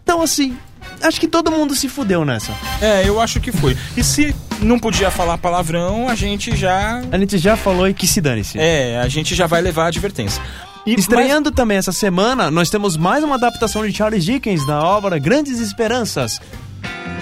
Então 0.02 0.20
assim, 0.20 0.56
acho 1.02 1.18
que 1.18 1.26
todo 1.26 1.50
mundo 1.50 1.74
se 1.74 1.88
fudeu 1.88 2.24
nessa. 2.24 2.52
é, 2.82 3.08
eu 3.08 3.20
acho 3.20 3.40
que 3.40 3.50
foi. 3.50 3.76
E 3.96 4.04
se 4.04 4.34
não 4.60 4.78
podia 4.78 5.10
falar 5.10 5.38
palavrão, 5.38 6.08
a 6.08 6.14
gente 6.14 6.54
já. 6.54 7.02
A 7.10 7.18
gente 7.18 7.38
já 7.38 7.56
falou 7.56 7.88
e 7.88 7.94
que 7.94 8.06
se 8.06 8.20
dane-se. 8.20 8.58
É, 8.58 9.00
a 9.00 9.08
gente 9.08 9.34
já 9.34 9.46
vai 9.46 9.62
levar 9.62 9.84
a 9.84 9.88
advertência. 9.88 10.42
E, 10.86 10.94
Estreando 10.94 11.50
também 11.50 11.76
essa 11.76 11.92
semana, 11.92 12.50
nós 12.50 12.70
temos 12.70 12.96
mais 12.96 13.22
uma 13.22 13.34
adaptação 13.34 13.86
de 13.86 13.94
Charles 13.94 14.24
Dickens 14.24 14.66
da 14.66 14.82
obra 14.82 15.18
Grandes 15.18 15.60
Esperanças. 15.60 16.40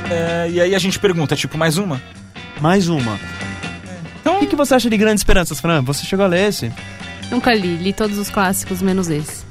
mas, 0.02 0.10
é, 0.10 0.50
e 0.50 0.60
aí 0.60 0.74
a 0.74 0.78
gente 0.78 0.98
pergunta, 0.98 1.34
tipo, 1.34 1.58
mais 1.58 1.76
uma? 1.76 2.00
Mais 2.60 2.88
uma. 2.88 3.18
Então 4.20 4.36
O 4.36 4.40
que, 4.40 4.46
que 4.46 4.56
você 4.56 4.74
acha 4.74 4.88
de 4.88 4.96
Grandes 4.96 5.20
Esperanças, 5.20 5.60
Fran? 5.60 5.82
Você 5.82 6.04
chegou 6.06 6.24
a 6.24 6.28
ler 6.28 6.48
esse? 6.48 6.72
Nunca 7.30 7.52
li, 7.52 7.76
li 7.76 7.92
todos 7.92 8.16
os 8.16 8.30
clássicos, 8.30 8.80
menos 8.80 9.08
esse. 9.10 9.44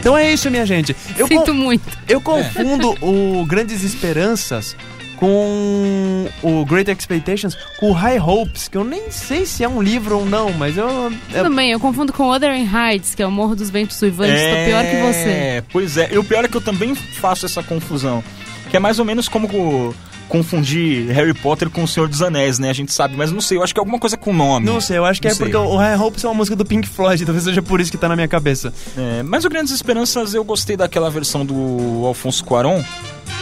Então 0.00 0.16
é 0.16 0.32
isso, 0.32 0.50
minha 0.50 0.66
gente. 0.66 0.94
Eu, 1.16 1.26
Sinto 1.26 1.52
muito. 1.54 1.84
eu 2.08 2.20
confundo 2.20 2.96
o 3.00 3.44
Grandes 3.46 3.82
Esperanças 3.82 4.76
com 5.16 6.28
o 6.42 6.64
Great 6.64 6.90
Expectations 6.90 7.56
com 7.78 7.90
o 7.90 7.92
High 7.92 8.18
Hopes, 8.20 8.68
que 8.68 8.76
eu 8.76 8.84
nem 8.84 9.10
sei 9.10 9.44
se 9.46 9.64
é 9.64 9.68
um 9.68 9.82
livro 9.82 10.18
ou 10.18 10.26
não, 10.26 10.52
mas 10.52 10.76
eu... 10.76 11.12
eu 11.32 11.42
Também, 11.42 11.70
eu 11.72 11.80
confundo 11.80 12.12
com 12.12 12.28
Wuthering 12.30 12.68
Heights, 12.72 13.14
que 13.14 13.22
é 13.22 13.26
o 13.26 13.30
Morro 13.30 13.54
dos 13.56 13.70
Ventos 13.70 14.00
Uivantes. 14.02 14.34
Tô 14.40 14.64
pior 14.66 14.84
que 14.84 14.96
você. 15.12 15.28
É, 15.28 15.64
pois 15.72 15.96
é. 15.96 16.08
E 16.12 16.18
o 16.18 16.24
pior 16.24 16.44
é 16.44 16.48
que 16.48 16.56
eu 16.56 16.60
também 16.60 16.94
faço 16.94 17.46
essa 17.46 17.62
confusão. 17.62 18.22
Que 18.70 18.76
é 18.76 18.80
mais 18.80 18.98
ou 18.98 19.04
menos 19.04 19.28
como 19.28 19.48
co- 19.48 19.94
confundir 20.28 21.06
Harry 21.12 21.32
Potter 21.32 21.70
com 21.70 21.84
o 21.84 21.88
Senhor 21.88 22.08
dos 22.08 22.20
Anéis, 22.20 22.58
né? 22.58 22.68
A 22.68 22.72
gente 22.72 22.92
sabe, 22.92 23.16
mas 23.16 23.30
não 23.30 23.40
sei. 23.40 23.58
Eu 23.58 23.62
acho 23.62 23.72
que 23.72 23.78
é 23.78 23.82
alguma 23.82 23.98
coisa 23.98 24.16
com 24.16 24.32
nome. 24.32 24.66
não 24.66 24.80
sei, 24.80 24.98
eu 24.98 25.04
acho 25.04 25.20
que 25.20 25.28
Não 25.28 25.32
é 25.32 25.36
sei. 25.36 25.46
porque 25.46 25.56
o 25.56 25.76
High 25.76 25.96
Hopes 25.96 26.24
é 26.24 26.28
uma 26.28 26.34
música 26.34 26.56
do 26.56 26.64
Pink 26.64 26.88
Floyd, 26.88 27.22
talvez 27.24 27.44
seja 27.44 27.62
por 27.62 27.80
isso 27.80 27.90
que 27.92 27.96
tá 27.96 28.08
na 28.08 28.16
minha 28.16 28.26
cabeça. 28.26 28.72
É, 28.98 29.22
mas 29.22 29.44
o 29.44 29.48
Grandes 29.48 29.72
Esperanças 29.72 30.34
eu 30.34 30.42
gostei 30.42 30.76
daquela 30.76 31.08
versão 31.10 31.46
do 31.46 32.04
Alfonso 32.04 32.44
Cuarón. 32.44 32.82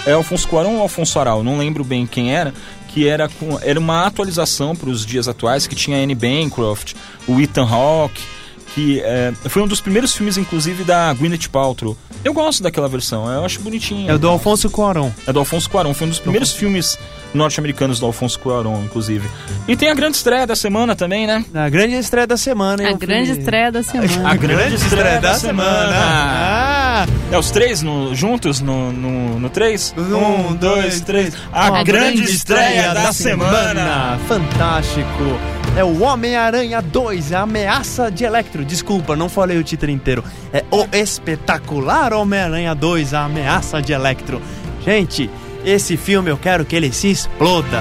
É 0.07 0.13
Alfonso 0.13 0.49
Cuarón 0.49 0.75
ou 0.75 0.83
Alfonso 0.83 1.19
Aral? 1.19 1.43
Não 1.43 1.59
lembro 1.59 1.85
bem 1.85 2.07
quem 2.07 2.35
era. 2.35 2.53
Que 2.89 3.09
era, 3.09 3.29
com, 3.29 3.59
era 3.61 3.79
uma 3.79 4.07
atualização 4.07 4.77
para 4.77 4.89
os 4.89 5.05
dias 5.05 5.27
atuais, 5.27 5.67
que 5.67 5.75
tinha 5.75 5.97
Anne 5.97 6.15
Bancroft, 6.15 6.95
o 7.27 7.41
Ethan 7.41 7.67
Hawke, 7.67 8.23
que 8.75 9.01
é, 9.01 9.33
foi 9.49 9.63
um 9.63 9.67
dos 9.67 9.81
primeiros 9.81 10.15
filmes, 10.15 10.37
inclusive, 10.37 10.85
da 10.85 11.13
Gwyneth 11.13 11.49
Paltrow. 11.51 11.97
Eu 12.25 12.33
gosto 12.33 12.63
daquela 12.63 12.89
versão, 12.89 13.31
eu 13.31 13.45
acho 13.45 13.61
bonitinho. 13.61 14.11
É 14.11 14.17
do 14.17 14.29
Alfonso 14.29 14.71
Cuarón. 14.71 15.11
É 15.27 15.33
do 15.33 15.39
Alfonso 15.39 15.69
Cuarón, 15.69 15.93
foi 15.93 16.07
um 16.07 16.11
dos 16.11 16.19
primeiros 16.19 16.53
filmes 16.53 16.99
norte-americanos 17.35 17.99
do 18.01 18.07
Alfonso 18.07 18.39
Cuarón, 18.39 18.83
inclusive. 18.85 19.29
E 19.67 19.77
tem 19.77 19.91
a 19.91 19.95
grande 19.95 20.17
estreia 20.17 20.47
da 20.47 20.55
semana 20.57 20.95
também, 20.97 21.27
né? 21.27 21.45
A 21.55 21.69
grande 21.69 21.95
estreia 21.97 22.27
da 22.27 22.37
semana, 22.37 22.83
hein? 22.83 22.95
A 22.95 22.97
grande 22.97 23.33
estreia 23.33 23.71
da 23.73 23.83
semana. 23.83 24.31
A 24.31 24.35
grande 24.37 24.75
estreia 24.77 25.21
da 25.21 25.35
semana. 25.35 25.97
Ah! 25.97 27.07
É 27.33 27.37
os 27.39 27.51
três 27.51 27.83
no- 27.83 28.15
juntos 28.15 28.61
no, 28.61 28.93
no, 28.93 29.41
no 29.41 29.51
três? 29.51 29.93
Um, 29.99 30.55
dois, 30.55 31.01
três. 31.01 31.35
A 31.53 31.83
grande 31.83 32.23
estreia 32.23 32.95
da 32.95 33.13
semana. 33.13 34.19
Fantástico. 34.29 35.39
É 35.77 35.83
o 35.83 36.03
Homem-Aranha 36.05 36.81
2, 36.81 37.33
a 37.33 37.41
ameaça 37.41 38.09
de 38.09 38.23
Electro. 38.25 38.65
Desculpa, 38.65 39.17
não 39.17 39.29
falei 39.29 39.59
o 39.59 39.65
título 39.65 39.91
inteiro. 39.91 40.23
É 40.53 40.63
o 40.71 40.87
espetacular 40.93 42.13
Homem-Aranha 42.13 42.75
2, 42.77 43.13
a 43.13 43.25
ameaça 43.25 43.83
de 43.83 43.93
Electro. 43.93 44.41
Gente, 44.85 45.29
esse 45.65 45.97
filme 45.97 46.31
eu 46.31 46.37
quero 46.37 46.65
que 46.65 46.77
ele 46.77 46.93
se 46.93 47.11
exploda. 47.11 47.81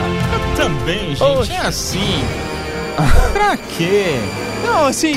Também, 0.56 1.10
gente, 1.10 1.24
Oxe. 1.24 1.52
é 1.52 1.60
assim. 1.60 2.24
pra 3.34 3.58
quê? 3.58 4.16
Não, 4.66 4.86
assim. 4.88 5.14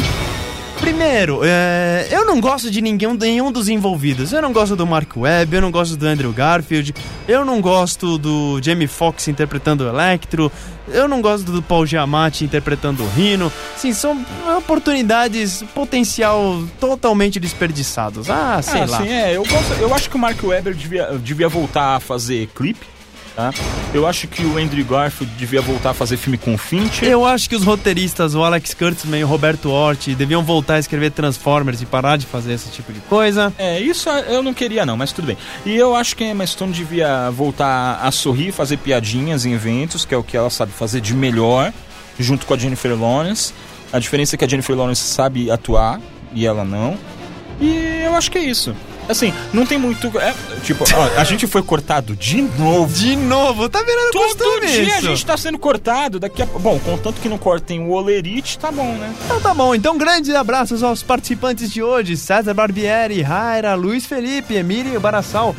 Primeiro, 0.81 1.41
é, 1.43 2.09
eu 2.11 2.25
não 2.25 2.41
gosto 2.41 2.71
de 2.71 2.81
ninguém, 2.81 3.13
nenhum 3.17 3.51
dos 3.51 3.69
envolvidos. 3.69 4.33
Eu 4.33 4.43
não 4.43 4.53
gosto 4.53 4.77
do 4.77 4.87
Mark 4.87 5.17
Webb, 5.17 5.57
eu 5.57 5.63
não 5.63 5.71
gosto 5.71 5.97
do 5.97 6.07
Andrew 6.07 6.33
Garfield, 6.33 6.95
eu 7.27 7.45
não 7.45 7.61
gosto 7.61 8.19
do 8.19 8.61
Jamie 8.63 8.87
Foxx 8.87 9.29
interpretando 9.29 9.85
o 9.85 9.89
Electro, 9.89 10.53
eu 10.89 11.09
não 11.09 11.21
gosto 11.21 11.51
do 11.51 11.63
Paul 11.63 11.87
Giamatti 11.87 12.45
interpretando 12.45 13.03
o 13.03 13.09
Rhino. 13.09 13.51
Sim, 13.77 13.93
são 13.93 14.25
oportunidades, 14.57 15.65
potencial 15.75 16.63
totalmente 16.79 17.41
desperdiçados. 17.41 18.31
Ah, 18.31 18.61
sei 18.63 18.83
ah, 18.83 18.87
lá. 18.87 18.99
sim, 18.99 19.09
é. 19.09 19.37
Eu, 19.37 19.45
gosto, 19.45 19.73
eu 19.81 19.95
acho 19.95 20.09
que 20.11 20.17
o 20.17 20.19
Mark 20.19 20.43
Webber 20.43 20.75
devia, 20.75 21.19
devia 21.19 21.49
voltar 21.49 21.97
a 21.97 22.01
fazer 22.01 22.49
clipe. 22.55 22.96
Tá? 23.37 23.53
Eu 23.93 24.07
acho 24.07 24.27
que 24.27 24.43
o 24.43 24.57
Andrew 24.57 24.83
Garfield 24.83 25.31
devia 25.35 25.61
voltar 25.61 25.91
a 25.91 25.95
fazer 25.95 26.17
filme 26.17 26.39
com 26.39 26.55
o 26.55 26.59
Fincher. 26.59 27.07
Eu 27.07 27.23
acho 27.23 27.51
que 27.51 27.55
os 27.55 27.65
roteiristas, 27.65 28.35
o 28.35 28.43
Alex 28.43 28.73
Kurtzman 28.73 29.21
e 29.21 29.25
o 29.25 29.27
Roberto 29.27 29.71
Hort, 29.71 30.09
deviam 30.15 30.43
voltar 30.43 30.77
a 30.77 30.79
escrever 30.79 31.11
Transformers 31.11 31.83
e 31.83 31.87
parar 31.87 32.17
de 32.17 32.25
fazer 32.25 32.55
esse 32.55 32.71
tipo 32.71 32.95
de 32.95 33.01
coisa. 33.01 33.53
É, 33.59 33.79
isso 33.79 34.09
eu 34.09 34.43
não 34.43 34.55
queria 34.55 34.87
não, 34.87 34.97
mas 34.97 35.13
tudo 35.13 35.27
bem. 35.27 35.37
E 35.67 35.77
eu 35.77 35.95
acho 35.95 36.17
que 36.17 36.25
a 36.25 36.29
Emma 36.29 36.47
Stone 36.47 36.73
devia 36.73 37.31
voltar 37.31 38.01
a 38.03 38.11
sorrir, 38.11 38.53
fazer 38.53 38.79
piadinhas 38.79 39.45
em 39.45 39.53
eventos, 39.53 40.07
que 40.07 40.15
é 40.15 40.17
o 40.17 40.25
que 40.25 40.35
ela 40.35 40.49
sabe 40.49 40.73
fazer 40.73 41.03
de 41.03 41.13
melhor, 41.13 41.75
junto 42.19 42.47
com 42.47 42.55
a 42.55 42.57
Jennifer 42.57 42.99
Lawrence. 42.99 43.53
A 43.93 43.99
diferença 43.99 44.35
é 44.35 44.39
que 44.39 44.47
a 44.47 44.49
Jennifer 44.49 44.75
Lawrence 44.75 45.03
sabe 45.03 45.51
atuar 45.51 46.01
e 46.33 46.47
ela 46.47 46.65
não. 46.65 46.99
E 47.61 48.03
eu 48.03 48.15
acho 48.15 48.31
que 48.31 48.39
é 48.39 48.45
isso. 48.45 48.75
Assim, 49.09 49.33
não 49.53 49.65
tem 49.65 49.79
muito. 49.79 50.07
é, 50.19 50.35
tipo, 50.63 50.85
ó, 50.95 51.21
a 51.21 51.25
gente 51.25 51.47
foi 51.47 51.63
cortado 51.63 52.17
de 52.17 52.43
novo. 52.43 52.93
De 52.93 53.15
novo, 53.17 53.69
tá 53.69 53.81
virando 53.83 54.11
Todo 54.13 54.23
costume 54.25 54.67
dia 54.67 54.95
a 54.95 54.99
isso. 54.99 55.07
gente 55.09 55.27
tá 55.27 55.37
sendo 55.37 55.59
cortado. 55.59 56.19
Daqui 56.19 56.43
a 56.43 56.47
Bom, 56.47 56.79
contanto 56.81 57.21
que 57.21 57.29
não 57.29 57.39
cortem 57.39 57.81
o 57.81 57.91
Olerite, 57.91 58.59
tá 58.59 58.73
bom, 58.73 58.93
né? 58.95 59.15
Então 59.25 59.41
tá 59.41 59.53
bom, 59.55 59.75
então 59.75 59.97
grandes 59.99 60.35
abraços 60.35 60.83
aos 60.83 61.03
participantes 61.03 61.71
de 61.71 61.83
hoje: 61.83 62.17
César 62.17 62.55
Barbieri, 62.55 63.21
Raira, 63.23 63.75
Luiz 63.75 64.07
Felipe, 64.07 64.55
Emílio 64.55 64.99
Barassal, 65.01 65.55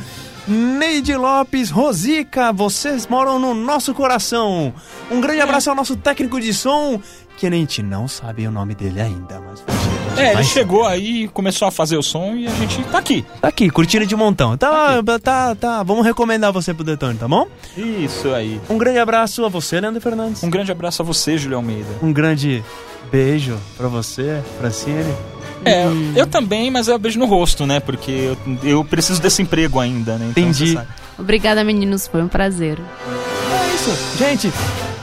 Neide 0.48 1.16
Lopes, 1.16 1.70
Rosica, 1.70 2.52
vocês 2.54 3.06
moram 3.08 3.38
no 3.40 3.54
nosso 3.54 3.94
coração. 3.94 4.74
Um 5.12 5.20
grande 5.22 5.42
abraço 5.42 5.70
ao 5.70 5.76
nosso 5.76 5.96
técnico 5.96 6.40
de 6.40 6.54
som, 6.54 7.00
que 7.38 7.46
a 7.48 7.52
gente 7.52 7.84
não 7.84 8.08
sabe 8.08 8.48
o 8.48 8.52
nome 8.52 8.74
dele 8.76 9.00
ainda, 9.02 9.40
mas 9.42 9.62
É, 10.18 10.26
ele 10.28 10.34
Vai. 10.36 10.44
chegou 10.44 10.86
aí, 10.86 11.28
começou 11.30 11.68
a 11.68 11.72
fazer 11.72 11.98
o 11.98 12.04
som 12.04 12.36
e 12.36 12.48
a 12.48 12.52
gente 12.52 12.84
tá 12.86 12.98
aqui. 12.98 13.26
tá 13.42 13.48
aqui, 13.48 13.70
curtindo 13.70 14.06
de 14.06 14.16
montão. 14.16 14.58
Tá, 14.58 15.02
tá, 15.22 15.56
tá, 15.56 15.84
vamos 15.84 16.06
recomendar 16.06 16.52
você 16.52 16.74
pro 16.74 16.84
Detone, 16.84 17.18
tá 17.18 17.28
bom? 17.28 17.48
Isso 17.78 18.34
aí. 18.34 18.60
Um 18.70 18.78
grande 18.78 19.00
abraço 19.00 19.46
a 19.46 19.50
você, 19.50 19.80
Leandro 19.80 20.02
Fernandes. 20.02 20.44
Um 20.44 20.50
grande 20.50 20.72
abraço 20.72 21.02
a 21.02 21.06
você, 21.06 21.38
Júlio 21.38 21.58
Almeida. 21.58 21.88
Um 22.02 22.12
grande 22.12 22.64
beijo 23.12 23.58
pra 23.78 23.88
você, 23.88 24.42
Francine. 24.60 25.14
É, 25.66 25.86
eu 26.16 26.28
também, 26.28 26.70
mas 26.72 26.88
é 26.88 26.96
o 26.96 27.00
beijo 27.00 27.20
no 27.20 27.26
rosto, 27.26 27.66
né? 27.66 27.80
Porque 27.80 28.12
eu, 28.12 28.38
eu 28.64 28.86
preciso 28.86 29.22
desse 29.22 29.42
emprego 29.42 29.80
ainda, 29.80 30.18
né? 30.18 30.28
Então, 30.32 30.44
Entendi. 30.44 30.80
Obrigada, 31.18 31.64
meninos. 31.64 32.08
Foi 32.08 32.22
um 32.22 32.28
prazer. 32.28 32.80
É 32.80 33.76
isso. 33.76 34.18
Gente, 34.18 34.52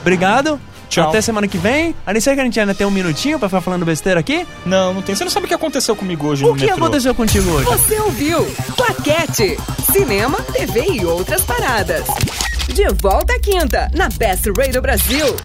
obrigado. 0.00 0.60
Tchau. 0.94 1.08
Até 1.08 1.20
semana 1.20 1.48
que 1.48 1.58
vem. 1.58 1.94
A 2.06 2.12
não 2.12 2.20
ser 2.20 2.34
que 2.34 2.40
a 2.40 2.44
gente 2.44 2.58
ainda 2.60 2.74
tem 2.74 2.86
um 2.86 2.90
minutinho 2.90 3.38
pra 3.38 3.48
ficar 3.48 3.60
falando 3.60 3.84
besteira 3.84 4.20
aqui. 4.20 4.46
Não, 4.64 4.94
não 4.94 5.02
tem. 5.02 5.14
Você 5.14 5.24
não 5.24 5.30
sabe 5.30 5.46
o 5.46 5.48
que 5.48 5.54
aconteceu 5.54 5.96
comigo 5.96 6.26
hoje 6.26 6.44
O 6.44 6.48
no 6.48 6.54
que 6.56 6.66
metrô. 6.66 6.84
aconteceu 6.84 7.14
contigo 7.14 7.50
hoje? 7.50 7.64
Você 7.66 8.00
ouviu? 8.00 8.46
Claquete. 8.76 9.58
Cinema, 9.92 10.38
TV 10.52 10.84
e 10.92 11.04
outras 11.04 11.42
paradas. 11.42 12.04
De 12.68 12.86
volta 13.00 13.34
à 13.34 13.40
quinta, 13.40 13.90
na 13.94 14.08
Best 14.08 14.44
Radio 14.56 14.80
Brasil. 14.80 15.36